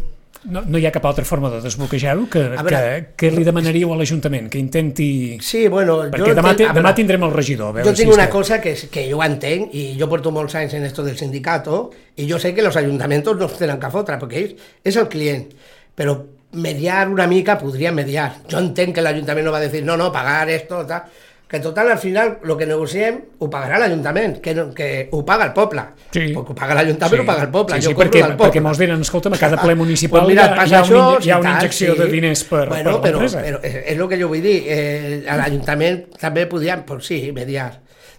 no, 0.46 0.62
no 0.66 0.78
hi 0.78 0.86
ha 0.86 0.92
cap 0.92 1.04
altra 1.08 1.24
forma 1.24 1.48
de 1.50 1.60
desbloquejar-ho 1.64 2.26
que, 2.30 2.42
que, 2.68 2.80
que 3.16 3.30
li 3.32 3.44
demanaríeu 3.46 3.92
a 3.94 3.96
l'Ajuntament 3.96 4.50
que 4.52 4.58
intenti... 4.60 5.38
Sí, 5.40 5.66
bueno, 5.68 6.00
Perquè 6.12 6.30
jo 6.30 6.34
demà, 6.36 6.52
entenc- 6.54 6.74
demà 6.74 6.90
veure, 6.90 6.98
tindrem 7.00 7.24
el 7.28 7.32
regidor. 7.32 7.70
A 7.72 7.78
veure 7.78 7.88
Yo 7.90 7.94
si 7.96 8.02
tengo 8.02 8.14
una 8.14 8.24
esteu. 8.28 8.40
cosa 8.40 8.60
que, 8.60 8.74
que 8.90 9.06
yo 9.08 9.22
entenc 9.24 9.72
y 9.74 9.96
yo 9.96 10.08
porto 10.08 10.30
molts 10.34 10.54
anys 10.60 10.74
en 10.74 10.84
esto 10.84 11.02
del 11.02 11.16
sindicato 11.16 11.90
y 12.16 12.26
yo 12.26 12.38
sé 12.38 12.54
que 12.54 12.62
los 12.62 12.76
ayuntamientos 12.76 13.36
no 13.38 13.48
tenen 13.48 13.80
que 13.80 13.90
fotre 13.90 14.18
perquè 14.20 14.42
ells 14.44 14.70
és 14.84 14.96
el 15.00 15.08
client, 15.08 15.48
però 15.96 16.18
mediar 16.54 17.08
una 17.10 17.26
mica 17.26 17.56
podria 17.58 17.90
mediar. 17.90 18.42
Jo 18.50 18.60
entenc 18.60 18.94
que 18.94 19.02
l'Ajuntament 19.02 19.46
no 19.48 19.52
va 19.54 19.60
dir 19.64 19.82
no, 19.84 19.96
no, 19.96 20.12
pagar 20.14 20.48
esto, 20.50 20.84
tal, 20.86 21.08
que 21.54 21.60
total 21.60 21.88
al 21.92 22.00
final 22.02 22.38
lo 22.42 22.56
que 22.58 22.66
negociem 22.66 23.20
ho 23.38 23.46
pagarà 23.46 23.78
l'Ajuntament, 23.78 24.40
que, 24.42 24.56
no, 24.58 24.64
que 24.74 25.08
ho 25.14 25.20
paga 25.26 25.46
el 25.46 25.52
poble. 25.54 25.84
Sí. 26.10 26.32
Perquè 26.34 26.50
ho 26.50 26.56
paga 26.58 26.74
l'Ajuntament, 26.80 27.22
ho 27.22 27.26
paga 27.28 27.44
el 27.46 27.52
poble. 27.54 27.76
Sí, 27.78 27.84
jo 27.84 27.92
sí, 27.92 27.94
cobro 27.94 28.08
perquè, 28.08 28.22
del 28.24 28.32
poble. 28.34 28.48
perquè 28.48 28.62
molts 28.64 28.80
diran, 28.82 29.04
escolta'm, 29.06 29.36
a 29.36 29.38
cada 29.38 29.60
ple 29.62 29.76
municipal 29.78 30.24
Pues 30.24 30.32
mira, 30.32 30.48
hi 30.50 30.58
ha, 30.58 30.66
hi 30.66 30.74
ha, 30.74 30.80
això, 30.82 31.04
hi 31.22 31.30
ha 31.30 31.38
una 31.38 31.52
injecció 31.54 31.94
sí. 31.94 32.00
de 32.02 32.08
diners 32.10 32.42
per, 32.50 32.64
bueno, 32.72 32.96
per 32.98 33.06
però, 33.06 33.22
l'empresa. 33.22 33.44
però 33.46 33.62
és, 33.62 33.76
és 33.84 33.94
el 33.94 34.04
que 34.10 34.18
jo 34.18 34.32
vull 34.34 34.42
dir. 34.42 34.56
Eh, 34.66 35.22
l'Ajuntament 35.30 36.02
també 36.18 36.48
podien, 36.50 36.82
pues 36.88 37.06
sí, 37.06 37.20
mediar. 37.36 37.70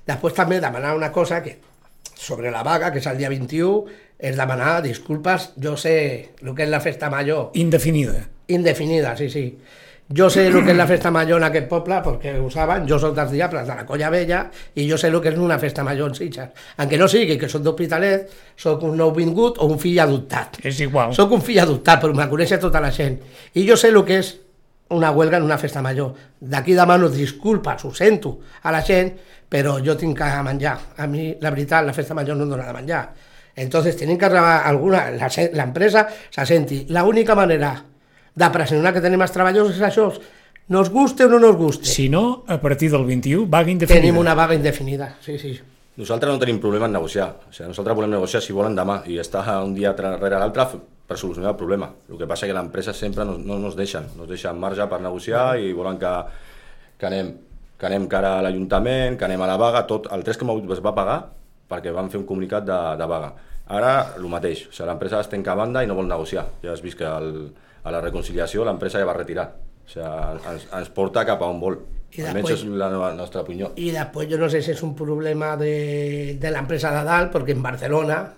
Després 0.07 0.39
també 0.39 0.61
demanar 0.63 0.95
una 0.95 1.11
cosa 1.11 1.43
que 1.43 1.57
sobre 2.15 2.55
la 2.55 2.63
vaga, 2.63 2.93
que 2.95 3.03
és 3.03 3.07
el 3.11 3.19
dia 3.19 3.29
21, 3.35 3.83
és 4.17 4.39
demanar 4.39 4.77
disculpes, 4.85 5.51
jo 5.59 5.75
sé 5.75 5.97
el 6.39 6.53
que 6.55 6.63
és 6.63 6.71
la 6.71 6.79
festa 6.79 7.11
major, 7.11 7.49
Indefinida. 7.59 8.29
indefinida, 8.47 9.17
sí, 9.19 9.27
sí. 9.29 9.49
Jo 10.13 10.27
sé 10.29 10.43
el 10.45 10.59
que 10.61 10.69
és 10.69 10.77
la 10.77 10.85
festa 10.85 11.09
major 11.09 11.39
en 11.41 11.47
aquest 11.47 11.65
poble, 11.65 11.95
perquè 12.05 12.35
ho 12.37 12.45
saben, 12.53 12.83
jo 12.85 12.99
soc 13.01 13.15
dels 13.17 13.31
diables 13.33 13.65
de 13.65 13.73
la 13.73 13.85
Colla 13.89 14.11
Vella 14.13 14.43
i 14.77 14.83
jo 14.85 14.99
sé 15.01 15.09
el 15.09 15.17
que 15.21 15.31
és 15.31 15.39
una 15.41 15.57
festa 15.57 15.81
major 15.83 16.11
en 16.11 16.13
Sitges. 16.13 16.51
Encara 16.77 16.99
no 17.01 17.07
sigui 17.09 17.39
que 17.41 17.49
soc 17.49 17.63
d'Hospitalet, 17.65 18.29
soc 18.61 18.83
un 18.85 18.93
nou 19.01 19.09
vingut 19.15 19.57
o 19.57 19.65
un 19.65 19.79
fill 19.81 19.97
adoptat. 20.03 20.59
És 20.61 20.83
igual. 20.85 21.15
Soc 21.17 21.33
un 21.33 21.41
fill 21.41 21.57
adoptat, 21.63 22.03
però 22.03 22.13
me 22.13 22.27
coneix 22.29 22.53
tota 22.61 22.83
la 22.83 22.91
gent. 22.93 23.17
I 23.57 23.63
jo 23.65 23.79
sé 23.81 23.89
el 23.89 23.97
que 24.05 24.19
és 24.21 24.29
una 24.93 25.09
huelga 25.09 25.41
en 25.41 25.49
una 25.49 25.57
festa 25.57 25.81
major. 25.81 26.13
D'aquí 26.37 26.77
demano 26.77 27.09
disculpes, 27.09 27.87
ho 27.89 27.93
sento 27.97 28.35
a 28.61 28.71
la 28.71 28.83
gent, 28.85 29.09
però 29.49 29.79
jo 29.81 29.97
tinc 29.97 30.21
que 30.21 30.29
menjar. 30.45 30.77
A 31.01 31.09
mi, 31.09 31.31
la 31.41 31.49
veritat, 31.49 31.81
la 31.81 31.97
festa 31.97 32.13
major 32.13 32.37
no 32.37 32.45
em 32.45 32.53
dona 32.53 32.69
de 32.69 32.77
menjar. 32.77 33.07
Entonces, 33.55 33.97
tenim 33.97 34.19
que 34.21 34.29
alguna... 34.29 35.07
L'empresa 35.53 36.05
se 36.29 36.45
senti. 36.45 36.85
L'única 36.93 37.33
manera 37.33 37.73
de 38.35 38.49
pressionar 38.51 38.91
que 38.93 39.01
tenim 39.03 39.21
els 39.23 39.31
treballadors 39.31 39.75
és 39.77 39.85
això. 39.87 40.09
Nos 40.67 40.89
guste 40.89 41.25
o 41.25 41.29
no 41.29 41.37
nos 41.39 41.55
guste. 41.55 41.85
Si 41.85 42.09
no, 42.09 42.43
a 42.47 42.57
partir 42.59 42.89
del 42.91 43.05
21, 43.05 43.45
vaga 43.47 43.69
indefinida. 43.71 44.01
Tenim 44.01 44.17
una 44.17 44.33
vaga 44.33 44.55
indefinida. 44.57 45.11
Sí, 45.21 45.37
sí. 45.39 45.53
Nosaltres 45.95 46.33
no 46.33 46.39
tenim 46.41 46.57
problema 46.59 46.87
en 46.89 46.95
negociar. 46.97 47.29
O 47.47 47.53
sigui, 47.53 47.69
nosaltres 47.69 47.95
volem 47.95 48.11
negociar 48.11 48.41
si 48.43 48.51
volen 48.53 48.75
demà 48.75 48.97
i 49.07 49.19
estar 49.21 49.45
un 49.63 49.75
dia 49.77 49.93
tra- 49.95 50.17
rere 50.17 50.39
l'altre 50.41 50.65
per 51.07 51.17
solucionar 51.21 51.51
el 51.53 51.57
problema. 51.59 51.87
El 52.09 52.17
que 52.17 52.27
passa 52.27 52.47
és 52.47 52.51
que 52.51 52.57
l'empresa 52.57 52.91
sempre 52.97 53.23
no, 53.23 53.37
no 53.37 53.59
nos 53.61 53.77
deixen, 53.77 54.09
no 54.17 54.25
ens 54.25 54.33
deixen 54.33 54.57
marge 54.59 54.87
per 54.89 54.99
negociar 55.05 55.53
i 55.61 55.71
volen 55.77 55.99
que, 56.01 56.11
que 56.99 57.05
anem 57.07 57.33
que 57.77 57.85
anem 57.89 58.05
cara 58.07 58.37
a 58.39 58.41
l'Ajuntament, 58.41 59.17
que 59.19 59.25
anem 59.27 59.41
a 59.43 59.47
la 59.49 59.57
vaga, 59.59 59.81
tot, 59.85 60.05
el 60.15 60.21
3,8 60.23 60.73
es 60.77 60.79
va 60.83 60.93
pagar 60.95 61.17
perquè 61.69 61.91
van 61.91 62.07
fer 62.09 62.21
un 62.21 62.25
comunicat 62.25 62.63
de, 62.65 62.77
de 62.97 63.07
vaga. 63.11 63.33
Ara, 63.67 63.89
el 64.17 64.25
mateix, 64.31 64.61
o 64.69 64.71
sigui, 64.73 64.87
l'empresa 64.89 65.19
es 65.19 65.27
tanca 65.29 65.51
a 65.51 65.57
banda 65.59 65.83
i 65.83 65.87
no 65.89 65.95
vol 65.97 66.07
negociar. 66.07 66.45
Ja 66.63 66.71
has 66.73 66.81
vist 66.81 66.97
que 66.97 67.05
el, 67.05 67.51
a 67.85 67.91
la 67.93 68.01
reconciliació 68.01 68.65
l'empresa 68.65 68.99
ja 68.99 69.05
va 69.07 69.13
retirar. 69.15 69.45
O 69.85 69.89
sigui, 69.89 70.05
ens, 70.51 70.65
ens 70.73 70.89
porta 70.89 71.23
cap 71.25 71.41
a 71.45 71.49
on 71.53 71.59
vol. 71.61 71.77
I 72.15 72.21
Almenys 72.23 72.47
després- 72.49 72.63
és 72.63 72.77
la, 72.79 72.87
la 72.89 73.13
nostra 73.13 73.41
opinió. 73.41 73.73
Y 73.75 73.91
después 73.91 74.27
yo 74.29 74.37
no 74.37 74.49
sé 74.49 74.61
si 74.61 74.71
es 74.71 74.81
un 74.83 74.95
problema 74.95 75.57
de, 75.57 76.37
de 76.39 76.51
la 76.51 76.59
empresa 76.59 76.91
Dadal, 76.91 77.29
porque 77.29 77.51
en 77.51 77.61
Barcelona 77.61 78.33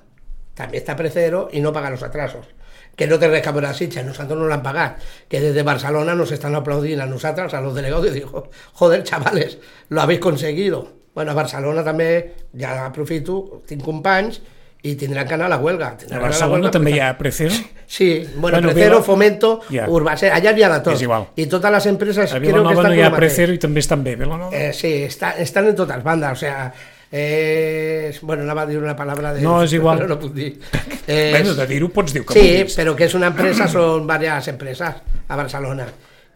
también 0.56 0.82
está 0.82 0.96
Precero 0.96 1.48
y 1.52 1.62
no 1.62 1.72
paga 1.72 1.90
los 1.92 2.02
atrasos. 2.04 2.48
Que 2.96 3.06
no 3.06 3.20
te 3.20 3.28
rescató 3.28 3.62
la 3.62 3.76
sicha, 3.76 4.02
nosotros 4.02 4.40
no 4.40 4.48
la 4.48 4.56
han 4.56 4.64
pagado. 4.64 4.96
Que 5.30 5.40
desde 5.40 5.62
Barcelona 5.62 6.16
nos 6.16 6.32
están 6.32 6.56
aplaudiendo 6.56 7.04
a 7.04 7.08
nosotros, 7.08 7.54
a 7.54 7.62
los 7.62 7.76
delegados, 7.76 8.08
y 8.08 8.10
digo, 8.10 8.50
joder, 8.74 9.04
chavales, 9.04 9.60
lo 9.90 10.02
habéis 10.02 10.20
conseguido. 10.20 10.88
Bueno, 11.14 11.32
a 11.32 11.36
Barcelona 11.36 11.82
també, 11.84 12.34
ja 12.54 12.86
aprofito, 12.86 13.62
tinc 13.66 13.82
companys 13.86 14.42
i 14.84 14.96
tindran 14.96 15.28
que 15.28 15.34
anar 15.34 15.48
a 15.48 15.50
la 15.50 15.58
huelga. 15.58 15.96
A 16.12 16.20
Barcelona 16.20 16.54
huelga 16.54 16.72
també 16.72 16.92
hi 16.96 17.00
ha 17.00 17.18
Precero? 17.18 17.54
Sí, 17.88 18.28
bueno, 18.36 18.58
Bueno, 18.58 18.68
Precero, 18.74 18.96
Vila- 18.98 19.06
Fomento, 19.06 19.62
Ja. 19.72 19.86
Urbacé, 19.90 20.30
allà 20.30 20.52
n'hi 20.52 20.64
ha 20.64 20.70
de 20.74 20.80
tot. 20.84 20.94
És 20.94 21.02
igual. 21.06 21.30
I 21.40 21.46
totes 21.48 21.72
les 21.72 21.86
empreses 21.88 22.26
A 22.34 22.36
creo 22.36 22.42
que 22.42 22.48
Vilanova 22.48 22.74
estan 22.74 22.92
no 22.92 22.96
hi 22.98 23.02
ha. 23.06 23.12
Precero 23.16 23.54
i 23.56 23.58
també 23.64 23.80
està 23.80 23.96
bé, 23.96 24.18
Vilanova. 24.20 24.52
Eh, 24.52 24.74
sí, 24.74 24.92
está, 25.04 25.32
están 25.40 25.68
en 25.68 25.76
todas 25.76 26.04
bandas, 26.04 26.34
o 26.34 26.36
sea, 26.36 26.74
es, 27.10 28.20
bueno, 28.22 28.44
nada 28.44 28.56
más 28.56 28.68
decir 28.68 28.82
una 28.84 28.96
palabra 28.96 29.34
de... 29.34 29.42
No, 29.42 29.62
és 29.64 29.72
igual. 29.80 30.06
No, 30.08 30.20
puc 30.20 30.34
dir. 30.34 30.60
Es- 31.08 31.32
Bueno, 31.32 31.54
de 31.56 31.68
dir-ho 31.68 31.88
pots 31.90 32.12
dir 32.14 32.26
que 32.26 32.34
sí, 32.34 32.40
vulguis. 32.40 32.76
pero 32.76 32.96
que 32.96 33.06
es 33.06 33.14
una 33.16 33.28
empresa, 33.28 33.68
son 33.68 34.06
varias 34.06 34.48
empresas 34.50 34.96
a 35.28 35.36
Barcelona. 35.38 35.88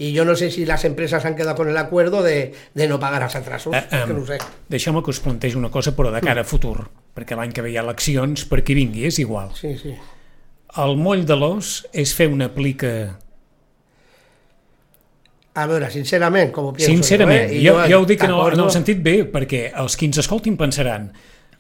Y 0.02 0.14
yo 0.14 0.26
no 0.26 0.36
sé 0.36 0.50
si 0.50 0.66
las 0.66 0.84
empresas 0.84 1.26
han 1.26 1.36
quedado 1.36 1.56
con 1.56 1.70
el 1.70 1.78
acuerdo 1.78 2.24
de, 2.24 2.54
de 2.74 2.88
no 2.88 3.00
pagar 3.00 3.22
los 3.22 3.36
atrasos, 3.36 3.76
Eh, 3.76 3.86
que 3.88 3.98
em, 3.98 4.16
no 4.18 4.26
sé. 4.26 4.40
Deixeu-me 4.66 5.04
que 5.06 5.12
us 5.14 5.20
plantegi 5.22 5.60
una 5.60 5.70
cosa, 5.70 5.92
però 5.94 6.10
de 6.10 6.24
cara 6.26 6.42
a 6.42 6.48
futur, 6.48 6.88
perquè 7.14 7.38
l'any 7.38 7.54
que 7.54 7.62
ve 7.62 7.70
hi 7.70 7.78
ha 7.78 7.84
eleccions, 7.86 8.48
per 8.50 8.64
qui 8.66 8.74
vingui, 8.74 9.04
és 9.06 9.20
igual. 9.22 9.52
Sí, 9.54 9.76
sí. 9.78 9.94
El 10.82 10.98
moll 10.98 11.22
de 11.30 11.38
l'os 11.38 11.84
és 11.94 12.16
fer 12.18 12.32
una 12.34 12.50
plica... 12.50 12.90
A 15.54 15.68
veure, 15.70 15.92
sincerament, 15.94 16.50
com 16.56 16.72
ho 16.72 16.74
pienso 16.74 16.96
Sincerament, 16.96 17.52
jo, 17.52 17.54
eh? 17.54 17.62
I 17.62 17.68
jo, 17.68 17.78
jo 17.94 18.02
ho 18.02 18.10
dic 18.10 18.26
en 18.26 18.34
el, 18.34 18.42
en 18.58 18.66
el 18.66 18.74
sentit 18.74 19.06
bé, 19.06 19.20
perquè 19.30 19.68
els 19.84 20.00
qui 20.02 20.10
ens 20.10 20.24
escoltin 20.24 20.58
pensaran 20.58 21.12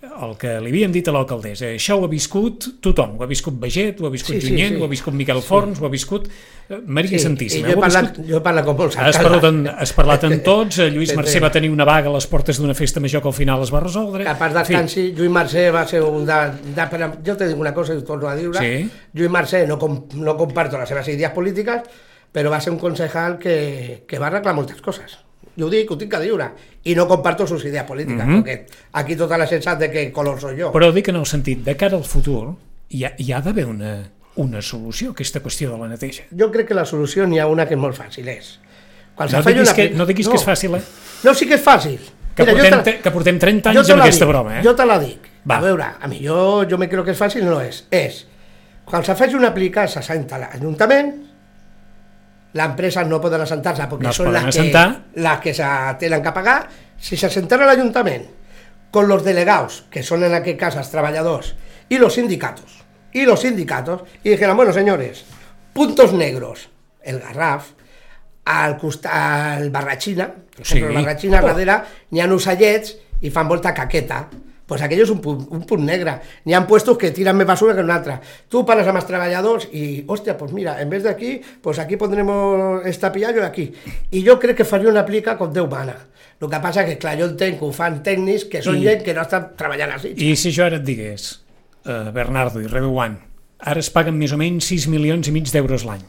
el 0.02 0.32
que 0.42 0.56
li 0.64 0.72
havíem 0.72 0.94
dit 0.96 1.06
a 1.08 1.14
l'alcaldessa, 1.14 1.68
això 1.76 2.00
ho 2.00 2.06
ha 2.08 2.10
viscut 2.10 2.66
tothom, 2.82 3.12
ho 3.20 3.24
ha 3.24 3.28
viscut 3.30 3.54
Veget, 3.62 4.00
ho 4.02 4.08
ha 4.08 4.12
viscut 4.14 4.34
Sí, 4.34 4.42
sí, 4.42 4.50
Junyent, 4.50 4.74
sí. 4.74 4.82
ho 4.82 4.86
ha 4.88 4.90
viscut 4.90 5.14
Miquel 5.14 5.42
Forns, 5.46 5.78
ho 5.82 5.86
ha 5.86 5.92
viscut 5.94 6.26
eh, 6.28 6.80
Maria 6.86 7.20
Sí, 7.20 7.20
Santíssima. 7.28 7.70
Jo 7.70 7.76
he 7.78 7.82
parlat, 7.84 8.08
viscut 8.10 8.32
jo 8.32 8.40
he 8.40 8.44
parlat 8.48 8.66
com 8.66 8.80
molts 8.82 8.98
Has 8.98 9.20
parlat, 9.22 9.48
en, 9.52 9.62
has 9.70 9.94
parlat 9.94 10.26
amb 10.26 10.44
tots, 10.48 10.80
eh, 10.82 10.90
Lluís 10.90 11.14
Sí, 11.14 11.20
Mercè 11.20 11.38
sí. 11.38 11.44
va 11.46 11.52
tenir 11.54 11.70
una 11.70 11.86
vaga 11.86 12.10
a 12.10 12.16
les 12.16 12.28
portes 12.34 12.58
d'una 12.58 12.74
festa 12.78 13.00
major 13.04 13.22
que 13.22 13.30
al 13.30 13.38
final 13.38 13.62
es 13.62 13.74
va 13.74 13.84
resoldre. 13.86 14.26
Que 14.26 14.34
a 14.34 14.38
part 14.42 14.56
En 14.58 14.62
descansi, 14.64 15.08
Lluís 15.14 15.32
Mercè 15.38 15.68
va 15.72 15.86
ser 15.88 16.02
un 16.02 16.26
de, 16.26 16.40
de, 16.74 16.88
per, 16.90 17.12
jo 17.28 17.38
te 17.38 17.48
dic 17.52 17.62
una 17.62 17.74
cosa 17.78 17.94
i 17.94 18.02
ho 18.02 18.04
torno 18.08 18.28
a 18.28 18.36
dir 18.36 18.50
Sí. 18.58 18.90
Lluís 19.14 19.30
Mercè 19.30 19.68
no, 19.70 19.78
com, 19.78 20.00
no 20.18 20.38
comparto 20.38 20.82
les 20.82 20.90
seves 20.90 21.14
idees 21.14 21.32
polítiques 21.32 21.86
però 22.32 22.50
va 22.50 22.62
ser 22.64 22.72
un 22.74 22.80
concejal 22.80 23.38
que, 23.38 24.04
que 24.08 24.18
va 24.18 24.32
arreglar 24.34 24.56
moltes 24.56 24.82
coses 24.82 25.20
jo 25.62 25.68
ho 25.68 25.72
dic, 25.72 25.92
ho 25.94 25.98
tinc 26.02 26.14
a 26.18 26.20
dir 26.20 26.34
i 26.84 26.96
no 26.98 27.06
comparto 27.08 27.46
sus 27.48 27.64
idees 27.66 27.84
polítiques 27.86 28.26
Mhm. 28.26 28.42
perquè 28.42 28.66
aquí 28.94 29.16
tota 29.16 29.38
la 29.38 29.46
sensat 29.48 29.78
de 29.80 29.92
que 29.92 30.12
color 30.12 30.40
soy 30.42 30.58
jo 30.60 30.72
Però 30.74 30.92
dic 30.92 31.08
en 31.10 31.16
el 31.22 31.26
sentit, 31.30 31.62
de 31.64 31.78
cara 31.78 31.96
al 31.98 32.04
futur, 32.04 32.56
hi 32.90 33.04
ha, 33.06 33.14
hi 33.18 33.32
ha 33.32 33.42
d'haver 33.42 33.66
una, 33.68 34.10
una 34.36 34.62
solució 34.62 35.10
a 35.10 35.12
aquesta 35.14 35.42
qüestió 35.44 35.72
de 35.72 35.78
la 35.78 35.88
neteja. 35.88 36.24
jo 36.32 36.50
crec 36.52 36.68
que 36.68 36.74
la 36.74 36.86
solució 36.86 37.28
n'hi 37.28 37.40
ha 37.40 37.46
una 37.48 37.68
que 37.68 37.76
és 37.76 37.80
molt 37.80 37.96
fàcil 37.98 38.28
és 38.28 38.60
quan 39.16 39.30
No 39.32 39.42
diguis, 39.44 39.70
una 39.70 39.76
que, 39.76 39.90
no 39.92 40.06
diguis 40.06 40.28
que 40.28 40.36
és 40.36 40.46
fàcil, 40.46 40.76
eh? 40.76 40.82
no, 41.24 41.34
sí 41.34 41.46
que 41.48 41.56
és 41.56 41.62
fàcil 41.64 42.00
Que, 42.34 42.46
Mira, 42.46 42.54
portem, 42.56 42.84
te 42.84 43.00
que 43.04 43.12
portem 43.12 43.38
30 43.38 43.74
Jo 43.74 43.80
anys 43.82 43.90
amb 43.92 44.02
aquesta 44.02 44.24
dic, 44.26 44.32
broma, 44.34 44.60
eh? 44.60 44.64
Jo 44.64 44.72
te 44.74 44.86
la 44.86 44.98
dic. 45.00 45.26
Va. 45.44 45.58
A 45.58 45.62
veure, 45.62 45.84
a 46.00 46.08
mi 46.08 46.22
jo, 46.26 46.64
jo 46.64 46.78
me 46.78 46.88
creo 46.88 47.04
que 47.04 47.12
és 47.12 47.20
fàcil, 47.20 47.44
no 47.44 47.60
és. 47.60 47.82
És, 47.92 48.26
quan 48.86 49.04
se 49.04 49.14
faci 49.16 49.36
una 49.36 49.50
aplica, 49.50 49.86
se 49.86 50.02
senta 50.02 50.38
l'Ajuntament, 52.54 52.58
l'empresa 52.58 53.04
no 53.04 53.20
poden 53.22 53.42
assentar-se 53.42 53.88
perquè 53.88 54.04
No 54.04 54.10
es 54.10 54.16
són 54.20 54.28
poden 54.28 54.46
les 54.46 54.56
que, 54.56 55.22
les 55.22 55.40
que 55.40 55.54
se 55.54 55.64
tenen 56.00 56.22
que 56.24 56.32
pagar. 56.32 56.68
Si 57.00 57.18
se 57.18 57.30
sentara 57.30 57.66
l'Ajuntament 57.66 58.26
con 58.92 59.08
los 59.08 59.24
delegados, 59.24 59.86
que 59.90 60.04
son 60.04 60.24
en 60.24 60.34
aquel 60.34 60.58
caso 60.58 60.78
los 60.80 60.90
trabajadores, 60.92 61.56
y 61.90 61.98
los 61.98 62.14
sindicatos, 62.14 62.84
y 63.14 63.26
los 63.26 63.42
sindicatos, 63.42 64.04
y 64.24 64.30
dijeran, 64.32 64.58
bueno, 64.58 64.74
señores, 64.74 65.24
puntos 65.74 66.14
negros, 66.14 66.70
el 67.02 67.20
Garraf, 67.20 67.70
al, 68.46 68.78
al 69.10 69.70
Barrachina, 69.70 70.28
per 70.28 70.66
Sí. 70.66 70.78
exemple, 70.78 71.00
el 71.00 71.06
Barrachina 71.06 71.38
Oh. 71.40 71.44
oh. 71.44 71.48
darrere 71.48 71.76
n'hi 72.12 72.20
ha 72.22 72.28
ocellets 72.34 72.96
i 73.22 73.30
fan 73.30 73.48
volta 73.48 73.74
caqueta. 73.74 74.28
Pues 74.72 74.80
aquello 74.86 75.04
és 75.04 75.10
un 75.12 75.18
punt, 75.20 75.42
un 75.52 75.66
punt 75.68 75.82
negre. 75.84 76.14
N'hi 76.48 76.54
ha 76.56 76.62
puestos 76.64 76.96
que 76.98 77.10
tiran 77.12 77.36
més 77.36 77.48
basura 77.50 77.74
que 77.76 77.84
un 77.84 77.90
altre. 77.92 78.14
Tu 78.48 78.62
pares 78.64 78.88
amb 78.88 79.02
els 79.02 79.08
treballadors 79.10 79.66
i, 79.76 80.06
hòstia, 80.08 80.38
pues 80.40 80.54
mira, 80.56 80.78
en 80.80 80.88
vez 80.88 81.04
d'aquí, 81.04 81.42
pues 81.60 81.76
aquí 81.84 81.98
pondremos 82.00 82.86
esta 82.88 83.12
pillallo 83.12 83.44
aquí. 83.44 83.66
I 84.16 84.22
jo 84.24 84.38
crec 84.40 84.62
que 84.62 84.64
faria 84.70 84.88
una 84.88 85.04
plica 85.04 85.36
com 85.36 85.52
Déu 85.52 85.68
mana. 85.68 85.98
El 86.40 86.48
que 86.50 86.62
passa 86.64 86.86
que, 86.88 86.96
clar, 86.98 87.18
jo 87.20 87.28
entenc 87.28 87.60
que 87.60 87.68
ho 87.68 87.74
fan 87.76 88.00
tècnics 88.02 88.48
que 88.48 88.64
són 88.64 88.80
I- 88.80 88.86
gent 88.88 89.04
que 89.04 89.14
no 89.14 89.28
estan 89.28 89.52
treballant 89.60 89.92
així. 89.98 90.16
I 90.16 90.38
si 90.40 90.56
jo 90.56 90.64
ara 90.64 90.80
et 90.80 90.88
digués, 90.88 91.28
eh, 91.84 92.00
Bernardo 92.16 92.64
i 92.64 92.72
Reduan, 92.72 93.20
ara 93.60 93.84
es 93.84 93.92
paguen 93.92 94.16
més 94.18 94.32
o 94.32 94.40
menys 94.40 94.72
6 94.72 94.88
milions 94.88 95.28
i 95.28 95.36
mig 95.36 95.52
d'euros 95.52 95.84
l'any. 95.84 96.08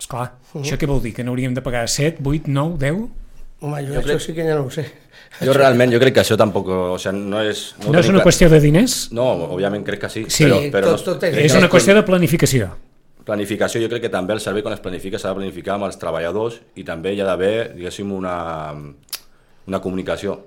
Esclar, 0.00 0.30
això 0.56 0.80
què 0.80 0.88
vol 0.88 1.02
dir? 1.04 1.12
Que 1.12 1.22
n'hauríem 1.22 1.52
de 1.54 1.60
pagar 1.60 1.84
7, 1.86 2.24
8, 2.24 2.48
9, 2.48 2.78
10? 2.80 3.10
Home, 3.60 3.82
jo, 3.86 3.94
Jo 3.94 4.00
això 4.00 4.06
crec- 4.08 4.20
sí 4.24 4.32
que 4.34 4.44
ja 4.46 4.54
no 4.56 4.64
ho 4.66 4.70
sé. 4.70 4.86
Jo 5.44 5.52
realment, 5.52 5.92
jo 5.92 5.98
crec 6.00 6.14
que 6.14 6.20
això 6.22 6.36
tampoc, 6.36 6.68
o 6.68 6.98
sigui, 6.98 7.18
no 7.30 7.40
és... 7.42 7.74
No, 7.84 7.90
ho 7.90 7.98
és 8.00 8.08
una 8.08 8.18
clar. 8.20 8.26
qüestió 8.26 8.48
de 8.50 8.60
diners? 8.60 9.10
No, 9.12 9.26
òbviament 9.54 9.84
crec 9.84 10.00
que 10.00 10.08
sí, 10.08 10.24
Sí, 10.28 10.44
però, 10.44 10.56
tot- 10.60 10.72
però 10.72 10.90
no, 10.94 11.02
tot 11.04 11.22
és- 11.28 11.36
És 11.36 11.54
una 11.56 11.68
qüestió 11.68 11.94
de 11.94 12.02
planificació. 12.02 12.70
planificació, 13.24 13.80
jo 13.82 13.88
crec 13.88 14.02
que 14.02 14.08
també 14.08 14.32
el 14.34 14.40
servei 14.40 14.62
quan 14.62 14.74
es 14.74 14.80
planifica 14.80 15.18
s'ha 15.18 15.28
de 15.28 15.34
planificar 15.34 15.74
amb 15.76 15.84
els 15.84 15.98
treballadors 16.00 16.60
i 16.74 16.84
també 16.84 17.12
hi 17.14 17.20
ha 17.20 17.26
d'haver, 17.28 17.74
diguéssim, 17.76 18.10
una, 18.12 18.72
una 19.66 19.80
comunicació 19.80 20.38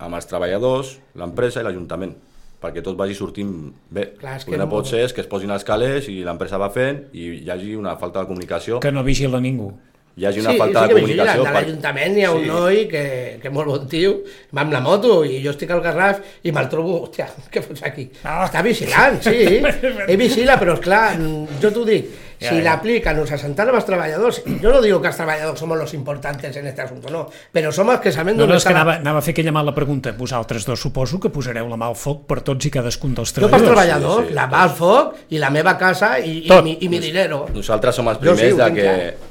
amb 0.00 0.16
els 0.18 0.26
treballadors, 0.26 0.98
l'empresa 1.14 1.60
i 1.60 1.64
l'Ajuntament 1.64 2.14
perquè 2.60 2.82
tot 2.84 2.96
vagi 2.98 3.14
sortint 3.16 3.72
bé. 3.88 4.10
Clar, 4.20 4.36
és 4.36 4.44
que 4.44 4.58
no 4.58 4.64
no- 4.66 4.70
pot 4.70 4.86
ser 4.86 5.04
és 5.06 5.12
que 5.16 5.22
es 5.22 5.26
posin 5.30 5.50
els 5.50 5.64
calés 5.64 6.08
i 6.12 6.18
l'empresa 6.24 6.58
va 6.60 6.68
fent 6.70 7.06
i 7.14 7.44
hi 7.44 7.48
hagi 7.50 7.74
una 7.76 7.96
falta 7.96 8.20
de 8.20 8.26
comunicació, 8.26 8.80
Que 8.80 8.92
no 8.92 9.02
vigila 9.04 9.40
ningú. 9.40 9.70
Hi 10.20 10.26
hagi 10.28 10.40
una 10.44 10.52
sí, 10.52 10.58
falta 10.60 10.82
sí 10.84 10.88
de 10.92 11.00
comunicació. 11.00 11.44
de 11.48 11.52
l'Ajuntament 11.56 12.18
hi 12.20 12.24
ha 12.28 12.32
un 12.36 12.42
Sí. 12.44 12.48
noi 12.52 12.80
que, 12.92 13.04
que 13.42 13.48
és 13.48 13.54
molt 13.54 13.68
bon 13.72 13.86
tio, 13.88 14.14
va 14.54 14.62
amb 14.66 14.72
la 14.76 14.80
moto 14.84 15.22
i 15.24 15.40
jo 15.44 15.50
estic 15.56 15.70
al 15.72 15.80
Garraf 15.84 16.20
i 16.44 16.52
me'l 16.52 16.68
trobo, 16.68 17.00
hòstia, 17.06 17.26
què 17.52 17.62
fots 17.64 17.82
aquí? 17.88 18.10
Ah. 18.22 18.44
Està 18.48 18.62
vigilant, 18.66 19.20
sí, 19.24 19.62
ell 20.10 20.18
vigila, 20.20 20.58
però 20.60 20.76
esclar, 20.78 21.14
jo 21.62 21.70
t'ho 21.72 21.84
dic, 21.88 22.10
Ja, 22.40 22.48
si 22.54 22.56
ja. 22.56 22.70
l'apliquen, 22.70 23.18
nos 23.20 23.28
asentaron 23.36 23.74
als 23.76 23.84
treballadors, 23.84 24.38
yo 24.62 24.70
no 24.72 24.78
digo 24.80 24.96
que 25.02 25.08
els 25.10 25.16
treballadors 25.18 25.60
somos 25.60 25.76
los 25.76 25.92
importantes 25.92 26.56
en 26.56 26.66
este 26.70 26.80
asunto, 26.80 27.10
no, 27.12 27.26
però 27.52 27.68
som 27.70 27.90
els 27.92 28.00
que 28.00 28.10
sabem 28.12 28.34
No, 28.38 28.46
no, 28.48 28.56
és 28.56 28.64
que 28.64 28.72
anava, 28.72 28.94
anava 28.96 29.18
a 29.20 29.22
fer 29.26 29.34
aquella 29.34 29.52
mala 29.52 29.74
pregunta. 29.76 30.14
Vosaltres 30.16 30.64
dos 30.64 30.80
suposo 30.80 31.20
que 31.20 31.28
posareu 31.28 31.68
la 31.68 31.76
mà 31.76 31.90
al 31.92 31.98
foc 32.00 32.22
per 32.26 32.40
tots 32.40 32.64
i 32.64 32.70
cadascun 32.72 33.12
dels 33.14 33.34
Jo 33.36 33.42
pels 33.44 33.60
treballadors. 33.60 33.76
treballadors, 33.76 34.24
sí, 34.24 34.28
sí. 34.32 34.38
la 34.40 34.46
mà 34.48 34.62
al 34.64 34.70
foc 34.78 35.18
i 35.36 35.38
la 35.42 35.50
meva 35.52 35.76
casa 35.76 36.14
i, 36.18 36.38
i, 36.46 36.48
Tot. 36.48 36.64
mi, 36.64 36.78
i 36.80 36.88
mi 36.88 36.98
dinero. 36.98 37.42
Nosaltres 37.52 37.94
som 38.00 38.08
els 38.08 38.24
Jo 38.24 38.32
sí, 38.34 38.48
primers 38.48 38.54
ho 38.54 38.64
de 38.64 38.72
que 38.80 39.29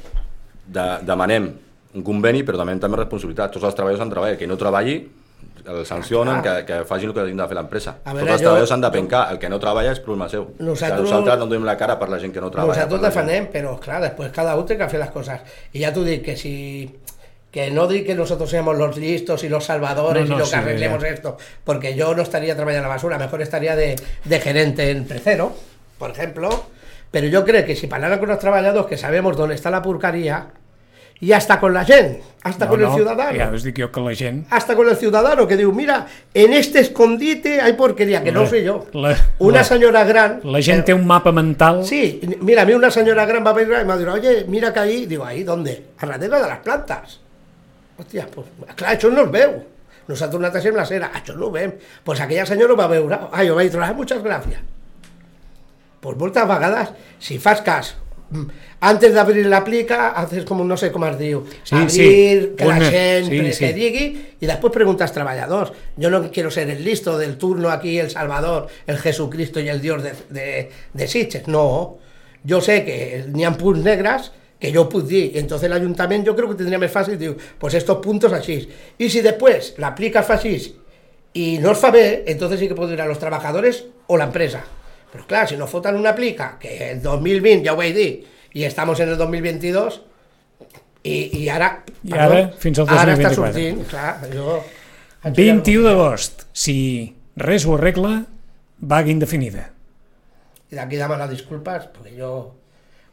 de, 0.70 0.86
demanem 1.06 1.48
un 1.98 2.04
conveni, 2.06 2.44
però 2.46 2.60
demanem 2.60 2.78
també 2.82 3.00
responsabilitat. 3.00 3.50
Tots 3.56 3.64
els 3.66 3.74
treballadors 3.74 4.04
han 4.04 4.10
de 4.12 4.14
treballar. 4.14 4.36
Que 4.38 4.46
no 4.46 4.56
treballi, 4.60 4.94
el 5.66 5.84
sancionen, 5.86 6.36
Ah, 6.38 6.42
que, 6.42 6.52
que 6.64 6.76
facin 6.88 7.10
el 7.10 7.14
que 7.14 7.20
hagin 7.24 7.36
de 7.36 7.46
fer 7.50 7.56
l'empresa. 7.58 7.96
Tots 8.04 8.20
els 8.22 8.30
jo- 8.30 8.38
treballadors 8.38 8.72
han 8.72 8.80
de 8.86 8.90
pencar. 8.94 9.24
El 9.32 9.38
que 9.42 9.48
no 9.50 9.58
treballa 9.60 9.90
és 9.92 10.00
problema 10.00 10.28
seu. 10.30 10.46
Nosaltres- 10.58 11.00
O 11.00 11.04
sigui, 11.04 11.10
nosaltres 11.18 11.38
no 11.42 11.46
donem 11.46 11.64
la 11.66 11.76
cara 11.76 11.98
per 11.98 12.08
la 12.08 12.18
gent 12.22 12.32
que 12.32 12.40
no 12.40 12.50
treballa. 12.50 12.72
Nosaltres 12.72 13.02
defendem, 13.02 13.48
però 13.52 13.78
clar, 13.80 14.00
després 14.06 14.30
cada 14.32 14.54
un 14.56 14.64
té 14.66 14.78
que 14.78 14.88
fer 14.88 15.00
les 15.00 15.10
coses. 15.10 15.40
I 15.72 15.82
ja 15.82 15.92
t'ho 15.92 16.04
dic, 16.06 16.22
que 16.24 16.36
si 16.36 16.54
que 17.50 17.68
no 17.72 17.88
dic 17.88 18.06
que 18.06 18.14
nosotros 18.14 18.48
seamos 18.48 18.78
los 18.78 18.96
listos 18.96 19.42
y 19.42 19.48
los 19.48 19.64
salvadores 19.64 20.22
No, 20.22 20.30
no, 20.30 20.36
y 20.36 20.38
lo 20.38 20.44
sí, 20.46 20.52
que 20.52 20.56
arreglemos 20.58 21.02
ya. 21.02 21.08
esto, 21.08 21.36
porque 21.64 21.96
yo 21.96 22.14
no 22.14 22.22
estaría 22.22 22.54
trabajando 22.54 22.78
en 22.84 22.88
la 22.88 22.94
basura, 22.94 23.18
mejor 23.18 23.42
estaría 23.42 23.74
de, 23.74 23.96
de 24.24 24.38
gerente 24.40 24.88
en 24.92 25.04
Precero, 25.04 25.52
por 25.98 26.10
ejemplo, 26.10 26.48
pero 27.10 27.26
yo 27.26 27.44
creo 27.44 27.66
que 27.66 27.74
si 27.74 27.88
hablara 27.92 28.20
con 28.20 28.28
los 28.28 28.38
trabajadores 28.38 28.86
que 28.86 28.96
sabemos 28.96 29.36
dónde 29.36 29.56
está 29.56 29.68
la 29.68 29.82
porquería, 29.82 30.46
y 31.20 31.32
hasta 31.32 31.60
con 31.60 31.74
la 31.74 31.84
gente, 31.84 32.22
hasta 32.42 32.64
No, 32.64 32.70
con 32.70 32.80
el 32.80 32.86
no, 32.86 32.94
ciudadano, 32.94 33.38
Ja 33.38 33.50
us 33.52 33.62
dic 33.62 33.78
jo 33.78 33.90
que 33.92 34.00
la 34.00 34.14
gent... 34.14 34.46
hasta 34.50 34.74
con 34.74 34.88
el 34.88 34.96
ciudadano 34.96 35.46
que 35.46 35.56
digo, 35.56 35.70
mira, 35.72 36.06
en 36.32 36.54
este 36.54 36.80
escondite 36.80 37.60
hay 37.60 37.74
porquería, 37.74 38.22
que 38.24 38.32
no 38.32 38.44
La- 38.44 38.48
sé 38.48 38.64
yo. 38.64 38.86
la- 38.94 39.16
Una 39.38 39.58
la- 39.58 39.64
señora 39.64 40.04
gran... 40.04 40.40
La 40.44 40.62
gent 40.62 40.80
eh, 40.80 40.82
té 40.82 40.94
un 40.94 41.06
mapa 41.06 41.30
mental... 41.32 41.84
Sí, 41.84 42.20
mira, 42.40 42.62
a 42.62 42.64
mí 42.64 42.72
una 42.72 42.90
señora 42.90 43.26
gran 43.26 43.44
va 43.44 43.50
a 43.50 43.52
venir 43.52 43.76
y 43.82 43.84
me 43.84 43.98
dicho, 43.98 44.12
oye, 44.12 44.44
mira 44.48 44.72
que 44.72 44.80
ahí, 44.80 45.04
digo, 45.06 45.24
¿ahí 45.26 45.44
dónde? 45.44 45.88
A 45.98 46.06
darrere 46.06 46.40
de 46.40 46.48
las 46.48 46.58
plantas. 46.60 47.20
Hòstia, 48.00 48.26
pues, 48.34 48.46
clar, 48.76 48.96
això 48.96 49.10
no 49.12 49.26
es 49.26 49.30
veu. 49.30 49.58
Nosaltres 50.08 50.40
nosaltres 50.40 50.64
en 50.64 50.76
la 50.76 50.86
cera, 50.86 51.10
això 51.12 51.34
no 51.36 51.46
ho 51.48 51.50
vem. 51.52 51.74
Pues 52.02 52.18
aquella 52.18 52.46
senyora 52.46 52.72
ho 52.72 52.76
va 52.76 52.86
veure. 52.88 53.18
Ai, 53.30 53.46
jo 53.46 53.54
vaig 53.54 53.76
"Ah, 53.76 53.92
muchas 53.92 54.22
gracias. 54.24 54.60
pues 56.00 56.16
moltes 56.16 56.48
vegades, 56.48 56.88
si 57.18 57.38
fas 57.38 57.60
cas, 57.60 57.94
antes 58.80 59.12
de 59.12 59.20
abrir 59.20 59.46
la 59.46 59.64
plica, 59.64 60.10
haces 60.10 60.44
como, 60.44 60.64
no 60.64 60.76
sé 60.76 60.92
cómo 60.92 61.06
has 61.06 61.18
dicho, 61.18 61.44
Sí, 61.64 61.74
abrir, 61.74 61.90
sí, 61.90 62.54
que 62.56 62.64
la 62.64 62.80
sí, 63.24 63.30
que 63.30 63.52
sí. 63.52 63.72
digui, 63.72 64.26
y 64.40 64.46
después 64.46 64.72
preguntas 64.72 65.12
trabajadores. 65.12 65.72
Yo 65.96 66.10
no 66.10 66.30
quiero 66.30 66.50
ser 66.50 66.70
el 66.70 66.84
listo 66.84 67.18
del 67.18 67.36
turno 67.36 67.70
aquí, 67.70 67.98
el 67.98 68.10
Salvador, 68.10 68.68
el 68.86 68.98
Jesucristo 68.98 69.60
y 69.60 69.68
el 69.68 69.80
Dios 69.80 70.02
de, 70.02 70.12
de, 70.30 70.70
de 70.92 71.08
Sitges. 71.08 71.48
No, 71.48 71.98
yo 72.44 72.60
sé 72.60 72.84
que 72.84 73.24
n'hi 73.32 73.44
ha 73.44 73.52
punts 73.52 73.82
negres 73.82 74.32
que 74.58 74.70
yo 74.70 74.88
puc 74.88 75.06
dir, 75.06 75.38
entonces 75.38 75.66
el 75.66 75.72
ayuntamiento 75.72 76.30
yo 76.30 76.36
creo 76.36 76.48
que 76.50 76.54
tendría 76.54 76.78
más 76.78 76.90
fácil, 76.90 77.18
digo, 77.18 77.34
pues 77.58 77.72
estos 77.74 77.96
puntos 77.98 78.32
así. 78.32 78.68
Y 78.98 79.08
si 79.08 79.22
después 79.22 79.74
la 79.78 79.88
aplica 79.88 80.22
fa 80.22 80.34
así 80.34 80.76
y 81.32 81.58
no 81.58 81.70
os 81.70 81.78
fa 81.78 81.90
bé, 81.90 82.24
entonces 82.26 82.60
sí 82.60 82.68
que 82.68 82.74
puedo 82.74 82.92
ir 82.92 83.00
a 83.00 83.06
los 83.06 83.18
trabajadores 83.18 83.86
o 84.06 84.16
la 84.18 84.24
empresa. 84.24 84.62
Pero 85.12 85.26
claro, 85.26 85.48
si 85.48 85.56
nos 85.56 85.70
fotan 85.70 85.96
una 85.96 86.14
plica, 86.14 86.56
que 86.60 86.92
el 86.92 87.02
2020 87.02 87.64
ja 87.66 87.72
ho 87.74 87.76
vaig 87.80 87.94
dir, 87.96 88.10
i 88.54 88.64
estamos 88.64 89.00
en 89.00 89.08
el 89.10 89.18
2022, 89.18 90.00
i, 91.02 91.16
i 91.42 91.48
ara... 91.48 91.70
I 92.04 92.12
ara, 92.14 92.40
fins 92.60 92.78
al 92.78 92.88
Ara 92.92 93.16
està 93.16 93.32
2024. 93.32 93.34
sortint, 93.40 93.82
clar, 93.90 94.14
jo... 94.34 94.60
21 95.36 95.82
d'agost. 95.84 96.46
Si 96.56 96.76
res 97.36 97.66
ho 97.66 97.74
arregla, 97.76 98.22
vaga 98.80 99.10
indefinida. 99.12 99.66
I 100.70 100.78
d'aquí 100.78 100.96
demanar 101.00 101.26
disculpes, 101.28 101.88
perquè 101.92 102.14
jo 102.16 102.30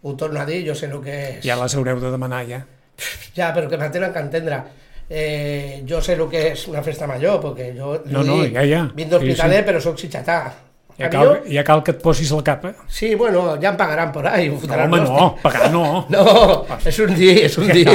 ho 0.01 0.13
torno 0.15 0.39
a 0.39 0.45
dir, 0.47 0.61
jo 0.67 0.75
sé 0.77 0.87
el 0.91 0.99
que 1.03 1.15
és... 1.37 1.39
Ja 1.45 1.57
les 1.59 1.75
haureu 1.75 1.99
de 1.99 2.11
demanar, 2.13 2.43
ja. 2.47 2.61
Ja, 3.35 3.49
però 3.53 3.67
que 3.69 3.77
me 3.81 3.89
tenen 3.93 4.13
que 4.13 4.21
entendre. 4.23 4.61
Eh, 5.09 5.83
jo 5.87 5.99
sé 6.03 6.15
el 6.17 6.25
que 6.29 6.51
és 6.53 6.67
una 6.69 6.83
festa 6.85 7.07
major, 7.09 7.39
perquè 7.43 7.71
jo... 7.75 7.97
No, 8.11 8.23
no, 8.27 8.39
ja, 8.45 8.63
ja. 8.67 8.85
Vinc 8.95 9.11
d'hospitaler, 9.11 9.59
Sí, 9.59 9.63
sí. 9.63 9.67
però 9.71 9.81
soc 9.83 9.99
xitxatà. 10.03 10.37
Ja 10.97 11.05
A 11.05 11.09
cal, 11.13 11.43
ja 11.45 11.61
cal 11.63 11.83
que 11.85 11.91
et 11.93 11.99
posis 12.01 12.31
la 12.33 12.41
capa. 12.41 12.71
Sí, 12.89 13.13
bueno, 13.13 13.55
ja 13.61 13.69
em 13.69 13.75
pagaran 13.77 14.11
por 14.11 14.25
ahí. 14.25 14.47
ho 14.49 14.57
No, 14.65 14.73
home, 14.83 14.97
no, 15.01 15.35
pagar 15.43 15.71
no. 15.71 16.07
No, 16.09 16.65
és 16.83 16.97
un 17.03 17.13
dir, 17.13 17.35
és 17.45 17.57
un 17.59 17.67
que- 17.71 17.85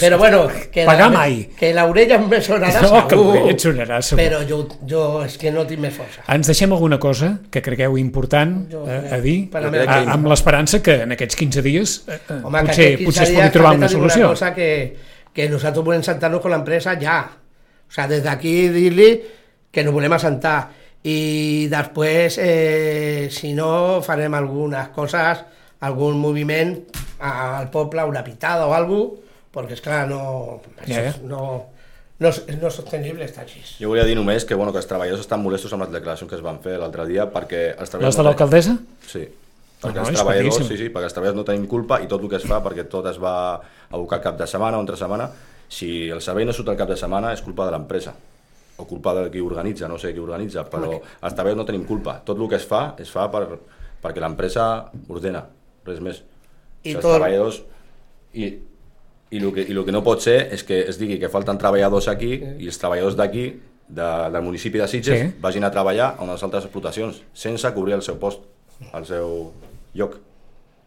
Però 0.00 0.18
bueno, 0.18 0.48
que 0.72 0.84
Pagar 0.84 1.06
la, 1.12 1.18
mai. 1.18 1.36
Que 1.56 1.70
l'orella 1.72 2.16
em 2.16 2.26
sonarà 2.42 2.82
No, 2.82 3.06
que 3.06 3.14
segur. 3.14 3.36
et 3.52 3.60
sonarà 3.62 4.00
segur. 4.02 4.18
Però 4.24 4.40
jo, 4.48 4.58
jo 4.90 5.04
és 5.22 5.36
que 5.38 5.52
no 5.54 5.62
tinc 5.70 5.78
més 5.84 5.94
força. 5.94 6.24
Ens 6.34 6.50
deixem 6.50 6.72
alguna 6.74 6.98
cosa 6.98 7.38
que 7.48 7.62
cregueu 7.62 7.96
important 7.96 8.66
Jo 8.72 8.82
a, 8.82 8.88
crec- 8.88 9.12
a 9.12 9.20
dir, 9.22 9.36
per 9.52 9.62
a, 9.64 9.70
part. 9.70 10.08
amb 10.16 10.26
l'esperança 10.26 10.82
que 10.82 10.96
en 11.04 11.12
aquests 11.14 11.36
15 11.38 11.62
dies 11.62 11.94
eh, 12.08 12.18
eh, 12.18 12.40
Home, 12.42 12.58
que 12.58 12.66
potser, 12.66 12.88
aquests 12.88 12.98
15 12.98 13.04
potser 13.06 13.22
es 13.22 13.30
pugui 13.36 13.50
trobar 13.54 13.76
una 13.76 13.88
solució. 13.88 14.24
Una 14.26 14.34
cosa 14.34 14.50
que, 14.54 14.96
que 15.32 15.48
nosaltres 15.48 15.84
volem 15.86 16.02
sentar-nos 16.02 16.40
con 16.42 16.50
l'empresa 16.50 16.98
ja. 16.98 17.20
O 17.86 17.92
sea, 17.94 18.08
des 18.10 18.24
d'aquí 18.26 18.66
dir-li 18.68 19.12
que 19.70 19.84
nos 19.86 19.94
volem 19.94 20.12
assentar 20.18 20.72
i 21.04 21.68
després, 21.70 22.38
eh, 22.42 23.28
si 23.30 23.52
no, 23.54 24.00
farem 24.02 24.34
algunes 24.34 24.88
coses, 24.94 25.44
algun 25.80 26.18
moviment 26.18 26.74
al 27.20 27.68
poble, 27.70 28.02
una 28.04 28.24
pitada 28.24 28.66
o 28.66 28.74
alguna 28.74 29.08
cosa, 29.10 29.24
perquè, 29.54 29.72
esclar, 29.78 30.06
no, 30.10 30.60
Ja, 30.86 31.00
és- 31.08 31.22
no, 31.22 31.66
no, 32.20 32.28
és, 32.28 32.42
no 32.60 32.68
és 32.68 32.74
sostenible 32.74 33.24
estar 33.24 33.44
així. 33.44 33.62
Jo 33.80 33.88
volia 33.88 34.04
dir 34.04 34.14
només 34.14 34.44
que, 34.44 34.54
bueno, 34.54 34.72
que 34.72 34.78
els 34.78 34.86
treballadors 34.86 35.20
estan 35.24 35.40
molestos 35.42 35.72
amb 35.72 35.82
les 35.86 35.92
declaracions 35.92 36.28
que 36.30 36.36
es 36.36 36.42
van 36.44 36.58
fer 36.60 36.76
l'altre 36.78 37.06
dia 37.06 37.26
perquè 37.32 37.70
els 37.72 37.80
Les 37.80 37.90
treballadors... 37.90 38.16
de 38.16 38.22
no 38.22 38.28
l'alcaldessa? 38.28 38.76
Sí. 39.06 39.24
No, 39.24 39.88
Perquè 39.88 39.94
no, 40.02 40.08
els 40.08 40.18
treballadors, 40.18 40.56
sí, 40.66 40.76
sí, 40.76 40.88
perquè 40.90 41.04
els 41.08 41.14
treballadors 41.14 41.36
no 41.38 41.44
tenim 41.46 41.66
culpa 41.70 42.00
i 42.02 42.08
tot 42.10 42.20
el 42.22 42.28
que 42.28 42.36
es 42.36 42.44
fa, 42.50 42.58
perquè 42.62 42.88
tot 42.90 43.06
es 43.06 43.18
va 43.22 43.60
abocar 43.90 44.20
cap 44.20 44.36
de 44.38 44.46
setmana 44.46 44.76
o 44.76 44.80
entre 44.82 44.96
setmana, 44.98 45.30
si 45.68 46.08
el 46.10 46.20
servei 46.20 46.44
no 46.44 46.52
surt 46.52 46.68
al 46.68 46.76
cap 46.76 46.88
de 46.90 46.96
setmana 46.96 47.32
és 47.32 47.40
culpa 47.42 47.64
de 47.64 47.70
l'empresa 47.76 48.12
o 48.78 48.86
culpa 48.86 49.12
de 49.16 49.26
qui 49.34 49.40
organitza, 49.42 49.88
no 49.90 49.98
sé 49.98 50.12
qui 50.14 50.22
organitza, 50.22 50.62
però 50.70 50.92
els 50.94 51.34
treballadors 51.34 51.58
no 51.58 51.66
tenim 51.66 51.84
culpa. 51.88 52.20
Tot 52.24 52.38
el 52.38 52.48
que 52.48 52.56
es 52.60 52.66
fa, 52.66 52.94
es 53.02 53.10
fa 53.10 53.26
per, 53.32 53.44
perquè 54.02 54.22
l'empresa 54.22 54.68
ordena, 55.10 55.44
res 55.86 55.98
més. 56.04 56.22
I 56.84 56.94
els 56.94 57.02
tot- 57.02 57.16
treballadors... 57.18 57.62
I, 58.38 58.44
i, 59.30 59.38
el 59.42 59.50
que, 59.52 59.64
I 59.66 59.72
el 59.74 59.82
que 59.84 59.92
no 59.92 60.02
pot 60.04 60.22
ser 60.24 60.36
és 60.54 60.62
que 60.64 60.82
es 60.88 60.96
digui 61.00 61.18
que 61.20 61.28
falten 61.32 61.58
treballadors 61.60 62.06
aquí 62.08 62.30
i 62.38 62.68
els 62.70 62.78
treballadors 62.80 63.16
d'aquí, 63.18 63.48
de, 63.88 64.06
del 64.32 64.42
municipi 64.44 64.78
de 64.78 64.86
Sitges, 64.88 65.18
Sí. 65.20 65.28
vagin 65.40 65.64
a 65.64 65.70
treballar 65.72 66.14
a 66.18 66.22
unes 66.24 66.42
altres 66.44 66.64
explotacions, 66.68 67.22
sense 67.32 67.70
cobrir 67.74 67.94
el 67.96 68.02
seu 68.04 68.18
post, 68.20 68.42
el 68.94 69.06
seu 69.08 69.50
lloc. 69.96 70.18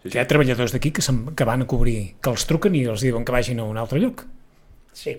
Sí, 0.03 0.09
Hi 0.13 0.19
ha 0.21 0.27
treballadors 0.29 0.71
d'aquí 0.73 0.91
que, 0.93 1.01
que 1.35 1.45
van 1.45 1.61
a 1.65 1.67
cobrir, 1.69 2.15
que 2.21 2.29
els 2.31 2.45
truquen 2.49 2.75
i 2.77 2.85
els 2.89 3.01
diuen 3.05 3.25
que 3.25 3.33
vagin 3.35 3.59
a 3.59 3.65
un 3.69 3.77
altre 3.81 3.99
lloc. 3.99 4.23
Sí. 4.93 5.17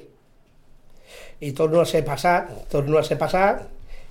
I 1.42 1.50
torno 1.58 1.80
a 1.82 1.86
ser 1.88 2.04
passat, 2.06 2.50
torno 2.70 2.98
a 3.00 3.02
ser 3.06 3.18
passat, 3.18 3.64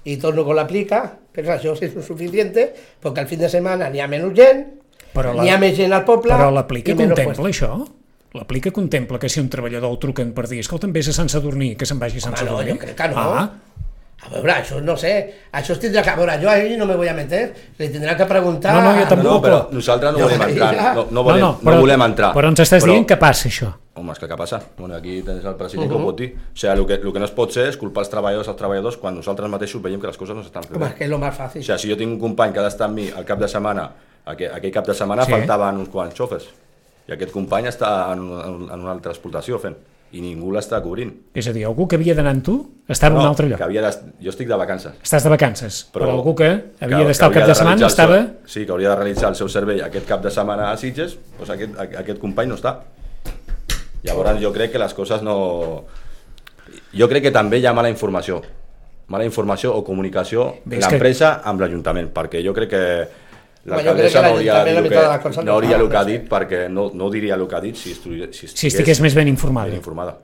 i 0.04 0.18
torno 0.20 0.44
con 0.44 0.58
l'aplica, 0.58 1.04
però 1.32 1.54
això 1.56 1.76
és 1.80 1.94
suficient, 2.04 2.52
perquè 3.02 3.24
al 3.24 3.30
fin 3.30 3.40
de 3.40 3.50
setmana 3.50 3.88
n'hi 3.94 4.02
ha 4.04 4.08
menys 4.12 4.34
gent, 4.36 4.64
la- 5.16 5.44
n'hi 5.44 5.50
ha 5.54 5.58
més 5.62 5.76
gent 5.78 5.94
al 5.96 6.04
poble... 6.08 6.34
Però 6.36 6.50
l'aplica 6.52 6.92
i 6.92 6.96
menys 6.98 7.14
contempla 7.16 7.50
això? 7.52 7.72
L'aplica 8.34 8.72
contempla 8.72 9.20
que 9.20 9.28
si 9.28 9.42
un 9.44 9.50
treballador 9.52 9.92
el 9.92 9.98
truquen 10.00 10.30
per 10.36 10.46
dir 10.48 10.62
escolta'm, 10.64 10.94
vés 10.96 11.10
a 11.12 11.14
Sant 11.16 11.28
Sadurní, 11.32 11.74
que 11.76 11.86
se'n 11.88 12.00
vagi 12.00 12.22
a 12.22 12.24
Sant 12.24 12.36
Home, 12.38 12.46
no, 12.48 12.58
Sadurní? 12.58 12.72
jo 12.72 12.80
crec 12.86 12.96
que 12.96 13.08
no. 13.12 13.20
Ah, 13.20 13.50
A 14.24 14.30
veure, 14.30 14.52
això 14.54 14.80
no 14.86 14.94
sé, 14.98 15.12
això 15.52 15.74
es 15.74 15.80
tindrà 15.82 16.04
que... 16.06 16.10
A 16.12 16.16
veure, 16.16 16.36
jo 16.42 16.50
ahí 16.50 16.76
no 16.78 16.86
me 16.86 16.96
voy 16.96 17.08
a 17.10 17.14
meter, 17.14 17.54
li 17.80 17.88
tindrà 17.90 18.16
que 18.16 18.26
preguntar... 18.30 18.74
No, 18.76 18.82
no, 18.82 18.92
jo 18.94 19.02
No, 19.02 19.08
tampoc. 19.10 19.32
no, 19.32 19.42
però 19.42 19.60
nosaltres 19.74 20.12
no 20.14 20.20
Jo 20.20 20.26
volem 20.30 20.42
entrar, 20.50 20.96
no, 20.96 21.06
no, 21.10 21.24
volem, 21.24 21.40
no, 21.42 21.50
però, 21.64 21.80
volem 21.82 22.02
entrar. 22.06 22.30
Però 22.36 22.48
ens 22.54 22.60
estàs 22.62 22.86
dient 22.86 23.08
que 23.10 23.18
passa 23.18 23.50
això. 23.50 23.72
Home, 23.96 24.14
és 24.14 24.20
que 24.22 24.28
què 24.30 24.38
passa? 24.38 24.62
Bueno, 24.78 24.96
aquí 24.96 25.22
tens 25.26 25.44
el 25.44 25.56
president 25.56 25.90
uh 25.90 25.96
-huh. 25.96 25.98
que 25.98 26.04
ho 26.04 26.06
pot 26.12 26.18
dir. 26.20 26.30
O 26.54 26.56
sigui, 26.58 26.74
el 26.74 26.86
que, 26.86 26.94
el 26.94 27.14
que 27.14 27.20
no 27.20 27.26
es 27.26 27.32
pot 27.32 27.52
ser 27.52 27.68
és 27.70 27.78
culpar 27.78 28.02
els 28.04 28.10
treballadors 28.10 28.48
als 28.48 28.58
treballadors 28.58 28.98
quan 28.98 29.16
nosaltres 29.16 29.50
mateixos 29.50 29.82
veiem 29.82 30.00
que 30.00 30.08
les 30.08 30.18
coses 30.18 30.36
no 30.36 30.44
s'estan 30.44 30.64
fent 30.64 30.76
Home, 30.76 30.86
bé. 30.86 30.92
és 30.92 30.98
que 30.98 31.04
és 31.06 31.10
lo 31.10 31.18
més 31.18 31.34
O 31.34 31.38
fàcil. 31.44 31.64
sigui, 31.64 31.80
si 31.80 31.90
jo 31.90 31.98
tinc 31.98 32.12
un 32.14 32.20
company 32.20 32.54
que 32.54 32.60
ha 32.60 32.64
d'estar 32.64 32.86
amb 32.88 32.96
mi 32.96 33.10
al 33.10 33.26
cap 33.26 33.40
de 33.40 33.48
setmana, 33.48 33.90
aquell, 34.26 34.52
aquell 34.54 34.72
cap 34.72 34.86
de 34.88 34.94
setmana 34.94 35.26
Sí. 35.26 35.32
sí. 35.32 35.38
faltaven 35.38 35.78
uns 35.78 35.90
quants 35.90 36.16
xofers, 36.16 36.46
i 37.08 37.12
aquest 37.12 37.32
company 37.32 37.66
està 37.68 38.14
en, 38.14 38.20
en, 38.20 38.70
en 38.72 38.80
una 38.80 38.92
altra 38.92 39.12
explotació 39.12 39.60
fent, 39.60 39.76
i 40.12 40.20
ningú 40.22 40.52
l'està 40.52 40.82
cobrint. 40.84 41.12
És 41.34 41.48
a 41.48 41.54
dir, 41.56 41.64
algú 41.66 41.88
que 41.88 41.96
havia 41.96 42.14
d'anar 42.18 42.34
amb 42.36 42.44
tu 42.44 42.56
estava 42.90 43.16
en 43.16 43.22
un 43.22 43.28
altre 43.30 43.48
lloc. 43.48 43.58
Que 43.58 43.64
havia 43.64 43.82
d'est- 43.86 44.04
jo 44.20 44.30
estic 44.34 44.48
de 44.50 44.58
vacances. 44.60 44.94
Estàs 45.04 45.24
de 45.24 45.30
vacances, 45.32 45.86
però, 45.94 46.04
però 46.06 46.18
algú 46.18 46.34
que 46.36 46.50
havia 46.82 47.06
d'estar 47.08 47.30
que 47.32 47.40
cap 47.40 47.44
hauria 47.44 47.48
de 47.48 47.56
setmana 47.56 47.80
el 47.86 47.88
estava... 47.88 48.18
Seu, 48.18 48.30
sí, 48.46 48.66
que 48.66 48.72
hauria 48.76 48.90
de 48.90 48.96
realitzar 48.96 49.30
el 49.30 49.36
seu 49.40 49.48
servei 49.50 49.82
aquest 49.82 50.06
cap 50.08 50.22
de 50.22 50.32
setmana 50.32 50.72
a 50.72 50.78
Sitges, 50.78 51.18
doncs 51.38 51.50
aquest, 51.56 51.80
aquest 52.04 52.20
company 52.20 52.50
no 52.52 52.56
està. 52.60 52.76
Llavors 54.04 54.40
jo 54.42 54.52
crec 54.52 54.72
que 54.74 54.80
les 54.82 54.94
coses 54.98 55.22
no... 55.24 55.38
Jo 56.96 57.08
crec 57.08 57.24
que 57.30 57.32
també 57.32 57.60
hi 57.62 57.66
ha 57.68 57.74
mala 57.74 57.90
informació. 57.92 58.42
Mala 59.12 59.26
informació 59.28 59.74
o 59.76 59.84
comunicació 59.84 60.58
de 60.66 60.78
és 60.78 60.86
que- 60.86 60.92
l'empresa 60.92 61.42
amb 61.46 61.60
l'Ajuntament, 61.62 62.12
perquè 62.16 62.44
jo 62.44 62.54
crec 62.56 62.70
que 62.70 62.84
L'alcaldessa 63.66 64.22
no 64.24 64.28
hauria, 64.30 64.54
la 64.64 64.82
que, 65.20 65.24
coses 65.24 65.38
no 65.38 65.52
no 65.52 65.54
hauria 65.54 65.76
el 65.78 65.88
que 65.90 65.98
ha 65.98 66.04
dit 66.06 66.24
perquè 66.28 66.68
no, 66.70 66.90
no 66.98 67.10
diria 67.14 67.36
el 67.36 67.48
que 67.48 67.56
ha 67.56 67.62
dit 67.62 67.76
si, 67.78 67.92
estuvi, 67.92 68.26
si, 68.34 68.48
Si 68.48 68.68
estigués 68.72 69.00
més 69.02 69.14
ben 69.14 69.28
informada. 69.28 69.68
ben 69.70 69.78
informada. 69.78 70.18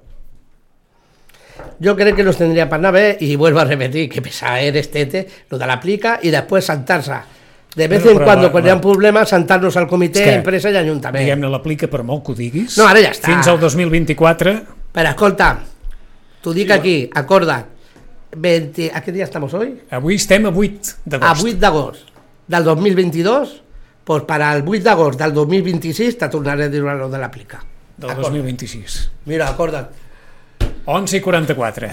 Yo 1.79 1.95
creo 1.95 2.15
que 2.15 2.23
nos 2.23 2.37
tendría 2.37 2.69
para 2.69 2.81
nave 2.81 3.17
y 3.19 3.35
vuelvo 3.35 3.59
a 3.59 3.65
repetir 3.65 4.09
que 4.09 4.21
pesa 4.21 4.59
eres 4.59 4.89
tete, 4.89 5.27
lo 5.49 5.57
de 5.57 5.67
la 5.67 5.73
aplica 5.73 6.19
y 6.21 6.29
después 6.29 6.65
saltarse. 6.65 7.13
De 7.75 7.87
vez 7.87 8.03
Bueno, 8.03 8.21
en 8.21 8.41
la- 8.43 8.51
quan 8.51 8.65
hi 8.65 8.69
ha 8.69 8.75
un 8.75 8.81
problema, 8.81 9.25
saltar-nos 9.25 9.77
al 9.77 9.87
comitè, 9.87 10.23
que, 10.23 10.33
empresa 10.33 10.71
i 10.71 10.75
ajuntament. 10.75 11.21
Diguem-ne, 11.23 11.47
l'aplica 11.47 11.87
per 11.87 12.01
molt 12.01 12.25
que 12.25 12.31
ho 12.31 12.35
diguis. 12.35 12.77
No, 12.77 12.87
ara 12.87 13.01
ja 13.01 13.11
està. 13.11 13.27
Fins 13.29 13.47
al 13.47 13.59
2024, 13.59 14.55
Però 14.97 15.09
escolta, 15.09 15.59
t'ho 16.41 16.53
dic 16.53 16.71
aquí, 16.71 17.07
acorda, 17.13 17.67
20, 18.35 18.89
¿a 18.93 19.01
qué 19.01 19.11
día 19.11 19.25
estamos 19.25 19.53
hoy? 19.53 19.79
avui 19.91 20.15
estem 20.15 20.45
a 20.47 20.49
8 20.49 20.95
A 21.05 21.09
d'agost. 21.09 21.43
8 21.43 21.59
d'agost 21.59 22.07
del 22.47 22.63
2022, 22.63 23.61
pues 24.03 24.23
para 24.23 24.53
el 24.55 24.63
8 24.67 24.83
d'agost 24.83 25.19
del 25.19 25.33
2026 25.33 26.17
te 26.17 26.29
tornaré 26.29 26.63
a 26.65 26.69
dir 26.69 26.81
lo 26.81 27.09
de 27.09 27.17
l'aplica. 27.17 27.63
del 27.97 28.11
Acorda. 28.11 28.29
2026. 28.29 29.11
Mira, 29.25 29.47
acorda't. 29.49 29.89
11 30.85 31.17
i 31.17 31.21
44. 31.21 31.87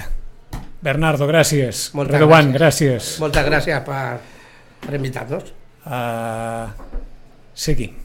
Bernardo, 0.85 1.27
gràcies. 1.27 1.91
Moltes 1.95 2.19
Reguant, 2.21 2.53
gràcies. 2.53 3.09
gràcies. 3.17 3.21
Moltes 3.21 3.47
gràcies 3.47 3.81
per, 3.87 4.21
per 4.85 4.95
invitar-nos. 4.95 5.49
Uh, 5.85 6.69
seguim. 7.55 8.04